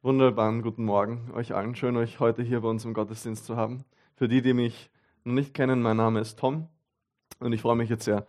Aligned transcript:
Wunderbaren 0.00 0.62
guten 0.62 0.84
Morgen 0.84 1.28
euch 1.34 1.56
allen. 1.56 1.74
Schön, 1.74 1.96
euch 1.96 2.20
heute 2.20 2.44
hier 2.44 2.60
bei 2.60 2.68
uns 2.68 2.84
im 2.84 2.94
Gottesdienst 2.94 3.44
zu 3.44 3.56
haben. 3.56 3.84
Für 4.14 4.28
die, 4.28 4.42
die 4.42 4.54
mich 4.54 4.92
noch 5.24 5.32
nicht 5.32 5.54
kennen, 5.54 5.82
mein 5.82 5.96
Name 5.96 6.20
ist 6.20 6.38
Tom 6.38 6.68
und 7.40 7.52
ich 7.52 7.62
freue 7.62 7.74
mich 7.74 7.90
jetzt 7.90 8.04
sehr, 8.04 8.24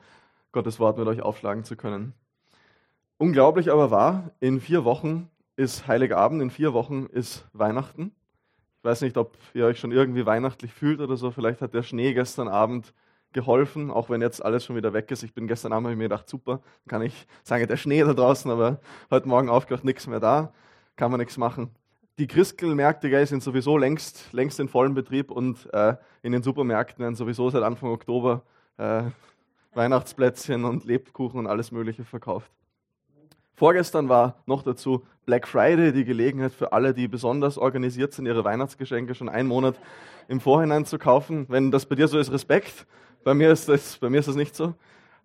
Gottes 0.51 0.79
Wort 0.79 0.97
mit 0.97 1.07
euch 1.07 1.21
aufschlagen 1.21 1.63
zu 1.63 1.75
können. 1.75 2.13
Unglaublich 3.19 3.71
aber 3.71 3.91
wahr, 3.91 4.31
in 4.39 4.61
vier 4.61 4.83
Wochen 4.83 5.29
ist 5.57 5.87
Heiligabend, 5.87 6.41
in 6.41 6.49
vier 6.49 6.73
Wochen 6.73 7.05
ist 7.05 7.47
Weihnachten. 7.53 8.15
Ich 8.79 8.83
weiß 8.85 9.01
nicht, 9.01 9.15
ob 9.15 9.37
ihr 9.53 9.67
euch 9.67 9.79
schon 9.79 9.91
irgendwie 9.91 10.25
weihnachtlich 10.25 10.73
fühlt 10.73 10.99
oder 11.01 11.17
so. 11.17 11.29
Vielleicht 11.29 11.61
hat 11.61 11.75
der 11.75 11.83
Schnee 11.83 12.15
gestern 12.15 12.47
Abend 12.47 12.95
geholfen, 13.31 13.91
auch 13.91 14.09
wenn 14.09 14.21
jetzt 14.23 14.43
alles 14.43 14.65
schon 14.65 14.75
wieder 14.75 14.93
weg 14.93 15.11
ist. 15.11 15.21
Ich 15.21 15.35
bin 15.35 15.47
gestern 15.47 15.71
Abend, 15.71 15.85
habe 15.85 15.93
ich 15.93 15.99
mir 15.99 16.05
gedacht, 16.05 16.27
super, 16.27 16.61
kann 16.87 17.03
ich 17.03 17.27
sagen, 17.43 17.67
der 17.67 17.77
Schnee 17.77 18.01
da 18.01 18.15
draußen, 18.15 18.49
aber 18.49 18.79
heute 19.11 19.27
Morgen 19.27 19.49
aufgewacht, 19.49 19.83
nichts 19.83 20.07
mehr 20.07 20.19
da 20.19 20.51
kann 20.99 21.11
man 21.11 21.21
nichts 21.21 21.37
machen. 21.37 21.71
Die 22.17 22.27
Christkindlmärkte 22.27 23.09
gell, 23.09 23.25
sind 23.25 23.41
sowieso 23.41 23.77
längst, 23.77 24.33
längst 24.33 24.59
in 24.59 24.67
vollem 24.67 24.95
Betrieb 24.95 25.31
und 25.31 25.73
äh, 25.73 25.95
in 26.23 26.33
den 26.33 26.43
Supermärkten 26.43 27.01
werden 27.01 27.15
sowieso 27.15 27.49
seit 27.49 27.63
Anfang 27.63 27.89
Oktober 27.89 28.43
äh, 28.75 29.03
Weihnachtsplätzchen 29.73 30.65
und 30.65 30.83
Lebkuchen 30.83 31.39
und 31.39 31.47
alles 31.47 31.71
Mögliche 31.71 32.03
verkauft. 32.03 32.51
Vorgestern 33.53 34.09
war 34.09 34.43
noch 34.45 34.61
dazu 34.61 35.05
Black 35.25 35.47
Friday, 35.47 35.93
die 35.93 36.03
Gelegenheit 36.03 36.51
für 36.51 36.73
alle, 36.73 36.93
die 36.93 37.07
besonders 37.07 37.57
organisiert 37.57 38.11
sind, 38.11 38.25
ihre 38.25 38.43
Weihnachtsgeschenke 38.43 39.15
schon 39.15 39.29
einen 39.29 39.47
Monat 39.47 39.79
im 40.27 40.41
Vorhinein 40.41 40.83
zu 40.83 40.99
kaufen. 40.99 41.45
Wenn 41.47 41.71
das 41.71 41.85
bei 41.85 41.95
dir 41.95 42.09
so 42.09 42.19
ist, 42.19 42.33
Respekt. 42.33 42.85
Bei 43.23 43.33
mir 43.33 43.51
ist 43.51 43.69
das, 43.69 43.97
bei 43.99 44.09
mir 44.09 44.19
ist 44.19 44.27
das 44.27 44.35
nicht 44.35 44.53
so. 44.53 44.73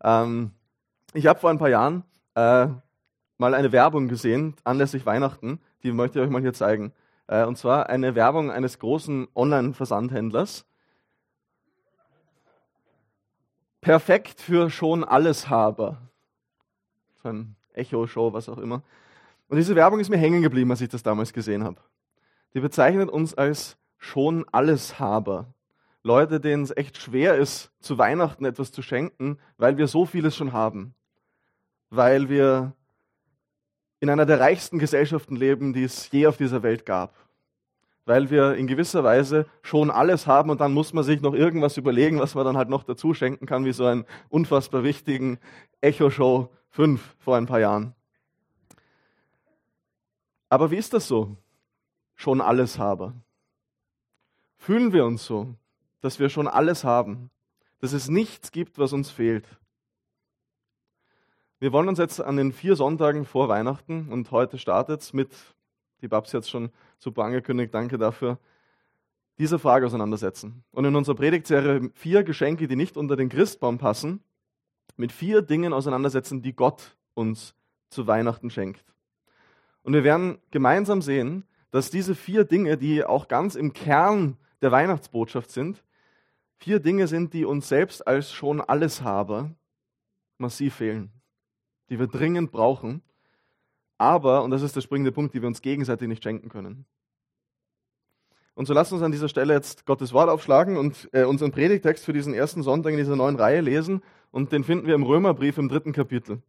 Ähm, 0.04 0.52
ich 1.14 1.26
habe 1.26 1.40
vor 1.40 1.50
ein 1.50 1.58
paar 1.58 1.70
Jahren 1.70 2.04
äh, 2.36 2.68
mal 3.38 3.54
eine 3.54 3.72
Werbung 3.72 4.08
gesehen, 4.08 4.54
anlässlich 4.64 5.06
Weihnachten, 5.06 5.60
die 5.84 5.92
möchte 5.92 6.18
ich 6.18 6.24
euch 6.24 6.30
mal 6.30 6.40
hier 6.40 6.54
zeigen. 6.54 6.92
Äh, 7.26 7.44
und 7.44 7.56
zwar 7.56 7.88
eine 7.88 8.14
Werbung 8.14 8.50
eines 8.50 8.78
großen 8.78 9.28
Online-Versandhändlers. 9.34 10.66
Perfekt 13.80 14.40
für 14.40 14.70
schon 14.70 15.04
Alleshaber. 15.04 15.98
So 17.22 17.28
ein 17.28 17.54
Echo-Show, 17.74 18.32
was 18.32 18.48
auch 18.48 18.58
immer. 18.58 18.82
Und 19.48 19.58
diese 19.58 19.76
Werbung 19.76 20.00
ist 20.00 20.08
mir 20.08 20.16
hängen 20.16 20.42
geblieben, 20.42 20.70
als 20.70 20.80
ich 20.80 20.88
das 20.88 21.02
damals 21.02 21.32
gesehen 21.32 21.64
habe. 21.64 21.80
Die 22.54 22.60
bezeichnet 22.60 23.10
uns 23.10 23.34
als 23.34 23.76
schon 23.98 24.46
Alleshaber. 24.52 25.46
Leute, 26.02 26.40
denen 26.40 26.62
es 26.62 26.76
echt 26.76 26.98
schwer 26.98 27.36
ist, 27.36 27.72
zu 27.80 27.98
Weihnachten 27.98 28.44
etwas 28.44 28.72
zu 28.72 28.82
schenken, 28.82 29.38
weil 29.58 29.76
wir 29.76 29.86
so 29.86 30.06
vieles 30.06 30.36
schon 30.36 30.52
haben. 30.52 30.94
Weil 31.90 32.28
wir 32.28 32.72
in 34.04 34.10
einer 34.10 34.26
der 34.26 34.38
reichsten 34.38 34.78
Gesellschaften 34.78 35.34
leben, 35.34 35.72
die 35.72 35.84
es 35.84 36.10
je 36.10 36.26
auf 36.26 36.36
dieser 36.36 36.62
Welt 36.62 36.84
gab. 36.84 37.16
Weil 38.04 38.28
wir 38.28 38.54
in 38.54 38.66
gewisser 38.66 39.02
Weise 39.02 39.46
schon 39.62 39.90
alles 39.90 40.26
haben 40.26 40.50
und 40.50 40.60
dann 40.60 40.74
muss 40.74 40.92
man 40.92 41.04
sich 41.04 41.22
noch 41.22 41.32
irgendwas 41.32 41.78
überlegen, 41.78 42.20
was 42.20 42.34
man 42.34 42.44
dann 42.44 42.58
halt 42.58 42.68
noch 42.68 42.84
dazu 42.84 43.14
schenken 43.14 43.46
kann, 43.46 43.64
wie 43.64 43.72
so 43.72 43.86
einen 43.86 44.04
unfassbar 44.28 44.84
wichtigen 44.84 45.38
Echo 45.80 46.10
Show 46.10 46.50
5 46.68 47.16
vor 47.18 47.38
ein 47.38 47.46
paar 47.46 47.60
Jahren. 47.60 47.94
Aber 50.50 50.70
wie 50.70 50.76
ist 50.76 50.92
das 50.92 51.08
so? 51.08 51.38
Schon 52.14 52.42
alles 52.42 52.78
habe. 52.78 53.14
Fühlen 54.58 54.92
wir 54.92 55.06
uns 55.06 55.24
so, 55.24 55.54
dass 56.02 56.18
wir 56.18 56.28
schon 56.28 56.46
alles 56.46 56.84
haben, 56.84 57.30
dass 57.80 57.94
es 57.94 58.10
nichts 58.10 58.52
gibt, 58.52 58.78
was 58.78 58.92
uns 58.92 59.10
fehlt? 59.10 59.46
Wir 61.64 61.72
wollen 61.72 61.88
uns 61.88 61.98
jetzt 61.98 62.20
an 62.20 62.36
den 62.36 62.52
vier 62.52 62.76
Sonntagen 62.76 63.24
vor 63.24 63.48
Weihnachten 63.48 64.10
und 64.12 64.30
heute 64.30 64.58
startet 64.58 65.00
es 65.00 65.14
mit, 65.14 65.30
die 66.02 66.08
Babs 66.08 66.34
es 66.34 66.50
schon 66.50 66.68
super 66.98 67.24
angekündigt, 67.24 67.72
danke 67.72 67.96
dafür, 67.96 68.38
dieser 69.38 69.58
Frage 69.58 69.86
auseinandersetzen. 69.86 70.62
Und 70.72 70.84
in 70.84 70.94
unserer 70.94 71.14
Predigtserie 71.14 71.90
vier 71.94 72.22
Geschenke, 72.22 72.68
die 72.68 72.76
nicht 72.76 72.98
unter 72.98 73.16
den 73.16 73.30
Christbaum 73.30 73.78
passen, 73.78 74.22
mit 74.98 75.10
vier 75.10 75.40
Dingen 75.40 75.72
auseinandersetzen, 75.72 76.42
die 76.42 76.54
Gott 76.54 76.98
uns 77.14 77.54
zu 77.88 78.06
Weihnachten 78.06 78.50
schenkt. 78.50 78.84
Und 79.84 79.94
wir 79.94 80.04
werden 80.04 80.36
gemeinsam 80.50 81.00
sehen, 81.00 81.44
dass 81.70 81.88
diese 81.88 82.14
vier 82.14 82.44
Dinge, 82.44 82.76
die 82.76 83.04
auch 83.04 83.26
ganz 83.26 83.54
im 83.54 83.72
Kern 83.72 84.36
der 84.60 84.70
Weihnachtsbotschaft 84.70 85.50
sind, 85.50 85.82
vier 86.58 86.78
Dinge 86.78 87.06
sind, 87.06 87.32
die 87.32 87.46
uns 87.46 87.70
selbst 87.70 88.06
als 88.06 88.32
schon 88.32 88.60
Alleshaber 88.60 89.50
massiv 90.36 90.74
fehlen 90.74 91.13
die 91.94 92.00
wir 92.00 92.08
dringend 92.08 92.50
brauchen, 92.50 93.02
aber, 93.98 94.42
und 94.42 94.50
das 94.50 94.62
ist 94.62 94.74
der 94.74 94.80
springende 94.80 95.12
Punkt, 95.12 95.32
die 95.32 95.40
wir 95.40 95.46
uns 95.46 95.62
gegenseitig 95.62 96.08
nicht 96.08 96.24
schenken 96.24 96.48
können. 96.48 96.86
Und 98.54 98.66
so 98.66 98.74
lasst 98.74 98.92
uns 98.92 99.02
an 99.02 99.12
dieser 99.12 99.28
Stelle 99.28 99.54
jetzt 99.54 99.86
Gottes 99.86 100.12
Wort 100.12 100.28
aufschlagen 100.28 100.76
und 100.76 101.08
äh, 101.12 101.22
unseren 101.22 101.52
Predigtext 101.52 102.04
für 102.04 102.12
diesen 102.12 102.34
ersten 102.34 102.64
Sonntag 102.64 102.90
in 102.90 102.96
dieser 102.96 103.14
neuen 103.14 103.36
Reihe 103.36 103.60
lesen. 103.60 104.02
Und 104.32 104.50
den 104.50 104.64
finden 104.64 104.88
wir 104.88 104.96
im 104.96 105.04
Römerbrief 105.04 105.56
im 105.56 105.68
dritten 105.68 105.92
Kapitel. 105.92 106.42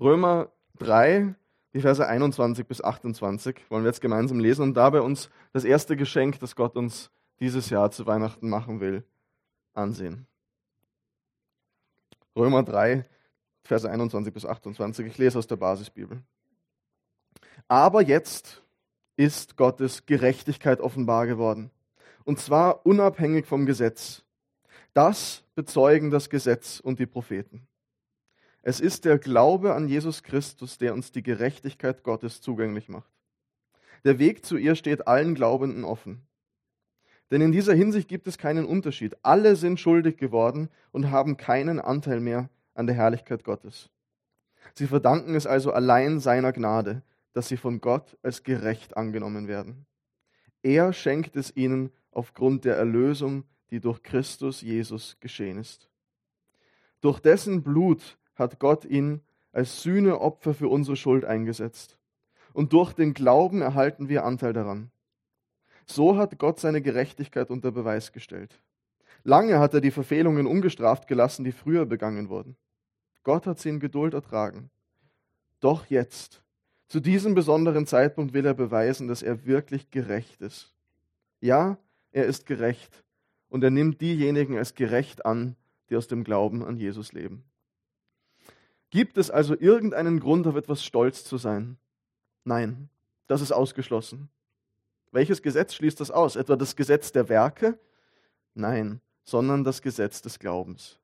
Römer 0.00 0.50
3, 0.80 1.36
die 1.72 1.80
Verse 1.80 2.04
21 2.04 2.66
bis 2.66 2.82
28 2.82 3.70
wollen 3.70 3.84
wir 3.84 3.90
jetzt 3.90 4.00
gemeinsam 4.00 4.40
lesen 4.40 4.62
und 4.62 4.74
dabei 4.74 5.02
uns 5.02 5.30
das 5.52 5.62
erste 5.62 5.96
Geschenk, 5.96 6.40
das 6.40 6.56
Gott 6.56 6.74
uns 6.74 7.12
dieses 7.38 7.70
Jahr 7.70 7.92
zu 7.92 8.06
Weihnachten 8.06 8.48
machen 8.48 8.80
will, 8.80 9.04
ansehen. 9.72 10.26
Römer 12.36 12.62
3, 12.62 13.04
Verse 13.70 13.88
21 13.88 14.34
bis 14.34 14.44
28. 14.44 15.06
Ich 15.06 15.16
lese 15.16 15.38
aus 15.38 15.46
der 15.46 15.54
Basisbibel. 15.54 16.24
Aber 17.68 18.02
jetzt 18.02 18.64
ist 19.14 19.56
Gottes 19.56 20.06
Gerechtigkeit 20.06 20.80
offenbar 20.80 21.28
geworden. 21.28 21.70
Und 22.24 22.40
zwar 22.40 22.84
unabhängig 22.84 23.46
vom 23.46 23.66
Gesetz. 23.66 24.24
Das 24.92 25.44
bezeugen 25.54 26.10
das 26.10 26.30
Gesetz 26.30 26.80
und 26.80 26.98
die 26.98 27.06
Propheten. 27.06 27.68
Es 28.62 28.80
ist 28.80 29.04
der 29.04 29.18
Glaube 29.18 29.72
an 29.72 29.86
Jesus 29.86 30.24
Christus, 30.24 30.76
der 30.76 30.92
uns 30.92 31.12
die 31.12 31.22
Gerechtigkeit 31.22 32.02
Gottes 32.02 32.40
zugänglich 32.40 32.88
macht. 32.88 33.12
Der 34.02 34.18
Weg 34.18 34.44
zu 34.44 34.56
ihr 34.56 34.74
steht 34.74 35.06
allen 35.06 35.36
Glaubenden 35.36 35.84
offen. 35.84 36.26
Denn 37.30 37.40
in 37.40 37.52
dieser 37.52 37.74
Hinsicht 37.74 38.08
gibt 38.08 38.26
es 38.26 38.36
keinen 38.36 38.64
Unterschied. 38.64 39.16
Alle 39.22 39.54
sind 39.54 39.78
schuldig 39.78 40.16
geworden 40.16 40.70
und 40.90 41.12
haben 41.12 41.36
keinen 41.36 41.78
Anteil 41.78 42.18
mehr 42.18 42.50
an 42.74 42.86
der 42.86 42.96
Herrlichkeit 42.96 43.44
Gottes. 43.44 43.90
Sie 44.74 44.86
verdanken 44.86 45.34
es 45.34 45.46
also 45.46 45.72
allein 45.72 46.20
seiner 46.20 46.52
Gnade, 46.52 47.02
dass 47.32 47.48
sie 47.48 47.56
von 47.56 47.80
Gott 47.80 48.16
als 48.22 48.42
gerecht 48.42 48.96
angenommen 48.96 49.48
werden. 49.48 49.86
Er 50.62 50.92
schenkt 50.92 51.36
es 51.36 51.56
ihnen 51.56 51.90
aufgrund 52.10 52.64
der 52.64 52.76
Erlösung, 52.76 53.44
die 53.70 53.80
durch 53.80 54.02
Christus 54.02 54.60
Jesus 54.60 55.16
geschehen 55.20 55.58
ist. 55.58 55.88
Durch 57.00 57.20
dessen 57.20 57.62
Blut 57.62 58.18
hat 58.34 58.58
Gott 58.58 58.84
ihn 58.84 59.22
als 59.52 59.82
Sühneopfer 59.82 60.54
für 60.54 60.68
unsere 60.68 60.96
Schuld 60.96 61.24
eingesetzt. 61.24 61.98
Und 62.52 62.72
durch 62.72 62.92
den 62.92 63.14
Glauben 63.14 63.62
erhalten 63.62 64.08
wir 64.08 64.24
Anteil 64.24 64.52
daran. 64.52 64.90
So 65.86 66.16
hat 66.16 66.38
Gott 66.38 66.60
seine 66.60 66.82
Gerechtigkeit 66.82 67.50
unter 67.50 67.72
Beweis 67.72 68.12
gestellt. 68.12 68.60
Lange 69.24 69.58
hat 69.58 69.74
er 69.74 69.80
die 69.80 69.90
Verfehlungen 69.90 70.46
ungestraft 70.46 71.06
gelassen, 71.06 71.44
die 71.44 71.52
früher 71.52 71.86
begangen 71.86 72.28
wurden. 72.28 72.56
Gott 73.22 73.46
hat 73.46 73.58
sie 73.58 73.68
in 73.68 73.80
Geduld 73.80 74.14
ertragen. 74.14 74.70
Doch 75.60 75.86
jetzt, 75.86 76.42
zu 76.88 77.00
diesem 77.00 77.34
besonderen 77.34 77.86
Zeitpunkt 77.86 78.32
will 78.32 78.46
er 78.46 78.54
beweisen, 78.54 79.08
dass 79.08 79.22
er 79.22 79.44
wirklich 79.44 79.90
gerecht 79.90 80.40
ist. 80.40 80.74
Ja, 81.40 81.78
er 82.12 82.26
ist 82.26 82.46
gerecht 82.46 83.04
und 83.48 83.62
er 83.62 83.70
nimmt 83.70 84.00
diejenigen 84.00 84.56
als 84.56 84.74
gerecht 84.74 85.26
an, 85.26 85.56
die 85.88 85.96
aus 85.96 86.08
dem 86.08 86.24
Glauben 86.24 86.64
an 86.64 86.76
Jesus 86.76 87.12
leben. 87.12 87.44
Gibt 88.90 89.18
es 89.18 89.30
also 89.30 89.54
irgendeinen 89.56 90.18
Grund, 90.18 90.46
auf 90.46 90.56
etwas 90.56 90.82
stolz 90.84 91.24
zu 91.24 91.36
sein? 91.36 91.76
Nein, 92.44 92.88
das 93.26 93.40
ist 93.40 93.52
ausgeschlossen. 93.52 94.28
Welches 95.12 95.42
Gesetz 95.42 95.74
schließt 95.74 96.00
das 96.00 96.10
aus? 96.10 96.36
Etwa 96.36 96.56
das 96.56 96.74
Gesetz 96.74 97.12
der 97.12 97.28
Werke? 97.28 97.78
Nein, 98.54 99.00
sondern 99.30 99.64
das 99.64 99.82
Gesetz 99.82 100.20
des 100.22 100.38
Glaubens. 100.38 100.98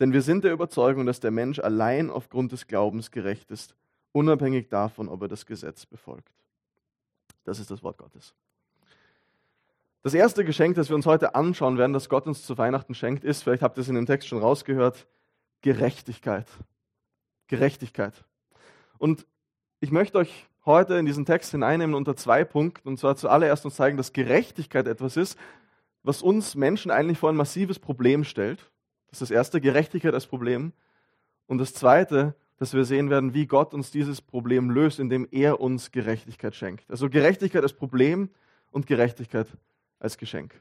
Denn 0.00 0.12
wir 0.12 0.22
sind 0.22 0.44
der 0.44 0.52
Überzeugung, 0.52 1.06
dass 1.06 1.20
der 1.20 1.32
Mensch 1.32 1.58
allein 1.58 2.08
aufgrund 2.08 2.52
des 2.52 2.66
Glaubens 2.66 3.10
gerecht 3.10 3.50
ist, 3.50 3.74
unabhängig 4.12 4.68
davon, 4.68 5.08
ob 5.08 5.22
er 5.22 5.28
das 5.28 5.44
Gesetz 5.44 5.84
befolgt. 5.84 6.32
Das 7.44 7.58
ist 7.58 7.70
das 7.70 7.82
Wort 7.82 7.98
Gottes. 7.98 8.34
Das 10.02 10.14
erste 10.14 10.44
Geschenk, 10.44 10.76
das 10.76 10.88
wir 10.88 10.96
uns 10.96 11.06
heute 11.06 11.34
anschauen 11.34 11.76
werden, 11.76 11.92
das 11.92 12.08
Gott 12.08 12.26
uns 12.26 12.46
zu 12.46 12.56
Weihnachten 12.56 12.94
schenkt, 12.94 13.24
ist, 13.24 13.42
vielleicht 13.42 13.62
habt 13.62 13.76
ihr 13.76 13.80
es 13.80 13.88
in 13.88 13.96
dem 13.96 14.06
Text 14.06 14.28
schon 14.28 14.38
rausgehört, 14.38 15.06
Gerechtigkeit. 15.60 16.46
Gerechtigkeit. 17.48 18.14
Und 18.98 19.26
ich 19.80 19.90
möchte 19.90 20.18
euch 20.18 20.46
heute 20.64 20.94
in 20.94 21.06
diesen 21.06 21.24
Text 21.24 21.50
hineinnehmen 21.50 21.96
unter 21.96 22.14
zwei 22.14 22.44
Punkten. 22.44 22.88
Und 22.88 22.98
zwar 22.98 23.16
zuallererst 23.16 23.64
uns 23.64 23.74
zeigen, 23.74 23.96
dass 23.96 24.12
Gerechtigkeit 24.12 24.86
etwas 24.86 25.16
ist, 25.16 25.36
was 26.02 26.22
uns 26.22 26.54
Menschen 26.54 26.90
eigentlich 26.90 27.18
vor 27.18 27.30
ein 27.30 27.36
massives 27.36 27.78
Problem 27.78 28.24
stellt. 28.24 28.58
Das 29.08 29.20
ist 29.20 29.22
das 29.22 29.30
erste, 29.30 29.60
Gerechtigkeit 29.60 30.14
als 30.14 30.26
Problem. 30.26 30.72
Und 31.46 31.58
das 31.58 31.74
zweite, 31.74 32.34
dass 32.58 32.74
wir 32.74 32.84
sehen 32.84 33.10
werden, 33.10 33.34
wie 33.34 33.46
Gott 33.46 33.72
uns 33.72 33.90
dieses 33.90 34.20
Problem 34.20 34.70
löst, 34.70 34.98
indem 35.00 35.26
er 35.30 35.60
uns 35.60 35.90
Gerechtigkeit 35.90 36.54
schenkt. 36.54 36.90
Also 36.90 37.08
Gerechtigkeit 37.08 37.62
als 37.62 37.72
Problem 37.72 38.30
und 38.70 38.86
Gerechtigkeit 38.86 39.46
als 39.98 40.18
Geschenk. 40.18 40.60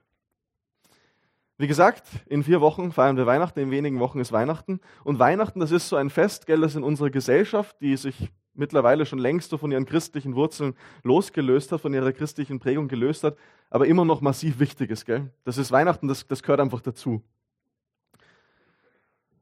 Wie 1.57 1.68
gesagt, 1.68 2.04
in 2.28 2.44
vier 2.44 2.62
Wochen 2.62 2.92
feiern 2.92 3.18
wir 3.18 3.25
Weihnachten, 3.25 3.60
in 3.60 3.72
wenigen 3.72 4.00
Wochen 4.00 4.19
ist 4.19 4.31
Weihnachten. 4.31 4.80
Und 5.04 5.18
Weihnachten, 5.18 5.60
das 5.60 5.72
ist 5.72 5.89
so 5.89 5.95
ein 5.95 6.12
Fest, 6.12 6.45
gell, 6.45 6.62
das 6.62 6.75
in 6.75 6.84
unserer 6.84 7.10
Gesellschaft, 7.10 7.81
die 7.81 7.98
sich 7.98 8.30
mittlerweile 8.57 9.06
schon 9.06 9.19
längst 9.19 9.50
so 9.50 9.57
von 9.57 9.71
ihren 9.71 9.86
christlichen 9.86 10.36
Wurzeln 10.36 10.75
losgelöst 11.04 11.71
hat, 11.71 11.81
von 11.81 11.94
ihrer 11.94 12.12
christlichen 12.12 12.59
Prägung 12.59 12.88
gelöst 12.88 13.24
hat, 13.24 13.38
aber 13.69 13.88
immer 13.88 14.06
noch 14.06 14.21
massiv 14.21 14.59
wichtig 14.59 14.92
ist. 14.92 15.06
Gell? 15.06 15.30
Das 15.44 15.57
ist 15.57 15.71
Weihnachten, 15.71 16.07
das, 16.07 16.27
das 16.27 16.44
gehört 16.44 16.59
einfach 16.59 16.81
dazu. 16.81 17.21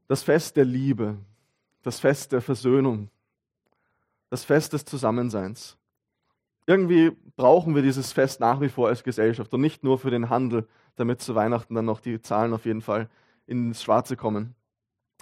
Das 0.08 0.22
Fest 0.22 0.56
der 0.56 0.64
Liebe, 0.64 1.16
das 1.82 1.98
Fest 1.98 2.32
der 2.32 2.40
Versöhnung, 2.40 3.10
das 4.30 4.44
Fest 4.44 4.72
des 4.72 4.84
Zusammenseins. 4.84 5.76
Irgendwie 6.66 7.12
brauchen 7.36 7.74
wir 7.74 7.82
dieses 7.82 8.12
Fest 8.12 8.40
nach 8.40 8.60
wie 8.60 8.68
vor 8.68 8.88
als 8.88 9.04
Gesellschaft 9.04 9.52
und 9.54 9.60
nicht 9.60 9.84
nur 9.84 9.98
für 9.98 10.10
den 10.10 10.30
Handel, 10.30 10.66
damit 10.96 11.20
zu 11.20 11.34
Weihnachten 11.34 11.74
dann 11.74 11.84
noch 11.84 12.00
die 12.00 12.20
Zahlen 12.20 12.52
auf 12.52 12.64
jeden 12.64 12.82
Fall 12.82 13.08
ins 13.46 13.82
Schwarze 13.82 14.16
kommen. 14.16 14.54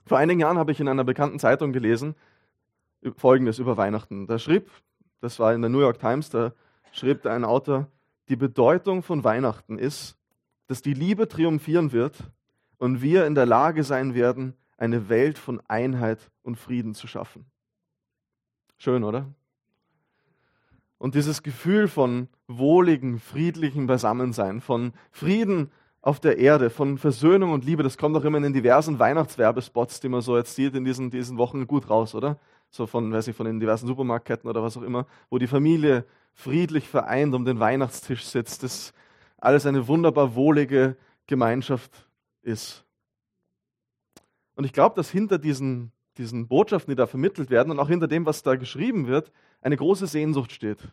Vor 0.06 0.18
einigen 0.18 0.40
Jahren 0.40 0.58
habe 0.58 0.72
ich 0.72 0.80
in 0.80 0.88
einer 0.88 1.04
bekannten 1.04 1.38
Zeitung 1.38 1.72
gelesen, 1.72 2.14
Folgendes 3.16 3.58
über 3.58 3.76
Weihnachten. 3.76 4.26
Da 4.26 4.38
schrieb, 4.38 4.70
das 5.20 5.38
war 5.38 5.54
in 5.54 5.60
der 5.60 5.70
New 5.70 5.80
York 5.80 5.98
Times, 5.98 6.30
da 6.30 6.52
schrieb 6.92 7.26
ein 7.26 7.44
Autor, 7.44 7.88
die 8.28 8.36
Bedeutung 8.36 9.02
von 9.02 9.24
Weihnachten 9.24 9.78
ist, 9.78 10.16
dass 10.66 10.82
die 10.82 10.94
Liebe 10.94 11.28
triumphieren 11.28 11.92
wird 11.92 12.30
und 12.78 13.02
wir 13.02 13.26
in 13.26 13.34
der 13.34 13.46
Lage 13.46 13.84
sein 13.84 14.14
werden, 14.14 14.54
eine 14.76 15.08
Welt 15.08 15.38
von 15.38 15.60
Einheit 15.68 16.30
und 16.42 16.56
Frieden 16.56 16.94
zu 16.94 17.06
schaffen. 17.06 17.46
Schön, 18.76 19.04
oder? 19.04 19.26
Und 20.98 21.14
dieses 21.14 21.42
Gefühl 21.42 21.88
von 21.88 22.28
wohligen, 22.46 23.18
friedlichen 23.18 23.86
Beisammensein, 23.86 24.60
von 24.60 24.92
Frieden 25.10 25.70
auf 26.00 26.20
der 26.20 26.38
Erde, 26.38 26.70
von 26.70 26.98
Versöhnung 26.98 27.52
und 27.52 27.64
Liebe, 27.64 27.82
das 27.82 27.98
kommt 27.98 28.16
auch 28.16 28.24
immer 28.24 28.38
in 28.38 28.42
den 28.42 28.52
diversen 28.52 28.98
Weihnachtswerbespots, 28.98 30.00
die 30.00 30.08
man 30.08 30.20
so 30.20 30.36
jetzt 30.36 30.54
sieht 30.54 30.74
in 30.74 30.84
diesen, 30.84 31.10
diesen 31.10 31.38
Wochen 31.38 31.66
gut 31.66 31.88
raus, 31.88 32.14
oder? 32.14 32.38
So 32.74 32.88
von, 32.88 33.12
weiß 33.12 33.28
ich, 33.28 33.36
von 33.36 33.46
den 33.46 33.60
diversen 33.60 33.86
Supermarktketten 33.86 34.50
oder 34.50 34.60
was 34.60 34.76
auch 34.76 34.82
immer, 34.82 35.06
wo 35.30 35.38
die 35.38 35.46
Familie 35.46 36.04
friedlich 36.32 36.88
vereint 36.88 37.32
um 37.32 37.44
den 37.44 37.60
Weihnachtstisch 37.60 38.24
sitzt, 38.24 38.64
das 38.64 38.92
alles 39.38 39.64
eine 39.64 39.86
wunderbar 39.86 40.34
wohlige 40.34 40.96
Gemeinschaft 41.28 42.08
ist. 42.42 42.84
Und 44.56 44.64
ich 44.64 44.72
glaube, 44.72 44.96
dass 44.96 45.08
hinter 45.08 45.38
diesen, 45.38 45.92
diesen 46.18 46.48
Botschaften, 46.48 46.90
die 46.90 46.96
da 46.96 47.06
vermittelt 47.06 47.48
werden 47.48 47.70
und 47.70 47.78
auch 47.78 47.88
hinter 47.88 48.08
dem, 48.08 48.26
was 48.26 48.42
da 48.42 48.56
geschrieben 48.56 49.06
wird, 49.06 49.30
eine 49.60 49.76
große 49.76 50.08
Sehnsucht 50.08 50.50
steht. 50.50 50.92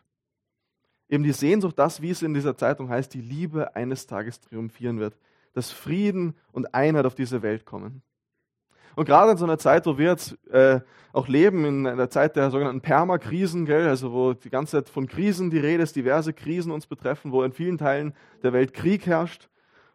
Eben 1.08 1.24
die 1.24 1.32
Sehnsucht, 1.32 1.76
das, 1.80 2.00
wie 2.00 2.10
es 2.10 2.22
in 2.22 2.32
dieser 2.32 2.56
Zeitung 2.56 2.90
heißt, 2.90 3.12
die 3.12 3.22
Liebe 3.22 3.74
eines 3.74 4.06
Tages 4.06 4.40
triumphieren 4.40 5.00
wird, 5.00 5.18
dass 5.52 5.72
Frieden 5.72 6.34
und 6.52 6.74
Einheit 6.74 7.06
auf 7.06 7.16
diese 7.16 7.42
Welt 7.42 7.66
kommen. 7.66 8.02
Und 8.94 9.04
gerade 9.04 9.32
in 9.32 9.36
so 9.36 9.44
einer 9.44 9.58
Zeit, 9.58 9.86
wo 9.86 9.98
wir 9.98 10.10
jetzt 10.10 10.36
äh, 10.48 10.80
auch 11.12 11.28
leben, 11.28 11.64
in 11.64 11.86
einer 11.86 12.10
Zeit 12.10 12.36
der 12.36 12.50
sogenannten 12.50 12.80
Permakrisen, 12.80 13.66
gell, 13.66 13.88
also 13.88 14.12
wo 14.12 14.32
die 14.32 14.50
ganze 14.50 14.72
Zeit 14.72 14.88
von 14.88 15.06
Krisen 15.06 15.50
die 15.50 15.58
Rede 15.58 15.82
ist, 15.82 15.96
diverse 15.96 16.32
Krisen 16.32 16.72
uns 16.72 16.86
betreffen, 16.86 17.32
wo 17.32 17.42
in 17.42 17.52
vielen 17.52 17.78
Teilen 17.78 18.14
der 18.42 18.52
Welt 18.52 18.72
Krieg 18.72 19.06
herrscht, 19.06 19.48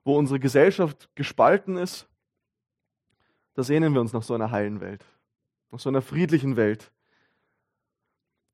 wo 0.03 0.17
unsere 0.17 0.39
Gesellschaft 0.39 1.09
gespalten 1.15 1.77
ist, 1.77 2.07
da 3.55 3.63
sehnen 3.63 3.93
wir 3.93 4.01
uns 4.01 4.13
nach 4.13 4.23
so 4.23 4.35
einer 4.35 4.51
heilen 4.51 4.81
Welt, 4.81 5.03
nach 5.71 5.79
so 5.79 5.89
einer 5.89 6.01
friedlichen 6.01 6.55
Welt. 6.55 6.91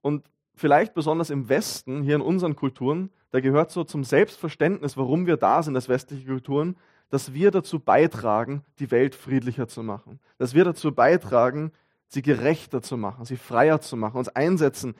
Und 0.01 0.30
vielleicht 0.56 0.94
besonders 0.94 1.30
im 1.30 1.50
Westen, 1.50 2.04
hier 2.04 2.16
in 2.16 2.22
unseren 2.22 2.56
Kulturen, 2.56 3.10
da 3.31 3.39
gehört 3.39 3.72
so 3.72 3.84
zum 3.84 4.04
Selbstverständnis, 4.04 4.96
warum 4.96 5.25
wir 5.25 5.38
da 5.38 5.62
sind 5.63 5.75
als 5.75 5.89
westliche 5.89 6.25
Kulturen, 6.25 6.78
dass 7.10 7.34
wir 7.34 7.52
dazu 7.52 7.80
beitragen, 7.80 8.64
die 8.80 8.92
Welt 8.92 9.16
friedlicher 9.16 9.68
zu 9.68 9.84
machen. 9.84 10.20
Dass 10.38 10.54
wir 10.54 10.64
dazu 10.64 10.94
beitragen, 10.94 11.72
sie 12.08 12.22
gerechter 12.22 12.82
zu 12.82 12.98
machen, 12.98 13.26
sie 13.26 13.38
freier 13.38 13.82
zu 13.82 13.98
machen, 13.98 14.18
uns 14.18 14.30
einsetzen 14.30 14.96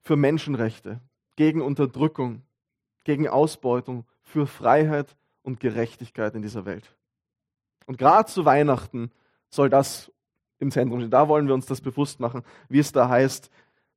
für 0.00 0.16
Menschenrechte, 0.16 1.00
gegen 1.36 1.62
Unterdrückung, 1.62 2.42
gegen 3.04 3.28
Ausbeutung, 3.28 4.04
für 4.22 4.46
Freiheit 4.46 5.16
und 5.42 5.60
Gerechtigkeit 5.60 6.34
in 6.34 6.42
dieser 6.42 6.64
Welt. 6.64 6.96
Und 7.86 7.98
gerade 7.98 8.30
zu 8.30 8.44
Weihnachten 8.44 9.10
soll 9.50 9.68
das 9.68 10.10
im 10.58 10.70
Zentrum 10.70 11.00
stehen. 11.00 11.10
Da 11.10 11.28
wollen 11.28 11.46
wir 11.46 11.54
uns 11.54 11.66
das 11.66 11.80
bewusst 11.80 12.20
machen, 12.20 12.42
wie 12.68 12.78
es 12.78 12.92
da 12.92 13.08
heißt, 13.08 13.50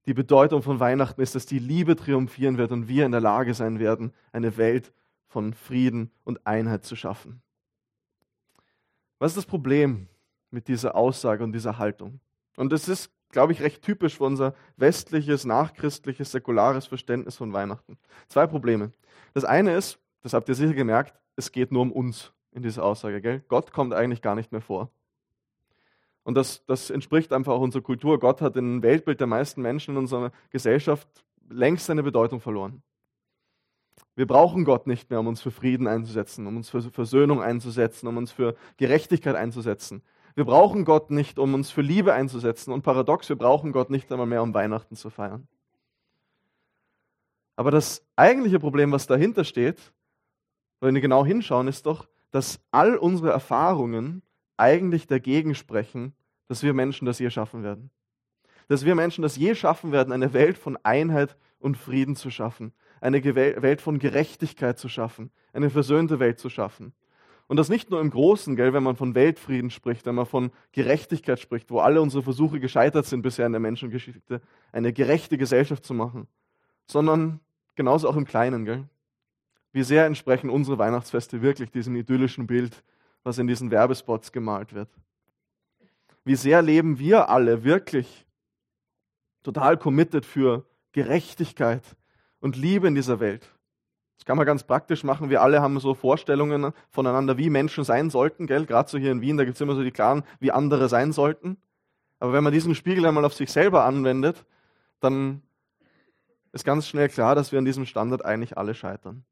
die 0.05 0.13
Bedeutung 0.13 0.61
von 0.61 0.79
Weihnachten 0.79 1.21
ist, 1.21 1.35
dass 1.35 1.45
die 1.45 1.59
Liebe 1.59 1.95
triumphieren 1.95 2.57
wird 2.57 2.71
und 2.71 2.87
wir 2.87 3.05
in 3.05 3.11
der 3.11 3.21
Lage 3.21 3.53
sein 3.53 3.79
werden, 3.79 4.13
eine 4.31 4.55
Welt 4.55 4.93
von 5.27 5.53
Frieden 5.53 6.11
und 6.23 6.47
Einheit 6.47 6.85
zu 6.85 6.95
schaffen. 6.95 7.41
Was 9.19 9.31
ist 9.31 9.37
das 9.37 9.45
Problem 9.45 10.07
mit 10.51 10.67
dieser 10.67 10.95
Aussage 10.95 11.43
und 11.43 11.51
dieser 11.51 11.77
Haltung? 11.77 12.19
Und 12.55 12.71
das 12.71 12.87
ist, 12.87 13.11
glaube 13.29 13.53
ich, 13.53 13.61
recht 13.61 13.81
typisch 13.81 14.17
für 14.17 14.25
unser 14.25 14.53
westliches, 14.77 15.45
nachchristliches, 15.45 16.31
säkulares 16.31 16.87
Verständnis 16.87 17.35
von 17.37 17.53
Weihnachten. 17.53 17.97
Zwei 18.27 18.47
Probleme. 18.47 18.91
Das 19.33 19.43
eine 19.43 19.75
ist, 19.75 19.99
das 20.21 20.33
habt 20.33 20.49
ihr 20.49 20.55
sicher 20.55 20.73
gemerkt, 20.73 21.19
es 21.35 21.51
geht 21.51 21.71
nur 21.71 21.81
um 21.81 21.91
uns 21.91 22.33
in 22.51 22.63
dieser 22.63 22.83
Aussage. 22.83 23.21
Gell? 23.21 23.43
Gott 23.47 23.71
kommt 23.71 23.93
eigentlich 23.93 24.21
gar 24.21 24.35
nicht 24.35 24.51
mehr 24.51 24.61
vor. 24.61 24.91
Und 26.23 26.35
das, 26.35 26.65
das 26.65 26.89
entspricht 26.89 27.31
einfach 27.31 27.53
auch 27.53 27.61
unserer 27.61 27.83
Kultur. 27.83 28.19
Gott 28.19 28.41
hat 28.41 28.57
im 28.57 28.81
Weltbild 28.83 29.19
der 29.19 29.27
meisten 29.27 29.61
Menschen 29.61 29.91
in 29.91 29.97
unserer 29.99 30.31
Gesellschaft 30.49 31.07
längst 31.49 31.85
seine 31.85 32.03
Bedeutung 32.03 32.41
verloren. 32.41 32.83
Wir 34.17 34.25
brauchen 34.25 34.65
Gott 34.65 34.87
nicht 34.87 35.11
mehr, 35.11 35.19
um 35.19 35.27
uns 35.27 35.41
für 35.43 35.51
Frieden 35.51 35.85
einzusetzen, 35.85 36.47
um 36.47 36.57
uns 36.57 36.71
für 36.71 36.81
Versöhnung 36.81 37.39
einzusetzen, 37.39 38.07
um 38.07 38.17
uns 38.17 38.31
für 38.31 38.55
Gerechtigkeit 38.77 39.35
einzusetzen. 39.35 40.01
Wir 40.33 40.43
brauchen 40.43 40.85
Gott 40.85 41.11
nicht, 41.11 41.37
um 41.37 41.53
uns 41.53 41.69
für 41.69 41.83
Liebe 41.83 42.15
einzusetzen. 42.15 42.71
Und 42.73 42.81
paradox, 42.81 43.29
wir 43.29 43.35
brauchen 43.35 43.71
Gott 43.71 43.91
nicht 43.91 44.11
einmal 44.11 44.25
mehr, 44.25 44.41
um 44.41 44.55
Weihnachten 44.55 44.95
zu 44.95 45.11
feiern. 45.11 45.47
Aber 47.57 47.69
das 47.69 48.03
eigentliche 48.15 48.57
Problem, 48.57 48.91
was 48.91 49.05
dahinter 49.05 49.43
steht, 49.43 49.93
wenn 50.79 50.95
wir 50.95 51.01
genau 51.01 51.23
hinschauen, 51.23 51.67
ist 51.67 51.85
doch, 51.85 52.07
dass 52.31 52.59
all 52.71 52.97
unsere 52.97 53.29
Erfahrungen 53.29 54.23
eigentlich 54.57 55.05
dagegen 55.05 55.53
sprechen, 55.53 56.15
dass 56.47 56.63
wir 56.63 56.73
Menschen 56.73 57.05
das 57.05 57.19
je 57.19 57.29
schaffen 57.29 57.61
werden. 57.61 57.91
Dass 58.67 58.83
wir 58.83 58.95
Menschen 58.95 59.21
das 59.21 59.37
je 59.37 59.53
schaffen 59.53 59.91
werden, 59.91 60.11
eine 60.11 60.33
Welt 60.33 60.57
von 60.57 60.75
Einheit 60.81 61.37
und 61.59 61.77
Frieden 61.77 62.15
zu 62.15 62.31
schaffen, 62.31 62.73
eine 63.01 63.23
Welt 63.23 63.81
von 63.81 63.99
Gerechtigkeit 63.99 64.79
zu 64.79 64.89
schaffen, 64.89 65.31
eine 65.53 65.69
versöhnte 65.69 66.19
Welt 66.19 66.39
zu 66.39 66.49
schaffen. 66.49 66.93
Und 67.47 67.57
das 67.57 67.69
nicht 67.69 67.89
nur 67.89 68.01
im 68.01 68.09
Großen, 68.09 68.55
gell, 68.55 68.73
wenn 68.73 68.83
man 68.83 68.97
von 68.97 69.15
Weltfrieden 69.15 69.69
spricht, 69.69 70.05
wenn 70.05 70.15
man 70.15 70.25
von 70.25 70.51
Gerechtigkeit 70.73 71.39
spricht, 71.39 71.71
wo 71.71 71.79
alle 71.79 72.01
unsere 72.01 72.23
Versuche 72.23 72.59
gescheitert 72.59 73.05
sind 73.05 73.21
bisher 73.21 73.45
in 73.45 73.53
der 73.53 73.61
Menschengeschichte, 73.61 74.41
eine 74.73 74.91
gerechte 74.91 75.37
Gesellschaft 75.37 75.85
zu 75.85 75.93
machen, 75.93 76.27
sondern 76.85 77.39
genauso 77.75 78.09
auch 78.09 78.17
im 78.17 78.25
Kleinen. 78.25 78.65
Gell? 78.65 78.83
Wie 79.71 79.83
sehr 79.83 80.05
entsprechen 80.05 80.49
unsere 80.49 80.77
Weihnachtsfeste 80.77 81.41
wirklich 81.41 81.71
diesem 81.71 81.95
idyllischen 81.95 82.47
Bild 82.47 82.83
was 83.27 83.37
in 83.37 83.45
diesen 83.47 83.69
Werbespots 83.71 84.31
gemalt 84.31 84.73
wird. 84.73 84.89
Wie 86.23 86.35
sehr 86.35 86.61
leben 86.61 86.97
wir 86.97 87.29
alle 87.29 87.65
wirklich 87.65 88.25
total 89.43 89.77
committed 89.77 90.25
für 90.25 90.65
Gerechtigkeit 90.93 91.96
und 92.39 92.55
Liebe 92.55 92.87
in 92.87 92.95
dieser 92.95 93.19
Welt. 93.19 93.51
Das 94.17 94.25
kann 94.25 94.37
man 94.37 94.45
ganz 94.45 94.63
praktisch 94.63 95.03
machen. 95.03 95.29
Wir 95.29 95.41
alle 95.41 95.61
haben 95.61 95.79
so 95.79 95.93
Vorstellungen 95.93 96.73
voneinander, 96.89 97.37
wie 97.37 97.49
Menschen 97.49 97.83
sein 97.83 98.09
sollten. 98.09 98.47
Gell? 98.47 98.65
Gerade 98.65 98.89
so 98.89 98.97
hier 98.97 99.11
in 99.11 99.21
Wien, 99.21 99.37
da 99.37 99.45
gibt 99.45 99.55
es 99.55 99.61
immer 99.61 99.75
so 99.75 99.83
die 99.83 99.91
klaren, 99.91 100.23
wie 100.39 100.51
andere 100.51 100.89
sein 100.89 101.11
sollten. 101.11 101.57
Aber 102.19 102.33
wenn 102.33 102.43
man 102.43 102.53
diesen 102.53 102.73
Spiegel 102.73 103.05
einmal 103.05 103.25
auf 103.25 103.33
sich 103.33 103.51
selber 103.51 103.85
anwendet, 103.85 104.45
dann 104.99 105.43
ist 106.51 106.65
ganz 106.65 106.87
schnell 106.87 107.09
klar, 107.09 107.35
dass 107.35 107.51
wir 107.51 107.59
an 107.59 107.65
diesem 107.65 107.85
Standard 107.85 108.25
eigentlich 108.25 108.57
alle 108.57 108.73
scheitern. 108.73 109.23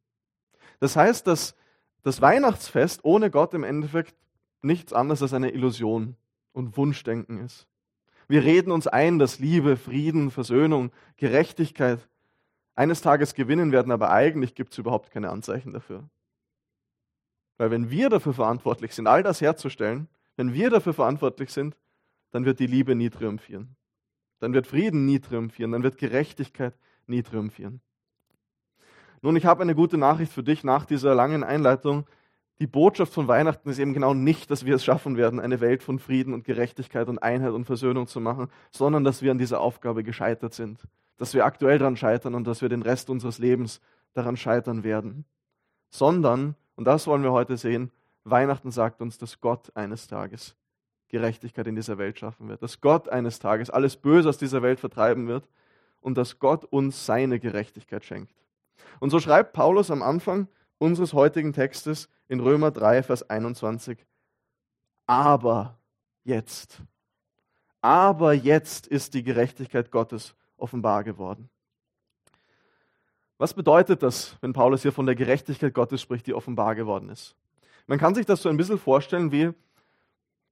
Das 0.80 0.96
heißt, 0.96 1.26
dass 1.26 1.56
das 2.04 2.22
Weihnachtsfest 2.22 3.04
ohne 3.04 3.32
Gott 3.32 3.54
im 3.56 3.64
Endeffekt 3.64 4.16
nichts 4.62 4.94
anderes 4.94 5.24
als 5.24 5.34
eine 5.34 5.50
Illusion 5.52 6.16
und 6.52 6.78
Wunschdenken 6.78 7.40
ist. 7.40 7.68
Wir 8.28 8.44
reden 8.44 8.72
uns 8.72 8.88
ein, 8.88 9.18
dass 9.20 9.40
Liebe, 9.40 9.78
Frieden, 9.78 10.30
Versöhnung, 10.32 10.92
Gerechtigkeit 11.18 12.08
eines 12.76 13.02
Tages 13.02 13.34
gewinnen 13.34 13.72
werden, 13.72 13.92
aber 13.92 14.12
eigentlich 14.12 14.54
gibt 14.54 14.74
es 14.74 14.78
überhaupt 14.78 15.12
keine 15.12 15.30
Anzeichen 15.30 15.74
dafür. 15.74 16.04
Weil 17.58 17.72
wenn 17.72 17.90
wir 17.90 18.10
dafür 18.10 18.34
verantwortlich 18.34 18.94
sind, 18.94 19.08
all 19.08 19.24
das 19.24 19.42
herzustellen, 19.42 20.10
wenn 20.36 20.54
wir 20.54 20.70
dafür 20.70 20.94
verantwortlich 20.94 21.52
sind, 21.52 21.78
dann 22.32 22.44
wird 22.44 22.60
die 22.60 22.68
Liebe 22.68 22.96
nie 22.96 23.10
triumphieren. 23.10 23.76
Dann 24.40 24.54
wird 24.54 24.68
Frieden 24.68 25.06
nie 25.06 25.20
triumphieren, 25.20 25.72
dann 25.72 25.84
wird 25.84 25.98
Gerechtigkeit 25.98 26.74
nie 27.08 27.24
triumphieren. 27.24 27.80
Nun, 29.22 29.38
ich 29.38 29.46
habe 29.46 29.64
eine 29.64 29.74
gute 29.74 29.98
Nachricht 29.98 30.34
für 30.34 30.44
dich 30.44 30.64
nach 30.64 30.86
dieser 30.86 31.16
langen 31.16 31.44
Einleitung. 31.44 32.06
die 32.60 32.68
Botschaft 32.68 33.14
von 33.14 33.28
Weihnachten 33.28 33.70
ist 33.70 33.80
eben 33.80 33.94
genau 33.94 34.14
nicht, 34.14 34.50
dass 34.50 34.66
wir 34.66 34.76
es 34.76 34.86
schaffen 34.86 35.18
werden, 35.18 35.42
eine 35.42 35.60
Welt 35.60 35.84
von 35.84 36.00
Frieden 36.00 36.34
und 36.34 36.46
Gerechtigkeit 36.46 37.10
und 37.10 37.20
Einheit 37.20 37.52
und 37.52 37.66
Versöhnung 37.66 38.08
zu 38.08 38.22
machen, 38.22 38.50
sondern 38.72 39.04
dass 39.04 39.22
wir 39.22 39.32
an 39.32 39.38
dieser 39.38 39.60
Aufgabe 39.60 40.04
gescheitert 40.04 40.54
sind. 40.54 40.82
Dass 41.18 41.34
wir 41.34 41.46
aktuell 41.46 41.78
daran 41.78 41.98
scheitern 41.98 42.36
und 42.36 42.46
dass 42.46 42.62
wir 42.62 42.70
den 42.70 42.82
Rest 42.82 43.10
unseres 43.10 43.38
Lebens 43.38 43.82
daran 44.14 44.38
scheitern 44.38 44.84
werden. 44.84 45.26
Sondern, 45.90 46.56
und 46.76 46.86
das 46.86 47.08
wollen 47.08 47.24
wir 47.24 47.32
heute 47.32 47.58
sehen, 47.58 47.92
Weihnachten 48.24 48.72
sagt 48.72 49.02
uns, 49.02 49.18
dass 49.18 49.40
Gott 49.40 49.76
eines 49.76 50.08
Tages 50.08 50.56
Gerechtigkeit 51.10 51.68
in 51.68 51.76
dieser 51.76 51.98
Welt 51.98 52.20
schaffen 52.20 52.50
wird. 52.50 52.62
Dass 52.64 52.82
Gott 52.82 53.08
eines 53.08 53.40
Tages 53.40 53.70
alles 53.70 53.96
Böse 53.96 54.30
aus 54.30 54.38
dieser 54.38 54.62
Welt 54.62 54.80
vertreiben 54.80 55.28
wird 55.28 55.48
und 56.02 56.18
dass 56.18 56.40
Gott 56.40 56.66
uns 56.66 57.06
seine 57.06 57.40
Gerechtigkeit 57.40 58.04
schenkt. 58.04 58.36
Und 59.00 59.10
so 59.10 59.20
schreibt 59.20 59.54
Paulus 59.54 59.92
am 59.92 60.02
Anfang 60.02 60.48
unseres 60.78 61.14
heutigen 61.14 61.54
Textes 61.54 62.10
in 62.28 62.40
Römer 62.40 62.72
3, 62.72 63.04
Vers 63.04 63.30
21. 63.30 64.06
Aber 65.06 65.78
jetzt, 66.24 66.82
aber 67.82 68.34
jetzt 68.34 68.88
ist 68.88 69.14
die 69.14 69.24
Gerechtigkeit 69.24 69.92
Gottes 69.92 70.36
offenbar 70.58 71.04
geworden. 71.04 71.50
Was 73.38 73.54
bedeutet 73.54 74.02
das, 74.02 74.38
wenn 74.42 74.54
Paulus 74.54 74.82
hier 74.82 74.94
von 74.94 75.06
der 75.06 75.16
Gerechtigkeit 75.16 75.74
Gottes 75.74 76.02
spricht, 76.02 76.26
die 76.28 76.34
offenbar 76.34 76.76
geworden 76.76 77.10
ist? 77.10 77.36
Man 77.88 78.00
kann 78.00 78.16
sich 78.16 78.26
das 78.26 78.42
so 78.42 78.50
ein 78.50 78.58
bisschen 78.58 78.80
vorstellen, 78.80 79.32
wie 79.32 79.52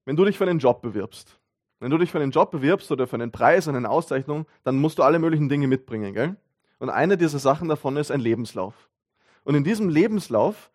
wenn 0.06 0.16
du 0.16 0.26
dich 0.26 0.38
für 0.38 0.46
einen 0.46 0.60
Job 0.60 0.82
bewirbst. 0.82 1.40
Wenn 1.80 1.92
du 1.92 1.98
dich 1.98 2.12
für 2.12 2.20
einen 2.20 2.32
Job 2.32 2.52
bewirbst 2.52 2.92
oder 2.92 3.08
für 3.08 3.16
einen 3.16 3.32
Preis, 3.32 3.68
eine 3.68 3.90
Auszeichnung, 3.90 4.46
dann 4.64 4.78
musst 4.78 5.00
du 5.00 5.04
alle 5.04 5.20
möglichen 5.20 5.50
Dinge 5.50 5.68
mitbringen. 5.68 6.14
Gell? 6.14 6.36
Und 6.80 6.90
eine 6.90 7.18
dieser 7.18 7.40
Sachen 7.40 7.70
davon 7.70 7.98
ist 7.98 8.12
ein 8.12 8.20
Lebenslauf. 8.20 8.90
Und 9.44 9.56
in 9.56 9.64
diesem 9.64 9.90
Lebenslauf, 9.90 10.72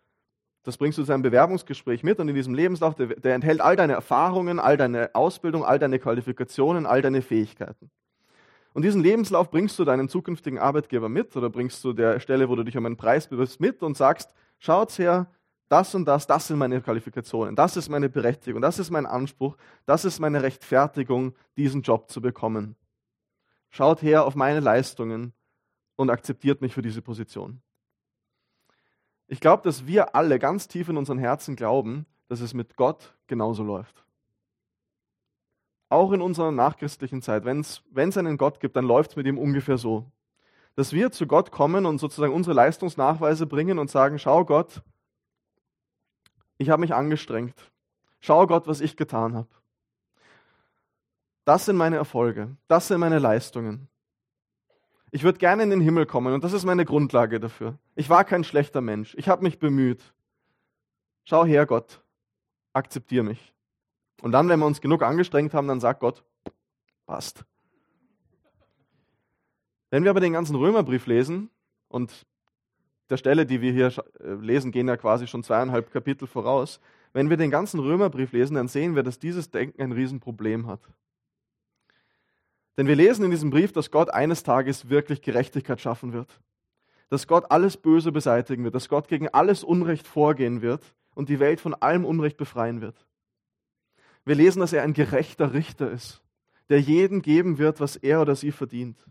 das 0.63 0.77
bringst 0.77 0.97
du 0.97 1.03
zu 1.03 1.11
einem 1.11 1.23
Bewerbungsgespräch 1.23 2.03
mit, 2.03 2.19
und 2.19 2.29
in 2.29 2.35
diesem 2.35 2.53
Lebenslauf, 2.53 2.95
der, 2.95 3.07
der 3.07 3.35
enthält 3.35 3.61
all 3.61 3.75
deine 3.75 3.93
Erfahrungen, 3.93 4.59
all 4.59 4.77
deine 4.77 5.13
Ausbildung, 5.13 5.63
all 5.63 5.79
deine 5.79 5.99
Qualifikationen, 5.99 6.85
all 6.85 7.01
deine 7.01 7.21
Fähigkeiten. 7.21 7.89
Und 8.79 8.83
diesen 8.83 9.03
Lebenslauf 9.03 9.51
bringst 9.51 9.77
du 9.77 9.83
deinem 9.83 10.07
zukünftigen 10.07 10.57
Arbeitgeber 10.57 11.09
mit 11.09 11.35
oder 11.35 11.49
bringst 11.49 11.83
du 11.83 11.91
der 11.91 12.21
Stelle, 12.21 12.47
wo 12.47 12.55
du 12.55 12.63
dich 12.63 12.77
um 12.77 12.85
einen 12.85 12.95
Preis 12.95 13.27
bewirbst, 13.27 13.59
mit 13.59 13.83
und 13.83 13.97
sagst, 13.97 14.33
schaut 14.57 14.97
her, 14.97 15.29
das 15.67 15.93
und 15.95 16.05
das, 16.05 16.27
das 16.27 16.47
sind 16.47 16.59
meine 16.59 16.79
Qualifikationen, 16.79 17.57
das 17.57 17.75
ist 17.75 17.89
meine 17.89 18.07
Berechtigung, 18.07 18.61
das 18.61 18.79
ist 18.79 18.89
mein 18.89 19.05
Anspruch, 19.05 19.57
das 19.85 20.05
ist 20.05 20.21
meine 20.21 20.43
Rechtfertigung, 20.43 21.35
diesen 21.57 21.81
Job 21.81 22.09
zu 22.09 22.21
bekommen. 22.21 22.77
Schaut 23.69 24.01
her 24.01 24.23
auf 24.23 24.35
meine 24.35 24.61
Leistungen 24.61 25.33
und 25.97 26.09
akzeptiert 26.09 26.61
mich 26.61 26.73
für 26.73 26.81
diese 26.81 27.01
Position. 27.01 27.61
Ich 29.27 29.41
glaube, 29.41 29.61
dass 29.63 29.87
wir 29.87 30.15
alle 30.15 30.39
ganz 30.39 30.69
tief 30.69 30.87
in 30.87 30.95
unseren 30.95 31.17
Herzen 31.19 31.57
glauben, 31.57 32.05
dass 32.29 32.39
es 32.39 32.53
mit 32.53 32.77
Gott 32.77 33.13
genauso 33.27 33.61
läuft. 33.61 34.05
Auch 35.89 36.11
in 36.11 36.21
unserer 36.21 36.51
nachchristlichen 36.51 37.21
Zeit, 37.21 37.45
wenn 37.45 37.61
es 37.61 38.17
einen 38.17 38.37
Gott 38.37 38.59
gibt, 38.59 38.75
dann 38.75 38.85
läuft 38.85 39.11
es 39.11 39.15
mit 39.15 39.25
ihm 39.25 39.39
ungefähr 39.39 39.77
so. 39.77 40.11
Dass 40.75 40.93
wir 40.93 41.11
zu 41.11 41.25
Gott 41.25 41.51
kommen 41.51 41.85
und 41.85 41.97
sozusagen 41.97 42.33
unsere 42.33 42.55
Leistungsnachweise 42.55 43.47
bringen 43.47 43.79
und 43.79 43.89
sagen, 43.89 44.19
schau 44.19 44.45
Gott, 44.45 44.83
ich 46.57 46.69
habe 46.69 46.81
mich 46.81 46.93
angestrengt. 46.93 47.55
Schau 48.19 48.45
Gott, 48.45 48.67
was 48.67 48.81
ich 48.81 48.97
getan 48.97 49.35
habe. 49.35 49.47
Das 51.45 51.65
sind 51.65 51.77
meine 51.77 51.95
Erfolge, 51.95 52.55
das 52.67 52.87
sind 52.87 52.99
meine 52.99 53.17
Leistungen. 53.17 53.87
Ich 55.11 55.23
würde 55.23 55.39
gerne 55.39 55.63
in 55.63 55.71
den 55.71 55.81
Himmel 55.81 56.05
kommen 56.05 56.33
und 56.33 56.43
das 56.43 56.53
ist 56.53 56.65
meine 56.65 56.85
Grundlage 56.85 57.39
dafür. 57.39 57.79
Ich 57.95 58.09
war 58.09 58.23
kein 58.23 58.43
schlechter 58.43 58.81
Mensch. 58.81 59.15
Ich 59.17 59.27
habe 59.27 59.41
mich 59.41 59.57
bemüht. 59.57 60.13
Schau 61.23 61.45
her, 61.45 61.65
Gott. 61.65 62.03
Akzeptier 62.73 63.23
mich. 63.23 63.53
Und 64.21 64.31
dann, 64.31 64.49
wenn 64.49 64.59
wir 64.59 64.65
uns 64.65 64.81
genug 64.81 65.01
angestrengt 65.01 65.53
haben, 65.53 65.67
dann 65.67 65.79
sagt 65.79 66.01
Gott, 66.01 66.23
passt. 67.05 67.45
Wenn 69.89 70.03
wir 70.03 70.11
aber 70.11 70.19
den 70.19 70.33
ganzen 70.33 70.55
Römerbrief 70.55 71.07
lesen 71.07 71.49
und 71.87 72.25
der 73.09 73.17
Stelle, 73.17 73.45
die 73.45 73.61
wir 73.61 73.71
hier 73.71 73.91
äh, 74.19 74.33
lesen, 74.33 74.71
gehen 74.71 74.87
ja 74.87 74.97
quasi 74.97 75.25
schon 75.25 75.43
zweieinhalb 75.43 75.91
Kapitel 75.91 76.27
voraus. 76.27 76.79
Wenn 77.11 77.29
wir 77.29 77.37
den 77.37 77.49
ganzen 77.49 77.79
Römerbrief 77.79 78.31
lesen, 78.31 78.55
dann 78.55 78.67
sehen 78.67 78.95
wir, 78.95 79.01
dass 79.01 79.17
dieses 79.17 79.49
Denken 79.49 79.81
ein 79.81 79.91
Riesenproblem 79.91 80.67
hat. 80.67 80.81
Denn 82.77 82.87
wir 82.87 82.95
lesen 82.95 83.25
in 83.25 83.31
diesem 83.31 83.49
Brief, 83.49 83.73
dass 83.73 83.89
Gott 83.89 84.11
eines 84.11 84.43
Tages 84.43 84.89
wirklich 84.89 85.21
Gerechtigkeit 85.21 85.81
schaffen 85.81 86.13
wird. 86.13 86.39
Dass 87.09 87.25
Gott 87.25 87.49
alles 87.49 87.77
Böse 87.77 88.11
beseitigen 88.11 88.63
wird, 88.63 88.75
dass 88.75 88.87
Gott 88.87 89.07
gegen 89.07 89.27
alles 89.29 89.63
Unrecht 89.63 90.07
vorgehen 90.07 90.61
wird 90.61 90.83
und 91.15 91.29
die 91.29 91.39
Welt 91.39 91.59
von 91.59 91.73
allem 91.73 92.05
Unrecht 92.05 92.37
befreien 92.37 92.81
wird. 92.81 93.07
Wir 94.29 94.35
lesen, 94.35 94.59
dass 94.59 94.73
er 94.73 94.83
ein 94.83 94.93
gerechter 94.93 95.53
Richter 95.53 95.89
ist, 95.89 96.21
der 96.69 96.79
jedem 96.79 97.23
geben 97.23 97.57
wird, 97.57 97.79
was 97.79 97.95
er 97.95 98.21
oder 98.21 98.35
sie 98.35 98.51
verdient. 98.51 99.03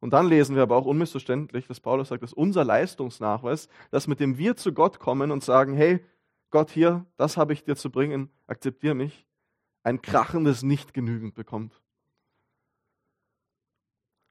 Und 0.00 0.14
dann 0.14 0.26
lesen 0.26 0.56
wir 0.56 0.62
aber 0.62 0.76
auch 0.76 0.86
unmissverständlich, 0.86 1.66
dass 1.66 1.80
Paulus 1.80 2.08
sagt, 2.08 2.22
dass 2.22 2.32
unser 2.32 2.64
Leistungsnachweis, 2.64 3.68
das 3.90 4.06
mit 4.06 4.18
dem 4.18 4.38
wir 4.38 4.56
zu 4.56 4.72
Gott 4.72 5.00
kommen 5.00 5.30
und 5.30 5.44
sagen, 5.44 5.74
hey, 5.74 6.02
Gott 6.48 6.70
hier, 6.70 7.04
das 7.18 7.36
habe 7.36 7.52
ich 7.52 7.62
dir 7.62 7.76
zu 7.76 7.90
bringen, 7.90 8.30
akzeptiere 8.46 8.94
mich, 8.94 9.26
ein 9.82 10.00
krachendes 10.00 10.62
Nicht-Genügend 10.62 11.34
bekommt. 11.34 11.82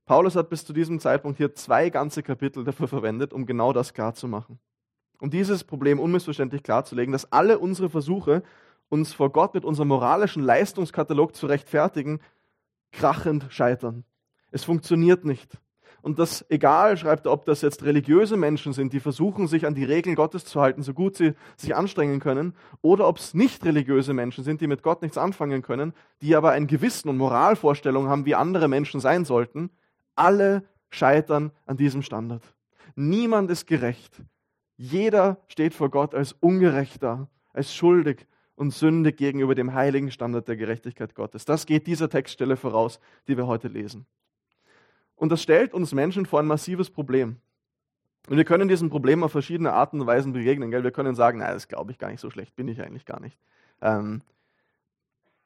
Paulus 0.08 0.36
hat 0.36 0.50
bis 0.50 0.66
zu 0.66 0.74
diesem 0.74 1.00
Zeitpunkt 1.00 1.38
hier 1.38 1.54
zwei 1.54 1.92
ganze 1.92 2.24
Kapitel 2.24 2.64
dafür 2.64 2.88
verwendet, 2.88 3.34
um 3.34 3.46
genau 3.46 3.72
das 3.72 3.94
klarzumachen. 3.94 4.58
Um 5.22 5.30
dieses 5.30 5.64
Problem 5.64 6.00
unmissverständlich 6.00 6.64
klarzulegen, 6.64 7.12
dass 7.12 7.32
alle 7.32 7.60
unsere 7.60 7.92
Versuche, 7.92 8.42
uns 8.90 9.14
vor 9.14 9.32
Gott 9.32 9.54
mit 9.54 9.66
unserem 9.66 9.90
moralischen 9.90 10.44
Leistungskatalog 10.44 11.36
zu 11.36 11.46
rechtfertigen, 11.48 12.20
krachend 12.92 13.48
scheitern. 13.50 14.04
Es 14.52 14.64
funktioniert 14.64 15.26
nicht. 15.26 15.60
Und 16.02 16.18
das 16.18 16.46
egal, 16.50 16.98
schreibt 16.98 17.26
er, 17.26 17.34
ob 17.34 17.46
das 17.46 17.62
jetzt 17.62 17.84
religiöse 17.84 18.38
Menschen 18.38 18.72
sind, 18.72 18.94
die 18.94 19.02
versuchen, 19.02 19.48
sich 19.48 19.66
an 19.66 19.76
die 19.76 19.84
Regeln 19.84 20.16
Gottes 20.16 20.46
zu 20.46 20.62
halten, 20.62 20.82
so 20.82 20.94
gut 20.94 21.18
sie 21.18 21.34
sich 21.58 21.76
anstrengen 21.76 22.20
können, 22.20 22.56
oder 22.82 23.08
ob 23.08 23.18
es 23.18 23.34
nicht 23.34 23.66
religiöse 23.66 24.14
Menschen 24.14 24.44
sind, 24.44 24.62
die 24.62 24.68
mit 24.68 24.82
Gott 24.82 25.02
nichts 25.02 25.18
anfangen 25.18 25.62
können, 25.62 25.94
die 26.22 26.36
aber 26.36 26.52
ein 26.52 26.68
Gewissen 26.68 27.10
und 27.10 27.18
Moralvorstellungen 27.18 28.10
haben, 28.10 28.26
wie 28.26 28.36
andere 28.36 28.70
Menschen 28.70 29.02
sein 29.02 29.26
sollten, 29.26 29.72
alle 30.16 30.64
scheitern 30.90 31.52
an 31.66 31.76
diesem 31.76 32.02
Standard. 32.02 32.44
Niemand 32.96 33.52
ist 33.52 33.68
gerecht. 33.68 34.22
Jeder 34.78 35.38
steht 35.48 35.74
vor 35.74 35.90
Gott 35.90 36.16
als 36.16 36.34
ungerechter, 36.34 37.28
als 37.54 37.74
schuldig 37.76 38.26
und 38.60 38.72
sündig 38.72 39.16
gegenüber 39.16 39.56
dem 39.56 39.74
heiligen 39.74 40.12
Standard 40.12 40.50
der 40.50 40.58
Gerechtigkeit 40.58 41.16
Gottes. 41.16 41.46
Das 41.46 41.66
geht 41.66 41.88
dieser 41.88 42.10
Textstelle 42.10 42.58
voraus, 42.58 43.00
die 43.30 43.38
wir 43.38 43.48
heute 43.48 43.70
lesen. 43.70 44.06
Und 45.16 45.30
das 45.30 45.42
stellt 45.42 45.74
uns 45.74 45.94
Menschen 45.94 46.26
vor 46.26 46.42
ein 46.42 46.46
massives 46.46 46.90
Problem. 46.90 47.38
Und 48.28 48.36
wir 48.36 48.44
können 48.44 48.68
diesem 48.68 48.90
Problem 48.90 49.24
auf 49.24 49.32
verschiedene 49.32 49.72
Arten 49.72 50.02
und 50.02 50.08
Weisen 50.08 50.34
begegnen. 50.34 50.72
Gell? 50.72 50.84
Wir 50.84 50.92
können 50.92 51.16
sagen, 51.16 51.40
nein, 51.40 51.54
das 51.54 51.70
glaube 51.70 51.94
ich 51.94 51.98
gar 51.98 52.12
nicht, 52.12 52.20
so 52.20 52.30
schlecht 52.30 52.54
bin 52.58 52.68
ich 52.68 52.82
eigentlich 52.82 53.06
gar 53.06 53.22
nicht. 53.22 53.40
Ähm, 53.82 54.24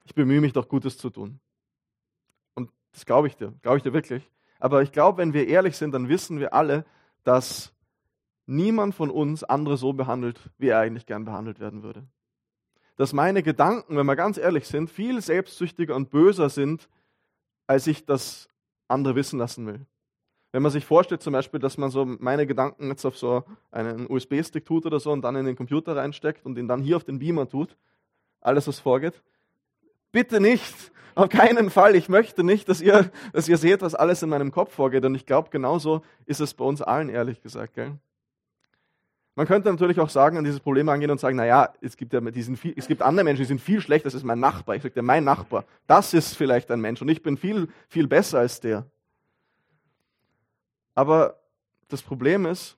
ich 0.05 0.15
bemühe 0.15 0.41
mich 0.41 0.53
doch 0.53 0.67
Gutes 0.67 0.97
zu 0.97 1.11
tun. 1.11 1.39
Und 2.55 2.71
das 2.93 3.05
glaube 3.05 3.27
ich 3.27 3.37
dir, 3.37 3.53
glaube 3.61 3.77
ich 3.77 3.83
dir 3.83 3.93
wirklich. 3.93 4.27
Aber 4.59 4.81
ich 4.81 4.91
glaube, 4.91 5.19
wenn 5.19 5.33
wir 5.33 5.47
ehrlich 5.47 5.77
sind, 5.77 5.91
dann 5.91 6.09
wissen 6.09 6.39
wir 6.39 6.55
alle, 6.55 6.83
dass 7.23 7.75
niemand 8.47 8.95
von 8.95 9.11
uns 9.11 9.43
andere 9.43 9.77
so 9.77 9.93
behandelt, 9.93 10.49
wie 10.57 10.69
er 10.69 10.79
eigentlich 10.79 11.05
gern 11.05 11.25
behandelt 11.25 11.59
werden 11.59 11.83
würde. 11.83 12.07
Dass 12.95 13.13
meine 13.13 13.43
Gedanken, 13.43 13.97
wenn 13.97 14.05
wir 14.05 14.15
ganz 14.15 14.37
ehrlich 14.37 14.67
sind, 14.67 14.89
viel 14.89 15.21
selbstsüchtiger 15.21 15.95
und 15.95 16.09
böser 16.09 16.49
sind, 16.49 16.87
als 17.67 17.87
ich 17.87 18.05
das 18.05 18.49
andere 18.87 19.15
wissen 19.15 19.39
lassen 19.39 19.65
will. 19.65 19.85
Wenn 20.51 20.61
man 20.61 20.71
sich 20.71 20.85
vorstellt 20.85 21.23
zum 21.23 21.33
Beispiel, 21.33 21.59
dass 21.59 21.77
man 21.77 21.89
so 21.89 22.05
meine 22.05 22.45
Gedanken 22.45 22.87
jetzt 22.89 23.05
auf 23.05 23.17
so 23.17 23.43
einen 23.71 24.05
USB-Stick 24.07 24.65
tut 24.65 24.85
oder 24.85 24.99
so 24.99 25.11
und 25.11 25.23
dann 25.23 25.35
in 25.35 25.45
den 25.45 25.55
Computer 25.55 25.95
reinsteckt 25.95 26.45
und 26.45 26.57
ihn 26.59 26.67
dann 26.67 26.83
hier 26.83 26.95
auf 26.95 27.03
den 27.03 27.17
Beamer 27.17 27.49
tut, 27.49 27.75
alles 28.39 28.67
was 28.67 28.79
vorgeht, 28.79 29.21
bitte 30.11 30.39
nicht. 30.39 30.91
Auf 31.15 31.29
keinen 31.29 31.69
Fall. 31.69 31.95
Ich 31.95 32.09
möchte 32.09 32.43
nicht, 32.43 32.67
dass 32.67 32.81
ihr, 32.81 33.11
dass 33.33 33.47
ihr 33.47 33.57
seht, 33.57 33.83
was 33.83 33.93
alles 33.93 34.23
in 34.23 34.29
meinem 34.29 34.49
Kopf 34.49 34.73
vorgeht. 34.73 35.05
Und 35.05 35.13
ich 35.13 35.27
glaube, 35.27 35.49
genauso 35.51 36.01
ist 36.25 36.41
es 36.41 36.55
bei 36.55 36.65
uns 36.65 36.81
allen, 36.81 37.09
ehrlich 37.09 37.39
gesagt. 37.39 37.75
Gell? 37.75 37.99
Man 39.35 39.47
könnte 39.47 39.69
natürlich 39.71 39.99
auch 39.99 40.09
sagen, 40.09 40.37
an 40.37 40.43
dieses 40.43 40.59
Problem 40.59 40.87
angehen 40.89 41.09
und 41.09 41.19
sagen, 41.19 41.37
naja, 41.37 41.73
es 41.81 41.97
gibt 41.97 42.13
ja 42.13 42.21
diesen 42.21 42.55
viel, 42.55 42.73
es 42.77 42.87
gibt 42.87 43.01
andere 43.01 43.23
Menschen, 43.23 43.41
die 43.41 43.47
sind 43.47 43.61
viel 43.61 43.81
schlechter, 43.81 44.05
das 44.05 44.13
ist 44.13 44.23
mein 44.23 44.39
Nachbar. 44.39 44.75
Ich 44.75 44.83
sage, 44.83 45.01
mein 45.01 45.23
Nachbar, 45.23 45.65
das 45.87 46.13
ist 46.13 46.35
vielleicht 46.35 46.69
ein 46.69 46.79
Mensch 46.79 47.01
und 47.01 47.09
ich 47.09 47.23
bin 47.23 47.37
viel, 47.37 47.67
viel 47.87 48.07
besser 48.07 48.39
als 48.39 48.59
der. 48.59 48.85
Aber 50.93 51.39
das 51.87 52.03
Problem 52.03 52.45
ist, 52.45 52.77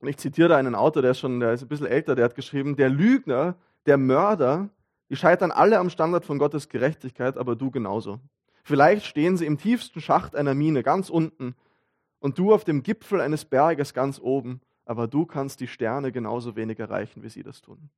und 0.00 0.08
ich 0.08 0.16
zitiere 0.16 0.50
da 0.50 0.56
einen 0.56 0.76
Autor, 0.76 1.02
der 1.02 1.10
ist 1.10 1.18
schon, 1.18 1.40
der 1.40 1.54
ist 1.54 1.62
ein 1.62 1.68
bisschen 1.68 1.86
älter, 1.86 2.14
der 2.14 2.26
hat 2.26 2.36
geschrieben, 2.36 2.76
der 2.76 2.88
Lügner, 2.88 3.56
der 3.86 3.98
Mörder, 3.98 4.68
die 5.08 5.16
scheitern 5.16 5.50
alle 5.50 5.78
am 5.78 5.90
Standard 5.90 6.24
von 6.24 6.38
Gottes 6.38 6.68
Gerechtigkeit, 6.68 7.36
aber 7.36 7.56
du 7.56 7.72
genauso. 7.72 8.20
Vielleicht 8.62 9.04
stehen 9.04 9.36
sie 9.36 9.46
im 9.46 9.58
tiefsten 9.58 10.00
Schacht 10.00 10.36
einer 10.36 10.54
Mine, 10.54 10.84
ganz 10.84 11.10
unten, 11.10 11.56
und 12.20 12.38
du 12.38 12.54
auf 12.54 12.64
dem 12.64 12.82
Gipfel 12.82 13.20
eines 13.20 13.44
Berges 13.44 13.92
ganz 13.92 14.20
oben, 14.20 14.60
aber 14.90 15.06
du 15.06 15.24
kannst 15.24 15.60
die 15.60 15.68
Sterne 15.68 16.10
genauso 16.10 16.56
wenig 16.56 16.80
erreichen, 16.80 17.22
wie 17.22 17.28
sie 17.28 17.44
das 17.44 17.62
tun. 17.62 17.90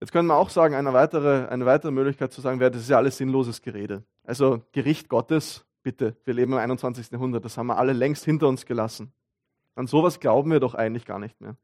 Jetzt 0.00 0.12
können 0.12 0.28
wir 0.28 0.36
auch 0.36 0.50
sagen, 0.50 0.74
eine 0.74 0.92
weitere, 0.92 1.48
eine 1.48 1.64
weitere 1.64 1.92
Möglichkeit 1.92 2.30
zu 2.30 2.42
sagen 2.42 2.60
wäre, 2.60 2.70
das 2.70 2.82
ist 2.82 2.90
ja 2.90 2.98
alles 2.98 3.16
sinnloses 3.16 3.62
Gerede. 3.62 4.04
Also 4.22 4.60
Gericht 4.72 5.08
Gottes, 5.08 5.64
bitte, 5.82 6.14
wir 6.26 6.34
leben 6.34 6.52
im 6.52 6.58
21. 6.58 7.10
Jahrhundert, 7.10 7.46
das 7.46 7.56
haben 7.56 7.68
wir 7.68 7.78
alle 7.78 7.94
längst 7.94 8.26
hinter 8.26 8.48
uns 8.48 8.66
gelassen. 8.66 9.14
An 9.76 9.86
sowas 9.86 10.20
glauben 10.20 10.50
wir 10.50 10.60
doch 10.60 10.74
eigentlich 10.74 11.06
gar 11.06 11.18
nicht 11.18 11.40
mehr. 11.40 11.56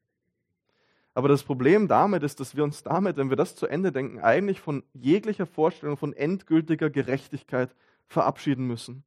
Aber 1.13 1.29
das 1.29 1.43
Problem 1.43 1.87
damit 1.87 2.23
ist, 2.23 2.41
dass 2.41 2.57
wir 2.57 2.65
uns 2.65 2.83
damit, 2.83 3.19
wenn 3.19 3.29
wir 3.29 3.37
das 3.37 3.57
zu 3.57 3.67
Ende 3.67 3.93
denken, 3.93 4.21
eigentlich 4.21 4.63
von 4.63 4.85
jeglicher 4.95 5.45
Vorstellung 5.45 5.99
von 5.99 6.15
endgültiger 6.15 6.89
Gerechtigkeit 6.89 7.77
verabschieden 8.07 8.67
müssen. 8.67 9.05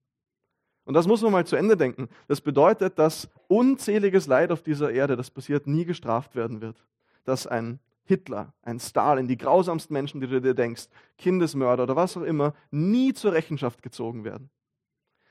Und 0.86 0.94
das 0.96 1.08
muss 1.08 1.22
man 1.22 1.32
mal 1.32 1.46
zu 1.46 1.56
Ende 1.56 1.78
denken. 1.78 2.10
Das 2.28 2.42
bedeutet, 2.42 2.98
dass 2.98 3.30
unzähliges 3.48 4.28
Leid 4.28 4.52
auf 4.52 4.64
dieser 4.64 4.92
Erde, 4.92 5.16
das 5.16 5.30
passiert, 5.30 5.68
nie 5.68 5.86
gestraft 5.86 6.36
werden 6.36 6.62
wird. 6.62 6.84
Dass 7.24 7.46
ein 7.46 7.80
Hitler, 8.04 8.54
ein 8.64 8.80
Stalin, 8.80 9.28
die 9.28 9.38
grausamsten 9.38 9.94
Menschen, 9.94 10.22
die 10.22 10.28
du 10.28 10.42
dir 10.42 10.56
denkst, 10.56 10.88
Kindesmörder 11.18 11.84
oder 11.84 11.96
was 11.96 12.18
auch 12.18 12.24
immer, 12.24 12.54
nie 12.72 13.14
zur 13.14 13.34
Rechenschaft 13.34 13.84
gezogen 13.84 14.24
werden. 14.24 14.50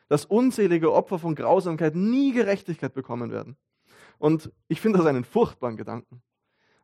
Dass 0.08 0.24
unzählige 0.24 0.92
Opfer 0.92 1.18
von 1.18 1.34
Grausamkeit 1.34 1.94
nie 1.94 2.32
Gerechtigkeit 2.32 2.94
bekommen 2.94 3.30
werden. 3.30 3.56
Und 4.18 4.50
ich 4.68 4.80
finde 4.80 4.98
das 4.98 5.06
einen 5.06 5.24
furchtbaren 5.24 5.76
Gedanken. 5.76 6.22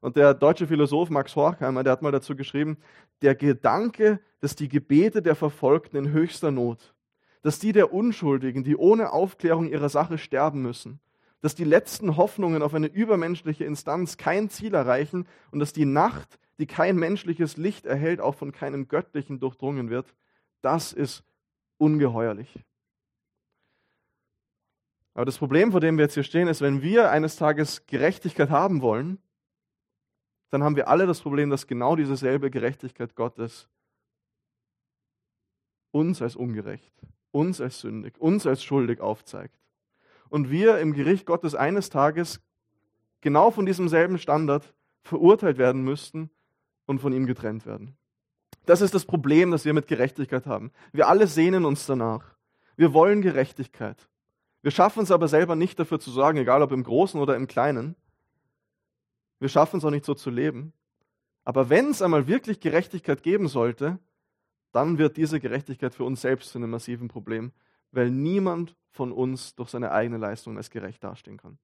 Und 0.00 0.16
der 0.16 0.34
deutsche 0.34 0.66
Philosoph 0.66 1.10
Max 1.10 1.34
Horkheimer, 1.36 1.82
der 1.82 1.92
hat 1.92 2.02
mal 2.02 2.12
dazu 2.12 2.36
geschrieben, 2.36 2.76
der 3.22 3.34
Gedanke, 3.34 4.20
dass 4.40 4.54
die 4.54 4.68
Gebete 4.68 5.22
der 5.22 5.34
Verfolgten 5.34 5.96
in 5.96 6.12
höchster 6.12 6.50
Not, 6.50 6.94
dass 7.46 7.60
die 7.60 7.70
der 7.70 7.92
Unschuldigen, 7.92 8.64
die 8.64 8.76
ohne 8.76 9.12
Aufklärung 9.12 9.68
ihrer 9.68 9.88
Sache 9.88 10.18
sterben 10.18 10.62
müssen, 10.62 10.98
dass 11.42 11.54
die 11.54 11.62
letzten 11.62 12.16
Hoffnungen 12.16 12.60
auf 12.60 12.74
eine 12.74 12.88
übermenschliche 12.88 13.64
Instanz 13.64 14.16
kein 14.16 14.50
Ziel 14.50 14.74
erreichen 14.74 15.28
und 15.52 15.60
dass 15.60 15.72
die 15.72 15.84
Nacht, 15.84 16.40
die 16.58 16.66
kein 16.66 16.96
menschliches 16.96 17.56
Licht 17.56 17.86
erhält, 17.86 18.20
auch 18.20 18.34
von 18.34 18.50
keinem 18.50 18.88
Göttlichen 18.88 19.38
durchdrungen 19.38 19.90
wird, 19.90 20.12
das 20.60 20.92
ist 20.92 21.22
ungeheuerlich. 21.78 22.64
Aber 25.14 25.24
das 25.24 25.38
Problem, 25.38 25.70
vor 25.70 25.80
dem 25.80 25.98
wir 25.98 26.06
jetzt 26.06 26.14
hier 26.14 26.24
stehen, 26.24 26.48
ist, 26.48 26.62
wenn 26.62 26.82
wir 26.82 27.12
eines 27.12 27.36
Tages 27.36 27.86
Gerechtigkeit 27.86 28.50
haben 28.50 28.82
wollen, 28.82 29.18
dann 30.50 30.64
haben 30.64 30.74
wir 30.74 30.88
alle 30.88 31.06
das 31.06 31.20
Problem, 31.20 31.50
dass 31.50 31.68
genau 31.68 31.94
diese 31.94 32.16
selbe 32.16 32.50
Gerechtigkeit 32.50 33.14
Gottes 33.14 33.68
uns 35.92 36.20
als 36.20 36.34
ungerecht, 36.34 36.92
uns 37.36 37.60
als 37.60 37.80
sündig, 37.80 38.18
uns 38.18 38.46
als 38.46 38.64
schuldig 38.64 39.00
aufzeigt 39.00 39.54
und 40.30 40.50
wir 40.50 40.78
im 40.78 40.94
Gericht 40.94 41.26
Gottes 41.26 41.54
eines 41.54 41.90
Tages 41.90 42.40
genau 43.20 43.50
von 43.50 43.66
diesem 43.66 43.88
selben 43.88 44.18
Standard 44.18 44.74
verurteilt 45.02 45.58
werden 45.58 45.82
müssten 45.82 46.30
und 46.86 47.00
von 47.00 47.12
ihm 47.12 47.26
getrennt 47.26 47.66
werden. 47.66 47.96
Das 48.64 48.80
ist 48.80 48.94
das 48.94 49.04
Problem, 49.04 49.50
das 49.50 49.64
wir 49.64 49.74
mit 49.74 49.86
Gerechtigkeit 49.86 50.46
haben. 50.46 50.72
Wir 50.92 51.08
alle 51.08 51.26
sehnen 51.26 51.64
uns 51.64 51.86
danach. 51.86 52.36
Wir 52.76 52.92
wollen 52.94 53.22
Gerechtigkeit. 53.22 54.08
Wir 54.62 54.70
schaffen 54.70 55.02
es 55.02 55.10
aber 55.10 55.28
selber 55.28 55.54
nicht 55.54 55.78
dafür 55.78 56.00
zu 56.00 56.10
sorgen, 56.10 56.38
egal 56.38 56.62
ob 56.62 56.72
im 56.72 56.82
Großen 56.82 57.20
oder 57.20 57.36
im 57.36 57.46
Kleinen. 57.46 57.94
Wir 59.38 59.48
schaffen 59.48 59.78
es 59.78 59.84
auch 59.84 59.90
nicht 59.90 60.04
so 60.04 60.14
zu 60.14 60.30
leben. 60.30 60.72
Aber 61.44 61.68
wenn 61.68 61.90
es 61.90 62.02
einmal 62.02 62.26
wirklich 62.26 62.58
Gerechtigkeit 62.58 63.22
geben 63.22 63.46
sollte, 63.46 64.00
dann 64.76 64.98
wird 64.98 65.16
diese 65.16 65.40
Gerechtigkeit 65.40 65.94
für 65.94 66.04
uns 66.04 66.20
selbst 66.20 66.50
zu 66.50 66.58
einem 66.58 66.70
massiven 66.70 67.08
Problem, 67.08 67.52
weil 67.92 68.10
niemand 68.10 68.76
von 68.90 69.10
uns 69.10 69.54
durch 69.54 69.70
seine 69.70 69.90
eigene 69.90 70.18
Leistung 70.18 70.56
als 70.58 70.70
gerecht 70.70 71.02
dastehen 71.02 71.38
kann. 71.38 71.58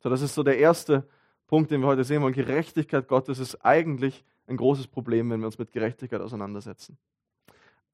So, 0.00 0.10
das 0.10 0.20
ist 0.20 0.34
so 0.34 0.42
der 0.42 0.58
erste 0.58 1.08
Punkt, 1.46 1.70
den 1.70 1.80
wir 1.80 1.86
heute 1.86 2.04
sehen 2.04 2.22
wollen. 2.22 2.34
Gerechtigkeit 2.34 3.08
Gottes 3.08 3.38
ist 3.38 3.64
eigentlich 3.64 4.24
ein 4.46 4.58
großes 4.58 4.88
Problem, 4.88 5.30
wenn 5.30 5.40
wir 5.40 5.46
uns 5.46 5.58
mit 5.58 5.72
Gerechtigkeit 5.72 6.20
auseinandersetzen. 6.20 6.98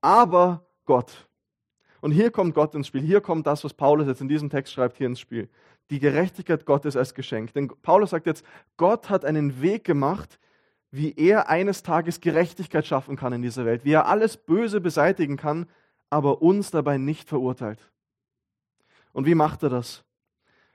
Aber 0.01 0.67
Gott. 0.85 1.29
Und 2.01 2.13
hier 2.13 2.31
kommt 2.31 2.55
Gott 2.55 2.75
ins 2.75 2.89
Spiel. 2.89 3.03
Hier 3.03 3.21
kommt 3.21 3.47
das, 3.47 3.63
was 3.63 3.75
Paulus 3.75 4.07
jetzt 4.09 4.21
in 4.21 4.29
diesem 4.29 4.51
Text 4.51 4.73
schreibt, 4.73 4.97
hier 4.97 5.07
ins 5.07 5.21
Spiel. 5.21 5.49
Die 5.91 6.01
Gerechtigkeit 6.01 6.65
Gottes 6.65 6.97
als 6.97 7.15
Geschenk. 7.15 7.53
Denn 7.53 7.69
Paulus 7.83 8.11
sagt 8.11 8.27
jetzt, 8.27 8.45
Gott 8.77 9.09
hat 9.09 9.25
einen 9.25 9.63
Weg 9.63 9.85
gemacht, 9.85 10.41
wie 10.91 11.15
er 11.17 11.49
eines 11.49 11.83
Tages 11.83 12.21
Gerechtigkeit 12.21 12.87
schaffen 12.87 13.17
kann 13.17 13.33
in 13.33 13.43
dieser 13.43 13.65
Welt, 13.65 13.85
wie 13.85 13.93
er 13.93 14.07
alles 14.07 14.37
Böse 14.37 14.81
beseitigen 14.81 15.37
kann, 15.37 15.67
aber 16.11 16.43
uns 16.43 16.71
dabei 16.71 16.99
nicht 16.99 17.29
verurteilt. 17.29 17.91
Und 19.13 19.27
wie 19.27 19.35
macht 19.35 19.63
er 19.63 19.69
das? 19.69 20.05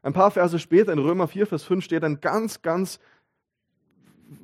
Ein 0.02 0.14
paar 0.14 0.32
Verse 0.32 0.60
später 0.60 0.92
in 0.92 1.00
Römer 1.00 1.28
4, 1.28 1.48
Vers 1.48 1.64
5 1.64 1.84
steht 1.84 2.04
ein 2.04 2.20
ganz, 2.20 2.62
ganz 2.62 3.00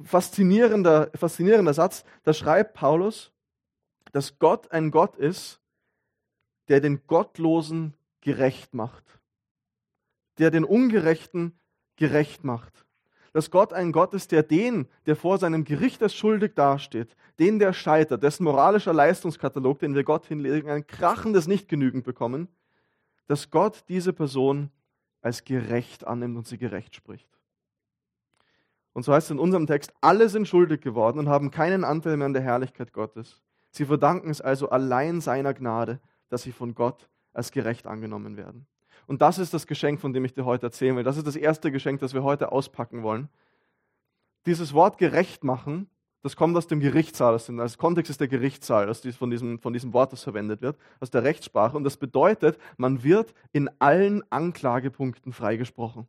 faszinierender, 0.03 1.11
faszinierender 1.15 1.73
Satz. 1.73 2.05
Da 2.23 2.33
schreibt 2.33 2.73
Paulus, 2.73 3.31
dass 4.11 4.39
Gott 4.39 4.71
ein 4.71 4.91
Gott 4.91 5.15
ist, 5.17 5.59
der 6.69 6.79
den 6.79 7.05
Gottlosen 7.07 7.93
gerecht 8.21 8.73
macht, 8.73 9.03
der 10.37 10.51
den 10.51 10.63
Ungerechten 10.63 11.59
gerecht 11.95 12.43
macht. 12.43 12.85
Dass 13.33 13.51
Gott 13.51 13.73
ein 13.73 13.91
Gott 13.91 14.13
ist, 14.13 14.31
der 14.31 14.43
den, 14.43 14.87
der 15.05 15.15
vor 15.15 15.37
seinem 15.37 15.63
Gericht 15.63 16.01
als 16.01 16.15
schuldig 16.15 16.53
dasteht, 16.55 17.15
den, 17.37 17.59
der 17.59 17.73
scheitert, 17.73 18.23
dessen 18.23 18.43
moralischer 18.43 18.93
Leistungskatalog, 18.93 19.79
den 19.79 19.95
wir 19.95 20.03
Gott 20.03 20.25
hinlegen, 20.25 20.69
ein 20.69 20.87
krachendes 20.87 21.47
Nicht-Genügend 21.47 22.03
bekommen, 22.03 22.47
dass 23.27 23.51
Gott 23.51 23.83
diese 23.87 24.13
Person 24.13 24.71
als 25.21 25.43
gerecht 25.43 26.07
annimmt 26.07 26.37
und 26.37 26.47
sie 26.47 26.57
gerecht 26.57 26.95
spricht. 26.95 27.29
Und 28.93 29.03
so 29.03 29.13
heißt 29.13 29.27
es 29.27 29.31
in 29.31 29.39
unserem 29.39 29.67
Text, 29.67 29.93
alle 30.01 30.29
sind 30.29 30.47
schuldig 30.47 30.81
geworden 30.81 31.19
und 31.19 31.29
haben 31.29 31.51
keinen 31.51 31.83
Anteil 31.83 32.17
mehr 32.17 32.25
an 32.25 32.33
der 32.33 32.41
Herrlichkeit 32.41 32.91
Gottes. 32.91 33.41
Sie 33.71 33.85
verdanken 33.85 34.29
es 34.29 34.41
also 34.41 34.69
allein 34.69 35.21
seiner 35.21 35.53
Gnade, 35.53 35.99
dass 36.29 36.43
sie 36.43 36.51
von 36.51 36.73
Gott 36.73 37.07
als 37.33 37.51
gerecht 37.51 37.85
angenommen 37.87 38.35
werden. 38.35 38.65
Und 39.09 39.21
das 39.21 39.39
ist 39.39 39.53
das 39.53 39.67
Geschenk, 39.67 39.99
von 39.99 40.13
dem 40.13 40.23
ich 40.23 40.33
dir 40.33 40.45
heute 40.45 40.67
erzählen 40.67 40.95
will. 40.95 41.03
Das 41.03 41.17
ist 41.17 41.27
das 41.27 41.35
erste 41.35 41.71
Geschenk, 41.71 41.99
das 41.99 42.13
wir 42.13 42.23
heute 42.23 42.51
auspacken 42.51 43.03
wollen. 43.03 43.27
Dieses 44.45 44.73
Wort 44.73 44.97
gerecht 44.97 45.43
machen 45.43 45.89
das 46.21 46.35
kommt 46.35 46.57
aus 46.57 46.67
dem 46.67 46.81
Gerichtssaal. 46.81 47.33
Das 47.33 47.47
ist, 47.47 47.77
Kontext 47.77 48.09
ist 48.09 48.19
der 48.19 48.27
Gerichtssaal, 48.27 48.87
das 48.87 49.05
von 49.15 49.31
diesem, 49.31 49.59
von 49.59 49.71
diesem 49.71 49.93
Wort, 49.93 50.11
das 50.11 50.23
verwendet 50.23 50.61
wird, 50.61 50.77
aus 50.99 51.09
der 51.09 51.23
Rechtssprache. 51.23 51.77
Und 51.77 51.85
das 51.85 51.97
bedeutet, 51.97 52.57
man 52.77 53.03
wird 53.03 53.33
in 53.53 53.69
allen 53.79 54.23
Anklagepunkten 54.29 55.31
freigesprochen. 55.31 56.07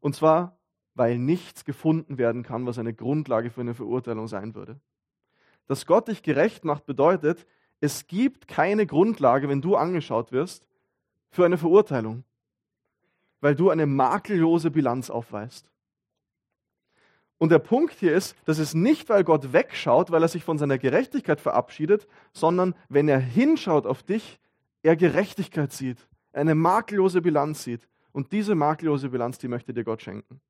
Und 0.00 0.16
zwar, 0.16 0.58
weil 0.94 1.16
nichts 1.16 1.64
gefunden 1.64 2.18
werden 2.18 2.42
kann, 2.42 2.66
was 2.66 2.78
eine 2.78 2.92
Grundlage 2.92 3.50
für 3.50 3.60
eine 3.60 3.74
Verurteilung 3.74 4.26
sein 4.26 4.54
würde. 4.56 4.80
Dass 5.68 5.86
Gott 5.86 6.08
dich 6.08 6.24
gerecht 6.24 6.64
macht, 6.64 6.84
bedeutet, 6.84 7.46
es 7.80 8.08
gibt 8.08 8.48
keine 8.48 8.86
Grundlage, 8.86 9.48
wenn 9.48 9.62
du 9.62 9.76
angeschaut 9.76 10.32
wirst, 10.32 10.66
für 11.32 11.44
eine 11.44 11.58
Verurteilung, 11.58 12.22
weil 13.40 13.56
du 13.56 13.70
eine 13.70 13.86
makellose 13.86 14.70
Bilanz 14.70 15.10
aufweist. 15.10 15.72
Und 17.38 17.50
der 17.50 17.58
Punkt 17.58 17.94
hier 17.94 18.14
ist, 18.14 18.36
dass 18.44 18.58
es 18.58 18.72
nicht, 18.72 19.08
weil 19.08 19.24
Gott 19.24 19.52
wegschaut, 19.52 20.12
weil 20.12 20.22
er 20.22 20.28
sich 20.28 20.44
von 20.44 20.58
seiner 20.58 20.78
Gerechtigkeit 20.78 21.40
verabschiedet, 21.40 22.06
sondern 22.32 22.76
wenn 22.88 23.08
er 23.08 23.18
hinschaut 23.18 23.84
auf 23.84 24.04
dich, 24.04 24.38
er 24.84 24.94
Gerechtigkeit 24.94 25.72
sieht, 25.72 26.06
eine 26.32 26.54
makellose 26.54 27.20
Bilanz 27.20 27.64
sieht. 27.64 27.88
Und 28.12 28.30
diese 28.30 28.54
makellose 28.54 29.08
Bilanz, 29.08 29.38
die 29.38 29.48
möchte 29.48 29.74
dir 29.74 29.82
Gott 29.82 30.02
schenken. 30.02 30.40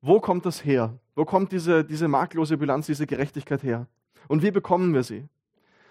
Wo 0.00 0.18
kommt 0.18 0.46
das 0.46 0.64
her? 0.64 0.98
Wo 1.14 1.24
kommt 1.24 1.52
diese, 1.52 1.84
diese 1.84 2.08
makellose 2.08 2.56
Bilanz, 2.56 2.86
diese 2.86 3.06
Gerechtigkeit 3.06 3.62
her? 3.62 3.86
Und 4.26 4.42
wie 4.42 4.50
bekommen 4.50 4.94
wir 4.94 5.02
sie? 5.02 5.28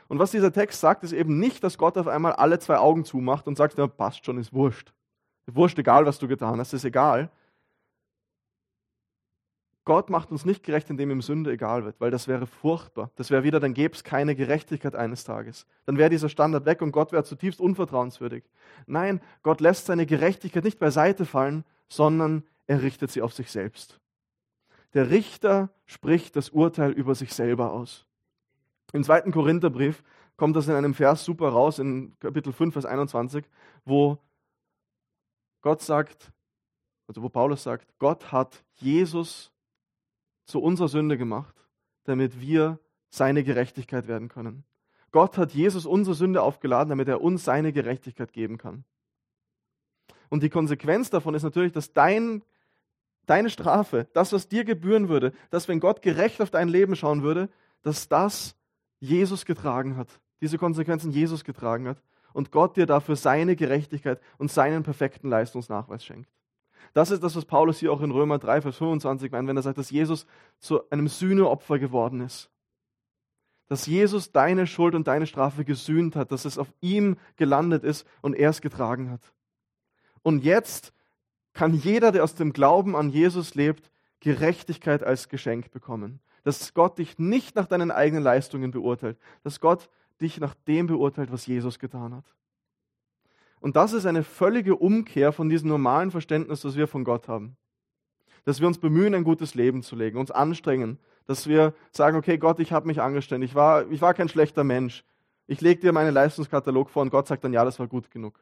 Und 0.07 0.19
was 0.19 0.31
dieser 0.31 0.53
Text 0.53 0.79
sagt, 0.79 1.03
ist 1.03 1.13
eben 1.13 1.39
nicht, 1.39 1.63
dass 1.63 1.77
Gott 1.77 1.97
auf 1.97 2.07
einmal 2.07 2.33
alle 2.33 2.59
zwei 2.59 2.77
Augen 2.77 3.03
zumacht 3.05 3.47
und 3.47 3.57
sagt, 3.57 3.77
na, 3.77 3.87
passt 3.87 4.25
schon, 4.25 4.37
ist 4.37 4.53
wurscht. 4.53 4.93
Wurscht, 5.47 5.79
egal 5.79 6.05
was 6.05 6.19
du 6.19 6.27
getan 6.27 6.59
hast, 6.59 6.73
ist 6.73 6.85
egal, 6.85 7.29
Gott 9.87 10.09
macht 10.09 10.31
uns 10.31 10.43
nicht 10.43 10.63
gerecht, 10.63 10.89
indem 10.89 11.11
ihm 11.11 11.21
Sünde 11.21 11.49
egal 11.49 11.85
wird, 11.85 12.01
weil 12.01 12.11
das 12.11 12.27
wäre 12.27 12.45
furchtbar. 12.45 13.09
Das 13.15 13.31
wäre 13.31 13.45
wieder, 13.45 13.61
dann 13.61 13.73
gäbe 13.73 13.95
es 13.95 14.03
keine 14.03 14.35
Gerechtigkeit 14.35 14.95
eines 14.95 15.23
Tages. 15.23 15.65
Dann 15.85 15.97
wäre 15.97 16.09
dieser 16.09 16.27
Standard 16.27 16.65
weg 16.65 16.81
und 16.81 16.91
Gott 16.91 17.13
wäre 17.13 17.23
zutiefst 17.23 17.61
unvertrauenswürdig. 17.61 18.43
Nein, 18.85 19.21
Gott 19.43 19.61
lässt 19.61 19.85
seine 19.85 20.05
Gerechtigkeit 20.05 20.65
nicht 20.65 20.77
beiseite 20.77 21.23
fallen, 21.23 21.63
sondern 21.87 22.43
er 22.65 22.81
richtet 22.81 23.11
sie 23.11 23.21
auf 23.21 23.31
sich 23.31 23.49
selbst. 23.49 24.01
Der 24.93 25.09
Richter 25.09 25.69
spricht 25.85 26.35
das 26.35 26.49
Urteil 26.49 26.91
über 26.91 27.15
sich 27.15 27.33
selber 27.33 27.71
aus. 27.71 28.06
Im 28.93 29.03
zweiten 29.03 29.31
Korintherbrief 29.31 30.03
kommt 30.37 30.55
das 30.55 30.67
in 30.67 30.75
einem 30.75 30.93
Vers 30.93 31.25
super 31.25 31.49
raus, 31.49 31.79
in 31.79 32.17
Kapitel 32.19 32.53
5, 32.53 32.73
Vers 32.73 32.85
21, 32.85 33.45
wo 33.85 34.19
Gott 35.61 35.81
sagt, 35.81 36.31
also 37.07 37.21
wo 37.21 37.29
Paulus 37.29 37.63
sagt, 37.63 37.87
Gott 37.99 38.31
hat 38.31 38.63
Jesus 38.75 39.51
zu 40.45 40.61
unserer 40.61 40.87
Sünde 40.87 41.17
gemacht, 41.17 41.55
damit 42.03 42.39
wir 42.39 42.79
seine 43.09 43.43
Gerechtigkeit 43.43 44.07
werden 44.07 44.29
können. 44.29 44.63
Gott 45.11 45.37
hat 45.37 45.53
Jesus 45.53 45.85
unsere 45.85 46.15
Sünde 46.15 46.41
aufgeladen, 46.41 46.89
damit 46.89 47.07
er 47.07 47.21
uns 47.21 47.43
seine 47.43 47.71
Gerechtigkeit 47.71 48.33
geben 48.33 48.57
kann. 48.57 48.83
Und 50.29 50.43
die 50.43 50.49
Konsequenz 50.49 51.09
davon 51.09 51.33
ist 51.33 51.43
natürlich, 51.43 51.71
dass 51.71 51.93
dein, 51.93 52.43
deine 53.25 53.49
Strafe, 53.49 54.07
das, 54.13 54.33
was 54.33 54.49
dir 54.49 54.65
gebühren 54.65 55.07
würde, 55.09 55.33
dass 55.49 55.67
wenn 55.67 55.79
Gott 55.79 56.01
gerecht 56.01 56.41
auf 56.41 56.49
dein 56.49 56.67
Leben 56.67 56.95
schauen 56.95 57.23
würde, 57.23 57.49
dass 57.81 58.09
das 58.09 58.56
Jesus 58.99 59.45
getragen 59.45 59.97
hat. 59.97 60.07
Diese 60.41 60.57
Konsequenzen 60.57 61.11
Jesus 61.11 61.43
getragen 61.43 61.87
hat. 61.87 62.01
Und 62.33 62.51
Gott 62.51 62.77
dir 62.77 62.85
dafür 62.85 63.15
seine 63.15 63.55
Gerechtigkeit 63.55 64.21
und 64.37 64.51
seinen 64.51 64.83
perfekten 64.83 65.29
Leistungsnachweis 65.29 66.05
schenkt. 66.05 66.29
Das 66.93 67.11
ist 67.11 67.23
das, 67.23 67.35
was 67.35 67.45
Paulus 67.45 67.79
hier 67.79 67.91
auch 67.91 68.01
in 68.01 68.11
Römer 68.11 68.39
3, 68.39 68.61
Vers 68.61 68.77
25 68.77 69.31
meint, 69.31 69.47
wenn 69.47 69.57
er 69.57 69.63
sagt, 69.63 69.77
dass 69.77 69.91
Jesus 69.91 70.25
zu 70.59 70.89
einem 70.89 71.07
Sühneopfer 71.07 71.79
geworden 71.79 72.21
ist. 72.21 72.49
Dass 73.67 73.85
Jesus 73.85 74.31
deine 74.31 74.65
Schuld 74.65 74.95
und 74.95 75.07
deine 75.07 75.27
Strafe 75.27 75.65
gesühnt 75.65 76.15
hat, 76.15 76.31
dass 76.31 76.45
es 76.45 76.57
auf 76.57 76.73
ihm 76.79 77.17
gelandet 77.35 77.83
ist 77.83 78.07
und 78.21 78.35
er 78.35 78.51
es 78.51 78.61
getragen 78.61 79.11
hat. 79.11 79.21
Und 80.21 80.43
jetzt 80.43 80.93
kann 81.53 81.73
jeder, 81.73 82.11
der 82.11 82.23
aus 82.23 82.35
dem 82.35 82.53
Glauben 82.53 82.95
an 82.95 83.09
Jesus 83.09 83.55
lebt, 83.55 83.91
Gerechtigkeit 84.19 85.03
als 85.03 85.29
Geschenk 85.29 85.71
bekommen. 85.71 86.19
Dass 86.47 86.73
Gott 86.73 86.97
dich 86.97 87.19
nicht 87.19 87.57
nach 87.57 87.65
deinen 87.65 87.91
eigenen 87.91 88.23
Leistungen 88.23 88.71
beurteilt, 88.71 89.17
dass 89.43 89.59
Gott 89.59 89.89
dich 90.21 90.39
nach 90.39 90.53
dem 90.65 90.87
beurteilt, 90.87 91.29
was 91.29 91.45
Jesus 91.45 91.77
getan 91.77 92.15
hat. 92.15 92.23
Und 93.59 93.75
das 93.75 93.91
ist 93.91 94.05
eine 94.05 94.23
völlige 94.23 94.77
Umkehr 94.77 95.33
von 95.33 95.49
diesem 95.49 95.67
normalen 95.67 96.09
Verständnis, 96.09 96.61
das 96.61 96.77
wir 96.77 96.87
von 96.87 97.03
Gott 97.03 97.27
haben. 97.27 97.57
Dass 98.45 98.61
wir 98.61 98.67
uns 98.67 98.77
bemühen, 98.77 99.13
ein 99.13 99.25
gutes 99.25 99.55
Leben 99.55 99.83
zu 99.83 99.97
legen, 99.97 100.17
uns 100.17 100.31
anstrengen, 100.31 100.99
dass 101.25 101.47
wir 101.47 101.73
sagen, 101.91 102.15
okay, 102.15 102.37
Gott, 102.37 102.61
ich 102.61 102.71
habe 102.71 102.87
mich 102.87 103.01
angestrengt, 103.01 103.43
ich 103.43 103.53
war, 103.53 103.91
ich 103.91 104.01
war 104.01 104.13
kein 104.13 104.29
schlechter 104.29 104.63
Mensch. 104.63 105.03
Ich 105.47 105.59
lege 105.59 105.81
dir 105.81 105.91
meinen 105.91 106.13
Leistungskatalog 106.13 106.89
vor 106.89 107.01
und 107.01 107.09
Gott 107.09 107.27
sagt 107.27 107.43
dann, 107.43 107.51
ja, 107.51 107.65
das 107.65 107.77
war 107.77 107.87
gut 107.87 108.09
genug. 108.09 108.41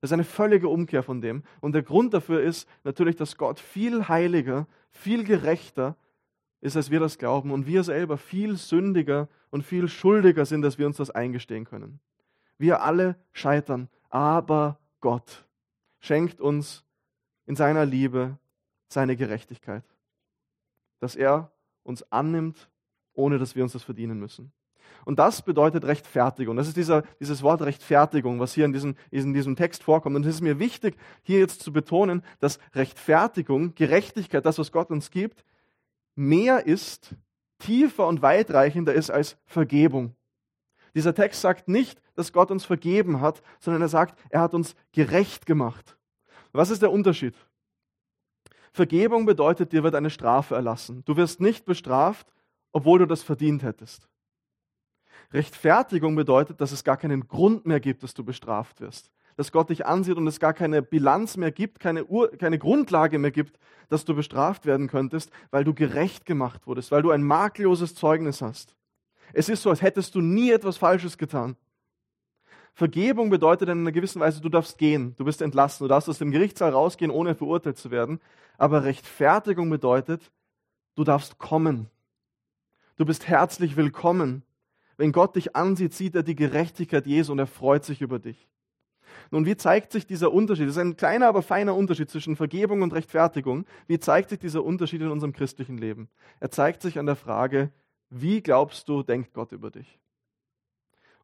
Das 0.00 0.08
ist 0.08 0.12
eine 0.12 0.24
völlige 0.24 0.66
Umkehr 0.66 1.04
von 1.04 1.20
dem. 1.20 1.44
Und 1.60 1.72
der 1.72 1.84
Grund 1.84 2.14
dafür 2.14 2.42
ist 2.42 2.68
natürlich, 2.82 3.14
dass 3.14 3.36
Gott 3.36 3.60
viel 3.60 4.08
heiliger, 4.08 4.66
viel 4.90 5.22
gerechter 5.22 5.96
ist, 6.64 6.76
als 6.76 6.90
wir 6.90 7.00
das 7.00 7.18
glauben. 7.18 7.50
Und 7.50 7.66
wir 7.66 7.84
selber 7.84 8.18
viel 8.18 8.56
sündiger 8.56 9.28
und 9.50 9.62
viel 9.62 9.88
schuldiger 9.88 10.46
sind, 10.46 10.62
dass 10.62 10.78
wir 10.78 10.86
uns 10.86 10.96
das 10.96 11.10
eingestehen 11.10 11.64
können. 11.64 12.00
Wir 12.58 12.82
alle 12.82 13.16
scheitern 13.32 13.88
aber 14.14 14.78
Gott 15.00 15.44
schenkt 15.98 16.40
uns 16.40 16.84
in 17.46 17.56
seiner 17.56 17.84
Liebe 17.84 18.38
seine 18.86 19.16
Gerechtigkeit, 19.16 19.82
dass 21.00 21.16
er 21.16 21.50
uns 21.82 22.04
annimmt, 22.12 22.70
ohne 23.12 23.40
dass 23.40 23.56
wir 23.56 23.64
uns 23.64 23.72
das 23.72 23.82
verdienen 23.82 24.20
müssen. 24.20 24.52
Und 25.04 25.18
das 25.18 25.42
bedeutet 25.42 25.84
Rechtfertigung. 25.84 26.56
Das 26.56 26.68
ist 26.68 26.76
dieser, 26.76 27.02
dieses 27.18 27.42
Wort 27.42 27.60
Rechtfertigung, 27.62 28.38
was 28.38 28.54
hier 28.54 28.66
in 28.66 28.72
diesem, 28.72 28.94
in 29.10 29.34
diesem 29.34 29.56
Text 29.56 29.82
vorkommt. 29.82 30.14
Und 30.14 30.24
es 30.24 30.36
ist 30.36 30.42
mir 30.42 30.60
wichtig, 30.60 30.96
hier 31.24 31.40
jetzt 31.40 31.60
zu 31.60 31.72
betonen, 31.72 32.22
dass 32.38 32.60
Rechtfertigung, 32.72 33.74
Gerechtigkeit, 33.74 34.46
das, 34.46 34.60
was 34.60 34.70
Gott 34.70 34.92
uns 34.92 35.10
gibt, 35.10 35.44
mehr 36.14 36.66
ist, 36.66 37.14
tiefer 37.58 38.06
und 38.06 38.22
weitreichender 38.22 38.94
ist 38.94 39.10
als 39.10 39.36
Vergebung. 39.46 40.14
Dieser 40.94 41.14
Text 41.14 41.40
sagt 41.40 41.68
nicht, 41.68 42.00
dass 42.14 42.32
Gott 42.32 42.50
uns 42.50 42.64
vergeben 42.64 43.20
hat, 43.20 43.42
sondern 43.58 43.82
er 43.82 43.88
sagt, 43.88 44.18
er 44.30 44.40
hat 44.40 44.54
uns 44.54 44.76
gerecht 44.92 45.46
gemacht. 45.46 45.96
Was 46.52 46.70
ist 46.70 46.82
der 46.82 46.92
Unterschied? 46.92 47.34
Vergebung 48.72 49.26
bedeutet, 49.26 49.72
dir 49.72 49.82
wird 49.82 49.94
eine 49.94 50.10
Strafe 50.10 50.54
erlassen. 50.54 51.04
Du 51.04 51.16
wirst 51.16 51.40
nicht 51.40 51.64
bestraft, 51.64 52.32
obwohl 52.72 52.98
du 52.98 53.06
das 53.06 53.22
verdient 53.22 53.62
hättest. 53.62 54.08
Rechtfertigung 55.32 56.14
bedeutet, 56.14 56.60
dass 56.60 56.72
es 56.72 56.84
gar 56.84 56.96
keinen 56.96 57.26
Grund 57.26 57.66
mehr 57.66 57.80
gibt, 57.80 58.02
dass 58.02 58.14
du 58.14 58.24
bestraft 58.24 58.80
wirst. 58.80 59.10
Dass 59.36 59.52
Gott 59.52 59.70
dich 59.70 59.86
ansieht 59.86 60.16
und 60.16 60.26
es 60.26 60.38
gar 60.40 60.54
keine 60.54 60.82
Bilanz 60.82 61.36
mehr 61.36 61.50
gibt, 61.50 61.80
keine, 61.80 62.04
Ur 62.04 62.30
keine 62.30 62.58
Grundlage 62.58 63.18
mehr 63.18 63.32
gibt, 63.32 63.58
dass 63.88 64.04
du 64.04 64.14
bestraft 64.14 64.66
werden 64.66 64.88
könntest, 64.88 65.30
weil 65.50 65.64
du 65.64 65.74
gerecht 65.74 66.24
gemacht 66.24 66.66
wurdest, 66.66 66.90
weil 66.90 67.02
du 67.02 67.10
ein 67.10 67.22
makelloses 67.22 67.94
Zeugnis 67.94 68.42
hast. 68.42 68.76
Es 69.32 69.48
ist 69.48 69.62
so, 69.62 69.70
als 69.70 69.82
hättest 69.82 70.14
du 70.14 70.20
nie 70.20 70.50
etwas 70.50 70.76
Falsches 70.76 71.18
getan. 71.18 71.56
Vergebung 72.74 73.30
bedeutet 73.30 73.68
in 73.68 73.80
einer 73.80 73.92
gewissen 73.92 74.20
Weise, 74.20 74.40
du 74.40 74.48
darfst 74.48 74.78
gehen, 74.78 75.14
du 75.16 75.24
bist 75.24 75.42
entlassen, 75.42 75.84
du 75.84 75.88
darfst 75.88 76.08
aus 76.08 76.18
dem 76.18 76.32
Gerichtssaal 76.32 76.70
rausgehen, 76.70 77.10
ohne 77.10 77.36
verurteilt 77.36 77.78
zu 77.78 77.92
werden. 77.92 78.20
Aber 78.58 78.84
Rechtfertigung 78.84 79.70
bedeutet, 79.70 80.32
du 80.96 81.04
darfst 81.04 81.38
kommen. 81.38 81.88
Du 82.96 83.04
bist 83.04 83.28
herzlich 83.28 83.76
willkommen. 83.76 84.42
Wenn 84.96 85.12
Gott 85.12 85.36
dich 85.36 85.54
ansieht, 85.54 85.94
sieht 85.94 86.14
er 86.14 86.22
die 86.22 86.36
Gerechtigkeit 86.36 87.06
Jesu 87.06 87.32
und 87.32 87.38
er 87.38 87.46
freut 87.46 87.84
sich 87.84 88.00
über 88.00 88.18
dich. 88.18 88.48
Nun, 89.30 89.46
wie 89.46 89.56
zeigt 89.56 89.92
sich 89.92 90.06
dieser 90.06 90.32
Unterschied? 90.32 90.66
Das 90.66 90.76
ist 90.76 90.82
ein 90.82 90.96
kleiner, 90.96 91.28
aber 91.28 91.42
feiner 91.42 91.74
Unterschied 91.74 92.10
zwischen 92.10 92.36
Vergebung 92.36 92.82
und 92.82 92.92
Rechtfertigung. 92.92 93.66
Wie 93.86 93.98
zeigt 93.98 94.30
sich 94.30 94.38
dieser 94.38 94.64
Unterschied 94.64 95.00
in 95.00 95.10
unserem 95.10 95.32
christlichen 95.32 95.78
Leben? 95.78 96.08
Er 96.40 96.50
zeigt 96.50 96.82
sich 96.82 96.98
an 96.98 97.06
der 97.06 97.16
Frage, 97.16 97.70
wie 98.10 98.40
glaubst 98.40 98.88
du, 98.88 99.02
denkt 99.02 99.32
Gott 99.34 99.52
über 99.52 99.70
dich? 99.70 99.98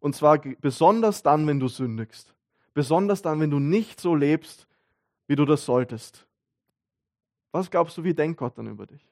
Und 0.01 0.17
zwar 0.17 0.39
besonders 0.39 1.23
dann, 1.23 1.47
wenn 1.47 1.61
du 1.61 1.69
sündigst. 1.69 2.35
Besonders 2.75 3.23
dann, 3.23 3.41
wenn 3.41 3.51
du 3.51 3.59
nicht 3.59 4.01
so 4.01 4.15
lebst, 4.15 4.67
wie 5.27 5.37
du 5.37 5.45
das 5.45 5.65
solltest. 5.65 6.27
Was 7.53 7.71
glaubst 7.71 7.97
du, 7.99 8.05
wie 8.05 8.15
denkt 8.15 8.39
Gott 8.39 8.57
dann 8.57 8.67
über 8.67 8.87
dich? 8.87 9.07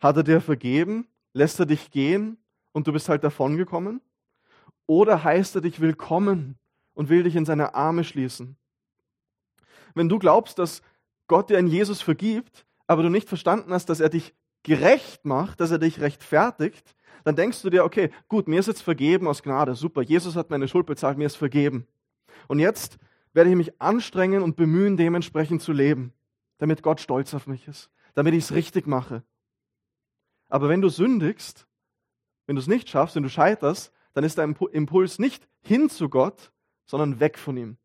Hat 0.00 0.16
er 0.16 0.22
dir 0.22 0.40
vergeben? 0.40 1.06
Lässt 1.32 1.58
er 1.58 1.66
dich 1.66 1.90
gehen 1.90 2.38
und 2.72 2.86
du 2.86 2.92
bist 2.92 3.08
halt 3.08 3.24
davongekommen? 3.24 4.00
Oder 4.86 5.24
heißt 5.24 5.56
er 5.56 5.60
dich 5.62 5.80
willkommen 5.80 6.58
und 6.96 7.08
will 7.08 7.22
dich 7.22 7.36
in 7.36 7.44
seine 7.44 7.74
Arme 7.74 8.02
schließen? 8.02 8.56
Wenn 9.94 10.08
du 10.08 10.18
glaubst, 10.18 10.58
dass 10.58 10.82
Gott 11.28 11.50
dir 11.50 11.58
in 11.58 11.68
Jesus 11.68 12.02
vergibt, 12.02 12.66
aber 12.88 13.02
du 13.02 13.10
nicht 13.10 13.28
verstanden 13.28 13.72
hast, 13.72 13.86
dass 13.86 14.00
er 14.00 14.08
dich 14.08 14.34
gerecht 14.64 15.24
macht, 15.24 15.60
dass 15.60 15.70
er 15.70 15.78
dich 15.78 16.00
rechtfertigt, 16.00 16.96
dann 17.24 17.36
denkst 17.36 17.62
du 17.62 17.70
dir, 17.70 17.84
okay, 17.84 18.10
gut, 18.28 18.48
mir 18.48 18.60
ist 18.60 18.66
jetzt 18.66 18.82
vergeben 18.82 19.28
aus 19.28 19.42
Gnade, 19.42 19.74
super, 19.74 20.02
Jesus 20.02 20.36
hat 20.36 20.50
meine 20.50 20.68
Schuld 20.68 20.86
bezahlt, 20.86 21.18
mir 21.18 21.26
ist 21.26 21.36
vergeben. 21.36 21.86
Und 22.48 22.58
jetzt 22.58 22.98
werde 23.32 23.50
ich 23.50 23.56
mich 23.56 23.80
anstrengen 23.80 24.42
und 24.42 24.56
bemühen, 24.56 24.96
dementsprechend 24.96 25.62
zu 25.62 25.72
leben, 25.72 26.12
damit 26.58 26.82
Gott 26.82 27.00
stolz 27.00 27.34
auf 27.34 27.46
mich 27.46 27.68
ist, 27.68 27.90
damit 28.14 28.34
ich 28.34 28.44
es 28.44 28.52
richtig 28.52 28.86
mache. 28.86 29.22
Aber 30.48 30.68
wenn 30.68 30.80
du 30.80 30.88
sündigst, 30.88 31.66
wenn 32.46 32.56
du 32.56 32.62
es 32.62 32.68
nicht 32.68 32.88
schaffst, 32.88 33.16
wenn 33.16 33.24
du 33.24 33.28
scheiterst, 33.28 33.92
dann 34.14 34.24
ist 34.24 34.38
dein 34.38 34.56
Impuls 34.72 35.18
nicht 35.18 35.46
hin 35.60 35.90
zu 35.90 36.08
Gott, 36.08 36.52
sondern 36.86 37.20
weg 37.20 37.38
von 37.38 37.56
ihm. 37.56 37.76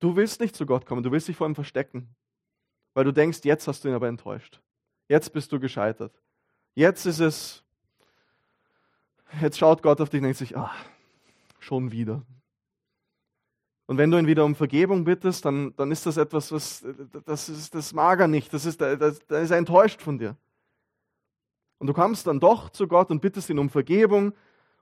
Du 0.00 0.14
willst 0.14 0.40
nicht 0.40 0.54
zu 0.54 0.64
Gott 0.64 0.86
kommen, 0.86 1.02
du 1.02 1.10
willst 1.10 1.28
dich 1.28 1.36
vor 1.36 1.46
ihm 1.46 1.54
verstecken, 1.54 2.14
weil 2.94 3.04
du 3.04 3.12
denkst, 3.12 3.40
jetzt 3.42 3.66
hast 3.66 3.82
du 3.82 3.88
ihn 3.88 3.94
aber 3.94 4.08
enttäuscht. 4.08 4.60
Jetzt 5.08 5.32
bist 5.32 5.50
du 5.50 5.58
gescheitert. 5.58 6.14
Jetzt 6.74 7.06
ist 7.06 7.18
es, 7.18 7.64
jetzt 9.40 9.58
schaut 9.58 9.82
Gott 9.82 10.00
auf 10.00 10.10
dich 10.10 10.18
und 10.18 10.24
denkt 10.24 10.38
sich, 10.38 10.56
ah, 10.56 10.72
schon 11.58 11.90
wieder. 11.90 12.22
Und 13.86 13.96
wenn 13.96 14.10
du 14.10 14.18
ihn 14.18 14.26
wieder 14.26 14.44
um 14.44 14.54
Vergebung 14.54 15.04
bittest, 15.04 15.44
dann, 15.46 15.74
dann 15.76 15.90
ist 15.90 16.04
das 16.04 16.18
etwas, 16.18 16.52
was, 16.52 16.86
das 17.24 17.48
ist, 17.48 17.74
das 17.74 17.94
mag 17.94 18.20
er 18.20 18.28
nicht, 18.28 18.52
das 18.52 18.66
ist, 18.66 18.80
das, 18.80 19.18
da 19.26 19.40
ist 19.40 19.50
er 19.50 19.56
enttäuscht 19.56 20.02
von 20.02 20.18
dir. 20.18 20.36
Und 21.78 21.86
du 21.86 21.94
kommst 21.94 22.26
dann 22.26 22.38
doch 22.38 22.68
zu 22.70 22.86
Gott 22.86 23.10
und 23.10 23.20
bittest 23.20 23.48
ihn 23.48 23.58
um 23.58 23.70
Vergebung 23.70 24.34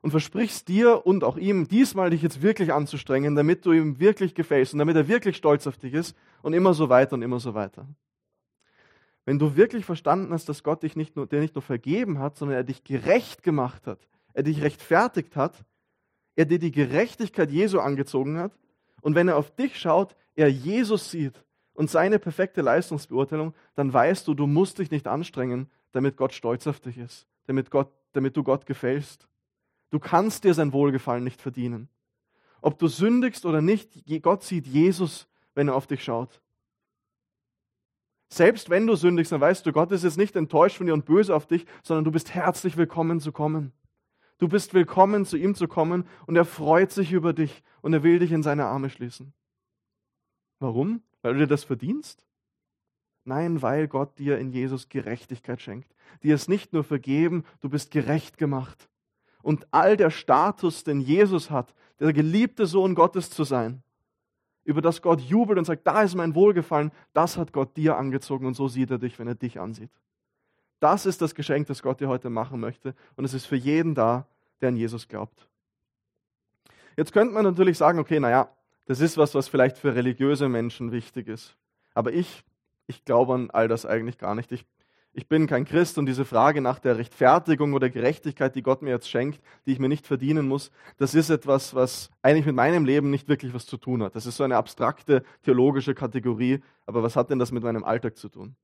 und 0.07 0.13
versprichst 0.13 0.69
dir 0.69 1.05
und 1.05 1.25
auch 1.25 1.37
ihm, 1.37 1.67
diesmal 1.67 2.11
dich 2.11 2.23
jetzt 2.23 2.41
wirklich 2.41 2.73
anzustrengen, 2.73 3.35
damit 3.35 3.67
du 3.67 3.73
ihm 3.73 3.99
wirklich 3.99 4.37
gefällst 4.37 4.73
und 4.73 4.79
damit 4.79 4.95
er 4.95 5.09
wirklich 5.09 5.37
stolz 5.37 5.67
auf 5.67 5.79
dich 5.79 5.95
ist 5.95 6.17
und 6.43 6.53
immer 6.53 6.75
so 6.75 6.89
weiter 6.89 7.15
und 7.15 7.23
immer 7.23 7.41
so 7.41 7.55
weiter. 7.55 7.89
Wenn 9.25 9.41
du 9.41 9.57
wirklich 9.57 9.85
verstanden 9.85 10.33
hast, 10.33 10.49
dass 10.49 10.63
Gott 10.63 10.85
dich 10.85 10.95
nicht 10.95 11.17
nur, 11.17 11.27
dir 11.27 11.41
nicht 11.41 11.57
nur 11.57 11.63
vergeben 11.63 12.21
hat, 12.21 12.37
sondern 12.37 12.57
er 12.57 12.63
dich 12.63 12.85
gerecht 12.85 13.43
gemacht 13.43 13.89
hat, 13.89 13.99
er 14.33 14.45
dich 14.45 14.63
rechtfertigt 14.63 15.35
hat, 15.35 15.65
er 16.37 16.45
dir 16.45 16.61
die 16.61 16.71
Gerechtigkeit 16.71 17.51
Jesu 17.51 17.81
angezogen 17.81 18.39
hat 18.39 18.53
und 19.01 19.17
wenn 19.17 19.27
er 19.27 19.37
auf 19.37 19.57
dich 19.57 19.77
schaut, 19.77 20.15
er 20.37 20.47
Jesus 20.47 21.11
sieht 21.11 21.43
und 21.75 21.91
seine 21.91 22.21
perfekte 22.21 22.63
Leistungsbeurteilung, 22.63 23.55
dann 23.75 23.93
weißt 23.93 24.29
du, 24.29 24.35
du 24.35 24.47
musst 24.47 24.79
dich 24.79 24.93
nicht 24.93 25.09
anstrengen, 25.09 25.69
damit 25.91 26.17
Gott 26.17 26.33
stolz 26.33 26.69
auf 26.69 26.79
dich 26.79 26.97
ist, 26.97 27.27
damit, 27.49 27.73
Gott, 27.73 27.91
damit 28.13 28.37
du 28.37 28.45
Gott 28.45 28.67
gefällst. 28.67 29.27
Du 29.97 30.01
kannst 30.01 30.45
dir 30.45 30.53
sein 30.53 30.75
Wohlgefallen 30.75 31.25
nicht 31.25 31.41
verdienen. 31.41 31.89
Ob 32.61 32.79
du 32.79 32.87
sündigst 32.87 33.47
oder 33.47 33.63
nicht, 33.63 34.05
Gott 34.21 34.43
sieht 34.43 34.67
Jesus, 34.67 35.27
wenn 35.55 35.69
er 35.69 35.75
auf 35.75 35.87
dich 35.87 36.05
schaut. 36.05 36.43
Selbst 38.29 38.69
wenn 38.69 38.87
du 38.87 38.95
sündigst, 38.95 39.33
dann 39.33 39.41
weißt 39.41 39.65
du, 39.65 39.73
Gott 39.73 39.91
ist 39.93 40.05
jetzt 40.05 40.19
nicht 40.19 40.37
enttäuscht 40.37 40.77
von 40.77 40.87
dir 40.87 40.93
und 40.93 41.07
böse 41.07 41.35
auf 41.35 41.47
dich, 41.47 41.65
sondern 41.83 42.05
du 42.05 42.11
bist 42.11 42.35
herzlich 42.35 42.77
willkommen 42.77 43.21
zu 43.21 43.33
kommen. 43.33 43.73
Du 44.37 44.49
bist 44.49 44.75
willkommen, 44.75 45.25
zu 45.25 45.39
ihm 45.39 45.55
zu 45.55 45.67
kommen 45.67 46.07
und 46.27 46.37
er 46.37 46.45
freut 46.45 46.93
sich 46.93 47.13
über 47.13 47.33
dich 47.33 47.63
und 47.81 47.95
er 47.95 48.03
will 48.03 48.19
dich 48.19 48.33
in 48.33 48.43
seine 48.43 48.67
Arme 48.67 48.91
schließen. 48.91 49.33
Warum? 50.59 51.01
Weil 51.23 51.33
du 51.33 51.39
dir 51.39 51.47
das 51.47 51.65
verdienst? 51.65 52.27
Nein, 53.25 53.63
weil 53.63 53.89
Gott 53.89 54.19
dir 54.19 54.37
in 54.37 54.51
Jesus 54.51 54.91
Gerechtigkeit 54.91 55.63
schenkt. 55.63 55.97
Dir 56.23 56.35
ist 56.35 56.51
nicht 56.51 56.75
nur 56.75 56.85
vergeben, 56.85 57.47
du 57.63 57.71
bist 57.71 57.91
gerecht 57.91 58.37
gemacht. 58.37 58.91
Und 59.47 59.69
all 59.71 59.97
der 59.97 60.11
Status, 60.11 60.83
den 60.83 61.01
Jesus 61.01 61.53
hat, 61.53 61.73
der 62.01 62.13
geliebte 62.13 62.67
Sohn 62.67 62.97
Gottes 62.97 63.31
zu 63.31 63.45
sein, 63.45 63.81
über 64.65 64.83
das 64.83 65.01
Gott 65.01 65.21
jubelt 65.21 65.57
und 65.57 65.67
sagt, 65.67 65.87
da 65.87 66.03
ist 66.03 66.17
mein 66.17 66.35
Wohlgefallen, 66.35 66.91
das 67.13 67.37
hat 67.37 67.53
Gott 67.53 67.77
dir 67.77 67.97
angezogen 67.97 68.45
und 68.47 68.55
so 68.55 68.67
sieht 68.67 68.91
er 68.91 68.99
dich, 68.99 69.21
wenn 69.21 69.29
er 69.29 69.37
dich 69.37 69.61
ansieht. 69.61 69.93
Das 70.81 71.07
ist 71.07 71.23
das 71.23 71.37
Geschenk, 71.37 71.69
das 71.69 71.81
Gott 71.81 72.01
dir 72.01 72.09
heute 72.09 72.29
machen 72.29 72.59
möchte 72.59 72.97
und 73.15 73.25
es 73.25 73.35
ist 73.35 73.47
für 73.47 73.55
jeden 73.55 73.95
da, 73.95 74.27
der 74.61 74.71
an 74.71 74.77
Jesus 74.77 75.07
glaubt. 75.07 75.47
Jetzt 76.97 77.13
könnte 77.13 77.33
man 77.33 77.45
natürlich 77.45 77.79
sagen, 77.79 78.01
okay, 78.01 78.19
naja, 78.19 78.51
das 78.87 78.99
ist 78.99 79.17
was, 79.17 79.33
was 79.37 79.47
vielleicht 79.47 79.79
für 79.79 79.95
religiöse 79.95 80.49
Menschen 80.49 80.91
wichtig 80.91 81.29
ist. 81.29 81.55
Aber 81.95 82.13
ich, 82.13 82.43
ich 82.89 83.05
glaube 83.05 83.35
an 83.35 83.51
all 83.53 83.69
das 83.69 83.87
eigentlich 83.87 84.19
gar 84.19 84.35
nicht. 84.35 84.51
Ich 84.51 84.67
ich 85.17 85.29
bin 85.29 85.47
kein 85.47 85.65
Christ 85.65 85.97
und 85.97 86.05
diese 86.05 86.27
Frage 86.27 86.61
nach 86.61 86.79
der 86.79 86.99
Rechtfertigung 86.99 87.73
oder 87.73 87.89
Gerechtigkeit, 87.89 88.55
die 88.55 88.63
Gott 88.63 88.83
mir 88.83 88.91
jetzt 88.91 89.09
schenkt, 89.09 89.41
die 89.65 89.73
ich 89.73 89.79
mir 89.79 89.89
nicht 89.89 90.07
verdienen 90.07 90.47
muss, 90.47 90.71
das 90.99 91.15
ist 91.15 91.31
etwas, 91.31 91.75
was 91.75 92.11
eigentlich 92.21 92.45
mit 92.45 92.55
meinem 92.55 92.85
Leben 92.85 93.09
nicht 93.09 93.27
wirklich 93.27 93.55
was 93.55 93.65
zu 93.65 93.79
tun 93.79 94.03
hat. 94.03 94.15
Das 94.15 94.27
ist 94.27 94.37
so 94.37 94.45
eine 94.45 94.57
abstrakte 94.57 95.25
theologische 95.43 95.95
Kategorie, 95.95 96.63
aber 96.85 97.03
was 97.03 97.17
hat 97.17 97.31
denn 97.31 97.39
das 97.39 97.51
mit 97.51 97.63
meinem 97.63 97.83
Alltag 97.83 98.19
zu 98.19 98.29
tun? 98.29 98.57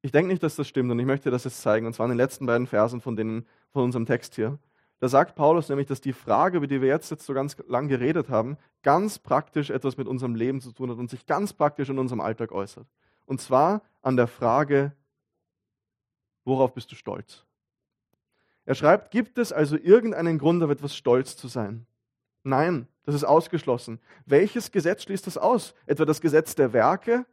Ich 0.00 0.10
denke 0.10 0.32
nicht, 0.32 0.42
dass 0.42 0.56
das 0.56 0.66
stimmt 0.66 0.90
und 0.90 0.98
ich 0.98 1.06
möchte 1.06 1.30
das 1.30 1.44
jetzt 1.44 1.62
zeigen, 1.62 1.86
und 1.86 1.92
zwar 1.92 2.06
in 2.06 2.10
den 2.10 2.18
letzten 2.18 2.46
beiden 2.46 2.66
Versen 2.66 3.00
von, 3.00 3.14
denen, 3.14 3.46
von 3.70 3.84
unserem 3.84 4.04
Text 4.04 4.34
hier. 4.34 4.58
Da 4.98 5.06
sagt 5.06 5.36
Paulus 5.36 5.68
nämlich, 5.68 5.86
dass 5.86 6.00
die 6.00 6.12
Frage, 6.12 6.56
über 6.56 6.66
die 6.66 6.80
wir 6.80 6.88
jetzt, 6.88 7.08
jetzt 7.08 7.24
so 7.24 7.34
ganz 7.34 7.56
lang 7.68 7.86
geredet 7.86 8.30
haben, 8.30 8.56
ganz 8.82 9.20
praktisch 9.20 9.70
etwas 9.70 9.96
mit 9.96 10.08
unserem 10.08 10.34
Leben 10.34 10.60
zu 10.60 10.72
tun 10.72 10.90
hat 10.90 10.98
und 10.98 11.08
sich 11.08 11.24
ganz 11.24 11.52
praktisch 11.52 11.88
in 11.88 12.00
unserem 12.00 12.20
Alltag 12.20 12.50
äußert. 12.50 12.88
Und 13.26 13.40
zwar 13.40 13.82
an 14.02 14.16
der 14.16 14.26
Frage, 14.26 14.92
worauf 16.44 16.74
bist 16.74 16.90
du 16.92 16.96
stolz? 16.96 17.44
Er 18.64 18.74
schreibt, 18.74 19.10
gibt 19.10 19.38
es 19.38 19.52
also 19.52 19.76
irgendeinen 19.76 20.38
Grund, 20.38 20.62
auf 20.62 20.70
etwas 20.70 20.96
stolz 20.96 21.36
zu 21.36 21.48
sein? 21.48 21.86
Nein, 22.44 22.88
das 23.04 23.14
ist 23.14 23.24
ausgeschlossen. 23.24 24.00
Welches 24.26 24.70
Gesetz 24.70 25.04
schließt 25.04 25.26
das 25.26 25.38
aus? 25.38 25.74
Etwa 25.86 26.04
das 26.04 26.20
Gesetz 26.20 26.54
der 26.54 26.72
Werke? 26.72 27.26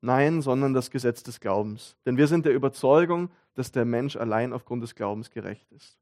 Nein, 0.00 0.42
sondern 0.42 0.74
das 0.74 0.90
Gesetz 0.90 1.22
des 1.22 1.40
Glaubens. 1.40 1.96
Denn 2.04 2.16
wir 2.16 2.26
sind 2.26 2.44
der 2.44 2.54
Überzeugung, 2.54 3.30
dass 3.54 3.70
der 3.70 3.84
Mensch 3.84 4.16
allein 4.16 4.52
aufgrund 4.52 4.82
des 4.82 4.94
Glaubens 4.94 5.30
gerecht 5.30 5.70
ist. 5.72 5.98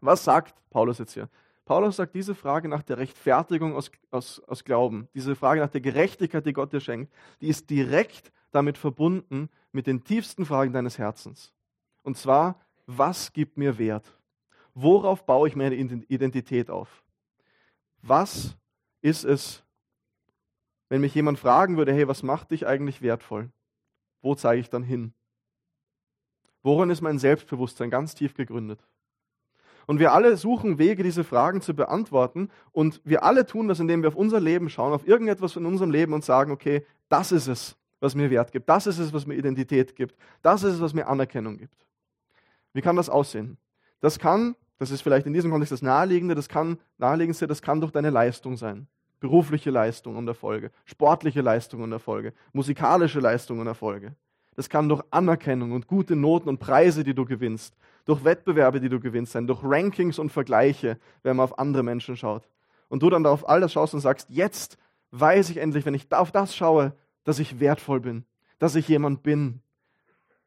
Was 0.00 0.24
sagt 0.24 0.54
Paulus 0.70 0.98
jetzt 0.98 1.14
hier? 1.14 1.28
Paulus 1.64 1.96
sagt 1.96 2.14
diese 2.14 2.34
Frage 2.34 2.68
nach 2.68 2.82
der 2.82 2.98
Rechtfertigung 2.98 3.74
aus, 3.74 3.90
aus, 4.10 4.40
aus 4.40 4.64
Glauben, 4.64 5.08
diese 5.14 5.34
Frage 5.34 5.60
nach 5.60 5.70
der 5.70 5.80
Gerechtigkeit, 5.80 6.44
die 6.44 6.52
Gott 6.52 6.72
dir 6.74 6.80
schenkt, 6.80 7.10
die 7.40 7.48
ist 7.48 7.70
direkt 7.70 8.30
damit 8.54 8.78
verbunden 8.78 9.48
mit 9.72 9.86
den 9.86 10.04
tiefsten 10.04 10.46
Fragen 10.46 10.72
deines 10.72 10.98
Herzens. 10.98 11.52
Und 12.02 12.16
zwar, 12.16 12.60
was 12.86 13.32
gibt 13.32 13.56
mir 13.56 13.78
Wert? 13.78 14.06
Worauf 14.74 15.26
baue 15.26 15.48
ich 15.48 15.56
meine 15.56 15.74
Identität 15.74 16.70
auf? 16.70 17.02
Was 18.02 18.56
ist 19.00 19.24
es, 19.24 19.62
wenn 20.88 21.00
mich 21.00 21.14
jemand 21.14 21.38
fragen 21.38 21.76
würde, 21.76 21.92
hey, 21.92 22.06
was 22.06 22.22
macht 22.22 22.50
dich 22.50 22.66
eigentlich 22.66 23.02
wertvoll? 23.02 23.50
Wo 24.22 24.34
zeige 24.34 24.60
ich 24.60 24.70
dann 24.70 24.82
hin? 24.82 25.12
Worin 26.62 26.90
ist 26.90 27.00
mein 27.00 27.18
Selbstbewusstsein 27.18 27.90
ganz 27.90 28.14
tief 28.14 28.34
gegründet? 28.34 28.80
Und 29.86 29.98
wir 29.98 30.12
alle 30.12 30.36
suchen 30.36 30.78
Wege, 30.78 31.02
diese 31.02 31.24
Fragen 31.24 31.60
zu 31.60 31.74
beantworten. 31.74 32.50
Und 32.72 33.02
wir 33.04 33.22
alle 33.22 33.44
tun 33.44 33.68
das, 33.68 33.80
indem 33.80 34.02
wir 34.02 34.08
auf 34.08 34.16
unser 34.16 34.40
Leben 34.40 34.70
schauen, 34.70 34.94
auf 34.94 35.06
irgendetwas 35.06 35.56
in 35.56 35.66
unserem 35.66 35.90
Leben 35.90 36.14
und 36.14 36.24
sagen, 36.24 36.52
okay, 36.52 36.86
das 37.08 37.32
ist 37.32 37.48
es 37.48 37.76
was 38.04 38.14
mir 38.14 38.30
Wert 38.30 38.52
gibt. 38.52 38.68
Das 38.68 38.86
ist 38.86 38.98
es, 38.98 39.12
was 39.14 39.26
mir 39.26 39.34
Identität 39.34 39.96
gibt. 39.96 40.14
Das 40.42 40.62
ist 40.62 40.74
es, 40.74 40.80
was 40.80 40.92
mir 40.92 41.08
Anerkennung 41.08 41.56
gibt. 41.56 41.86
Wie 42.74 42.82
kann 42.82 42.96
das 42.96 43.08
aussehen? 43.08 43.56
Das 44.00 44.18
kann, 44.18 44.56
das 44.78 44.90
ist 44.90 45.00
vielleicht 45.00 45.26
in 45.26 45.32
diesem 45.32 45.50
Kontext 45.50 45.72
das 45.72 45.80
Naheliegende, 45.80 46.34
das 46.34 46.48
kann, 46.48 46.78
Naheliegendste, 46.98 47.46
das 47.46 47.62
kann 47.62 47.80
durch 47.80 47.92
deine 47.92 48.10
Leistung 48.10 48.58
sein. 48.58 48.88
Berufliche 49.20 49.70
Leistung 49.70 50.16
und 50.16 50.28
Erfolge, 50.28 50.70
sportliche 50.84 51.40
Leistung 51.40 51.80
und 51.80 51.92
Erfolge, 51.92 52.34
musikalische 52.52 53.20
Leistung 53.20 53.58
und 53.60 53.66
Erfolge. 53.66 54.14
Das 54.54 54.68
kann 54.68 54.88
durch 54.88 55.02
Anerkennung 55.10 55.72
und 55.72 55.86
gute 55.86 56.14
Noten 56.14 56.50
und 56.50 56.58
Preise, 56.58 57.04
die 57.04 57.14
du 57.14 57.24
gewinnst, 57.24 57.74
durch 58.04 58.22
Wettbewerbe, 58.22 58.80
die 58.80 58.90
du 58.90 59.00
gewinnst 59.00 59.32
sein, 59.32 59.46
durch 59.46 59.60
Rankings 59.62 60.18
und 60.18 60.30
Vergleiche, 60.30 60.98
wenn 61.22 61.36
man 61.36 61.44
auf 61.44 61.58
andere 61.58 61.82
Menschen 61.82 62.18
schaut. 62.18 62.46
Und 62.88 63.02
du 63.02 63.08
dann 63.08 63.24
auf 63.24 63.48
all 63.48 63.62
das 63.62 63.72
schaust 63.72 63.94
und 63.94 64.00
sagst, 64.00 64.28
jetzt 64.28 64.76
weiß 65.10 65.48
ich 65.48 65.56
endlich, 65.56 65.86
wenn 65.86 65.94
ich 65.94 66.12
auf 66.12 66.30
das 66.32 66.54
schaue, 66.54 66.92
dass 67.24 67.38
ich 67.38 67.60
wertvoll 67.60 68.00
bin, 68.00 68.24
dass 68.58 68.76
ich 68.76 68.88
jemand 68.88 69.22
bin. 69.22 69.60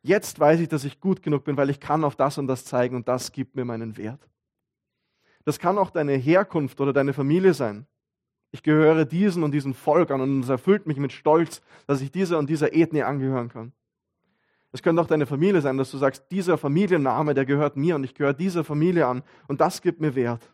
Jetzt 0.02 0.40
weiß 0.40 0.60
ich, 0.60 0.70
dass 0.70 0.86
ich 0.86 1.00
gut 1.00 1.22
genug 1.22 1.44
bin, 1.44 1.58
weil 1.58 1.70
ich 1.70 1.80
kann 1.80 2.04
auf 2.04 2.16
das 2.16 2.38
und 2.38 2.48
das 2.48 2.66
zeigen 2.66 2.96
und 2.96 3.08
das 3.08 3.32
gibt 3.32 3.56
mir 3.56 3.66
meinen 3.66 3.98
Wert. 3.98 4.22
Das 5.44 5.60
kann 5.60 5.78
auch 5.78 5.90
deine 5.90 6.14
Herkunft 6.14 6.80
oder 6.80 6.94
deine 6.94 7.14
Familie 7.14 7.54
sein. 7.54 7.86
Ich 8.52 8.64
gehöre 8.64 9.06
diesen 9.06 9.44
und 9.44 9.52
diesen 9.52 9.74
Volk 9.74 10.12
an 10.12 10.22
und 10.22 10.42
es 10.42 10.50
erfüllt 10.50 10.88
mich 10.88 10.98
mit 10.98 11.12
Stolz, 11.12 11.62
dass 11.86 12.02
ich 12.02 12.12
dieser 12.12 12.38
und 12.38 12.50
dieser 12.50 12.74
Ethnie 12.74 13.04
angehören 13.04 13.50
kann. 13.50 13.74
Es 14.72 14.84
könnte 14.84 15.02
auch 15.02 15.08
deine 15.08 15.26
Familie 15.26 15.62
sein, 15.62 15.78
dass 15.78 15.92
du 15.92 15.98
sagst, 15.98 16.26
dieser 16.32 16.58
Familienname, 16.58 17.34
der 17.34 17.46
gehört 17.46 17.78
mir 17.78 17.96
und 17.96 18.04
ich 18.04 18.14
gehöre 18.14 18.34
dieser 18.34 18.64
Familie 18.64 19.08
an 19.08 19.24
und 19.48 19.62
das 19.62 19.82
gibt 19.82 20.02
mir 20.02 20.16
Wert. 20.16 20.52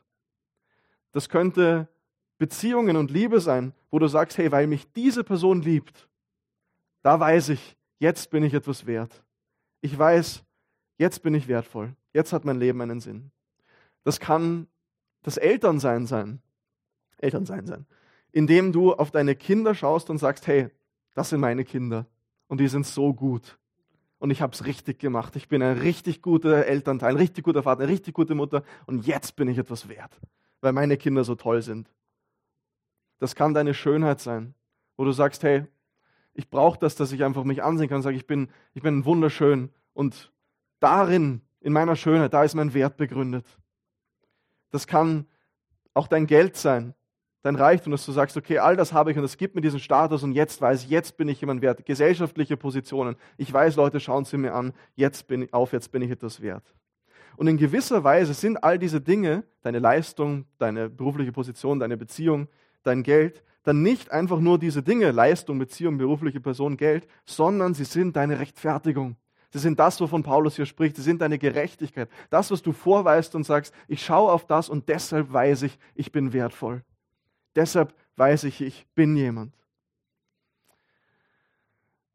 Das 1.11 1.29
könnte 1.29 1.87
Beziehungen 2.37 2.97
und 2.97 3.11
Liebe 3.11 3.39
sein, 3.39 3.73
wo 3.91 3.99
du 3.99 4.07
sagst, 4.07 4.37
hey, 4.37 4.51
weil 4.51 4.67
mich 4.67 4.91
diese 4.93 5.23
Person 5.23 5.61
liebt, 5.61 6.07
da 7.03 7.19
weiß 7.19 7.49
ich, 7.49 7.77
jetzt 7.99 8.31
bin 8.31 8.43
ich 8.43 8.53
etwas 8.53 8.87
wert. 8.87 9.23
Ich 9.81 9.97
weiß, 9.97 10.43
jetzt 10.97 11.21
bin 11.21 11.35
ich 11.35 11.47
wertvoll. 11.47 11.95
Jetzt 12.13 12.33
hat 12.33 12.45
mein 12.45 12.59
Leben 12.59 12.81
einen 12.81 13.01
Sinn. 13.01 13.31
Das 14.03 14.19
kann 14.19 14.67
das 15.21 15.37
Elternsein 15.37 16.05
sein. 16.07 16.41
Elternsein 17.17 17.65
sein. 17.67 17.85
Indem 18.31 18.71
du 18.71 18.93
auf 18.93 19.11
deine 19.11 19.35
Kinder 19.35 19.75
schaust 19.75 20.09
und 20.09 20.17
sagst, 20.17 20.47
hey, 20.47 20.69
das 21.13 21.29
sind 21.29 21.41
meine 21.41 21.63
Kinder 21.63 22.07
und 22.47 22.59
die 22.59 22.67
sind 22.67 22.85
so 22.85 23.13
gut. 23.13 23.59
Und 24.17 24.31
ich 24.31 24.41
habe 24.41 24.53
es 24.53 24.65
richtig 24.65 24.99
gemacht. 24.99 25.35
Ich 25.35 25.49
bin 25.49 25.61
ein 25.61 25.79
richtig 25.79 26.21
guter 26.21 26.65
Elternteil, 26.65 27.11
ein 27.11 27.17
richtig 27.17 27.43
guter 27.43 27.63
Vater, 27.63 27.81
eine 27.81 27.91
richtig 27.91 28.13
gute 28.13 28.35
Mutter 28.35 28.63
und 28.85 29.05
jetzt 29.05 29.35
bin 29.35 29.49
ich 29.49 29.57
etwas 29.57 29.89
wert, 29.89 30.17
weil 30.61 30.71
meine 30.71 30.97
Kinder 30.97 31.25
so 31.25 31.35
toll 31.35 31.61
sind. 31.61 31.91
Das 33.19 33.35
kann 33.35 33.53
deine 33.53 33.73
Schönheit 33.73 34.21
sein, 34.21 34.55
wo 34.95 35.03
du 35.03 35.11
sagst, 35.11 35.43
hey, 35.43 35.65
ich 36.33 36.49
brauche 36.49 36.79
das, 36.79 36.95
dass 36.95 37.11
ich 37.11 37.23
einfach 37.23 37.43
mich 37.43 37.63
ansehen 37.63 37.87
kann 37.87 37.97
und 37.97 38.03
sage, 38.03 38.15
ich 38.15 38.27
bin, 38.27 38.49
ich 38.73 38.81
bin 38.81 39.05
wunderschön. 39.05 39.69
Und 39.93 40.31
darin, 40.79 41.41
in 41.61 41.73
meiner 41.73 41.95
Schönheit, 41.95 42.33
da 42.33 42.43
ist 42.43 42.55
mein 42.55 42.73
Wert 42.73 42.97
begründet. 42.97 43.45
Das 44.71 44.87
kann 44.87 45.27
auch 45.93 46.07
dein 46.07 46.25
Geld 46.25 46.57
sein, 46.57 46.95
dein 47.43 47.55
Reichtum, 47.55 47.91
dass 47.91 48.05
du 48.05 48.11
sagst, 48.11 48.35
okay, 48.35 48.57
all 48.57 48.75
das 48.75 48.93
habe 48.93 49.11
ich 49.11 49.17
und 49.17 49.23
das 49.23 49.37
gibt 49.37 49.53
mir 49.53 49.61
diesen 49.61 49.79
Status 49.79 50.23
und 50.23 50.31
jetzt 50.31 50.59
weiß 50.59 50.83
ich, 50.83 50.89
jetzt 50.89 51.17
bin 51.17 51.29
ich 51.29 51.39
jemand 51.41 51.61
wert. 51.61 51.85
Gesellschaftliche 51.85 52.57
Positionen. 52.57 53.15
Ich 53.37 53.53
weiß, 53.53 53.75
Leute 53.75 53.99
schauen 53.99 54.25
sie 54.25 54.37
mir 54.37 54.53
an, 54.53 54.73
jetzt 54.95 55.27
bin 55.27 55.43
ich 55.43 55.53
auf, 55.53 55.71
jetzt 55.73 55.91
bin 55.91 56.01
ich 56.01 56.09
etwas 56.09 56.41
wert. 56.41 56.73
Und 57.35 57.47
in 57.47 57.57
gewisser 57.57 58.03
Weise 58.03 58.33
sind 58.33 58.63
all 58.63 58.79
diese 58.79 59.01
Dinge, 59.01 59.43
deine 59.61 59.79
Leistung, 59.79 60.45
deine 60.57 60.89
berufliche 60.89 61.31
Position, 61.31 61.79
deine 61.79 61.97
Beziehung, 61.97 62.47
dein 62.83 63.03
Geld, 63.03 63.43
dann 63.63 63.81
nicht 63.81 64.11
einfach 64.11 64.39
nur 64.39 64.59
diese 64.59 64.83
Dinge, 64.83 65.11
Leistung, 65.11 65.57
Beziehung, 65.57 65.97
berufliche 65.97 66.41
Person, 66.41 66.77
Geld, 66.77 67.07
sondern 67.25 67.73
sie 67.73 67.85
sind 67.85 68.15
deine 68.15 68.39
Rechtfertigung. 68.39 69.15
Sie 69.51 69.59
sind 69.59 69.79
das, 69.79 70.01
wovon 70.01 70.23
Paulus 70.23 70.55
hier 70.55 70.65
spricht. 70.65 70.95
Sie 70.95 71.03
sind 71.03 71.21
deine 71.21 71.37
Gerechtigkeit. 71.37 72.09
Das, 72.29 72.49
was 72.49 72.61
du 72.61 72.71
vorweist 72.71 73.35
und 73.35 73.45
sagst, 73.45 73.73
ich 73.87 74.03
schaue 74.03 74.31
auf 74.31 74.47
das 74.47 74.67
und 74.67 74.89
deshalb 74.89 75.31
weiß 75.31 75.61
ich, 75.61 75.77
ich 75.95 76.11
bin 76.11 76.33
wertvoll. 76.33 76.83
Deshalb 77.55 77.93
weiß 78.15 78.45
ich, 78.45 78.61
ich 78.61 78.87
bin 78.95 79.15
jemand. 79.15 79.53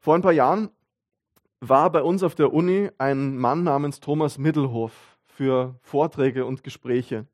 Vor 0.00 0.16
ein 0.16 0.22
paar 0.22 0.32
Jahren 0.32 0.70
war 1.60 1.90
bei 1.90 2.02
uns 2.02 2.22
auf 2.22 2.34
der 2.34 2.52
Uni 2.52 2.90
ein 2.98 3.36
Mann 3.36 3.62
namens 3.62 4.00
Thomas 4.00 4.36
Middelhoff 4.36 5.18
für 5.26 5.76
Vorträge 5.82 6.44
und 6.44 6.64
Gespräche. 6.64 7.26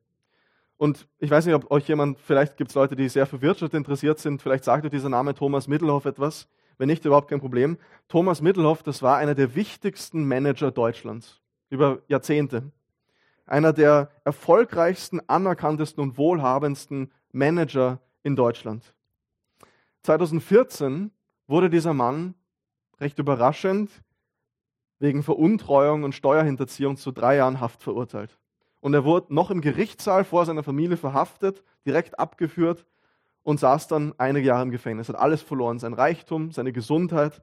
Und 0.77 1.07
ich 1.19 1.31
weiß 1.31 1.45
nicht, 1.45 1.55
ob 1.55 1.71
euch 1.71 1.87
jemand, 1.87 2.19
vielleicht 2.19 2.57
gibt 2.57 2.71
es 2.71 2.75
Leute, 2.75 2.95
die 2.95 3.07
sehr 3.07 3.25
für 3.25 3.41
Wirtschaft 3.41 3.73
interessiert 3.73 4.19
sind, 4.19 4.41
vielleicht 4.41 4.63
sagt 4.63 4.85
euch 4.85 4.91
dieser 4.91 5.09
Name 5.09 5.33
Thomas 5.33 5.67
Mittelhoff 5.67 6.05
etwas. 6.05 6.47
Wenn 6.77 6.87
nicht, 6.87 7.05
überhaupt 7.05 7.29
kein 7.29 7.39
Problem. 7.39 7.77
Thomas 8.09 8.41
Mittelhoff, 8.41 8.83
das 8.83 9.01
war 9.01 9.17
einer 9.17 9.35
der 9.35 9.55
wichtigsten 9.55 10.27
Manager 10.27 10.71
Deutschlands 10.71 11.41
über 11.69 12.01
Jahrzehnte. 12.07 12.71
Einer 13.45 13.71
der 13.71 14.11
erfolgreichsten, 14.25 15.21
anerkanntesten 15.27 16.03
und 16.03 16.17
wohlhabendsten 16.17 17.11
Manager 17.31 17.99
in 18.23 18.35
Deutschland. 18.35 18.93
2014 20.03 21.11
wurde 21.47 21.69
dieser 21.69 21.93
Mann 21.93 22.33
recht 22.99 23.19
überraschend 23.19 23.91
wegen 24.99 25.23
Veruntreuung 25.23 26.03
und 26.03 26.15
Steuerhinterziehung 26.15 26.97
zu 26.97 27.11
drei 27.11 27.37
Jahren 27.37 27.59
Haft 27.59 27.81
verurteilt. 27.81 28.37
Und 28.85 28.93
er 28.93 29.03
wurde 29.03 29.33
noch 29.33 29.49
im 29.49 29.61
Gerichtssaal 29.61 30.23
vor 30.23 30.45
seiner 30.45 30.61
Familie 30.61 30.95
verhaftet, 30.95 31.63
direkt 31.87 32.19
abgeführt 32.19 32.85
und 33.41 33.59
saß 33.59 33.87
dann 33.87 34.13
einige 34.19 34.45
Jahre 34.45 34.61
im 34.61 34.69
Gefängnis. 34.69 35.09
Hat 35.09 35.15
alles 35.15 35.41
verloren, 35.41 35.79
sein 35.79 35.95
Reichtum, 35.95 36.51
seine 36.51 36.71
Gesundheit. 36.71 37.41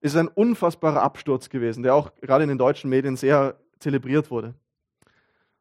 Ist 0.00 0.16
ein 0.16 0.26
unfassbarer 0.26 1.02
Absturz 1.02 1.50
gewesen, 1.50 1.84
der 1.84 1.94
auch 1.94 2.12
gerade 2.16 2.42
in 2.42 2.48
den 2.48 2.58
deutschen 2.58 2.90
Medien 2.90 3.14
sehr 3.14 3.60
zelebriert 3.78 4.32
wurde. 4.32 4.54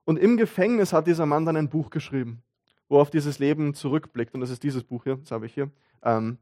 Und 0.06 0.18
im 0.18 0.38
Gefängnis 0.38 0.92
hat 0.92 1.06
dieser 1.06 1.28
Mann 1.28 1.46
dann 1.46 1.56
ein 1.56 1.70
Buch 1.70 1.92
geschrieben, 1.92 2.42
wo 2.88 2.98
er 2.98 3.04
auf 3.04 3.12
dieses 3.12 3.38
Leben 3.38 3.76
zurückblickt. 3.76 4.34
Und 4.34 4.42
das 4.42 4.50
ist 4.50 4.64
dieses 4.64 4.84
Buch 4.84 5.04
hier, 5.04 5.18
das 5.18 5.30
habe 5.30 5.46
ich 5.46 5.54
hier. 5.54 5.70
Ähm, 6.02 6.40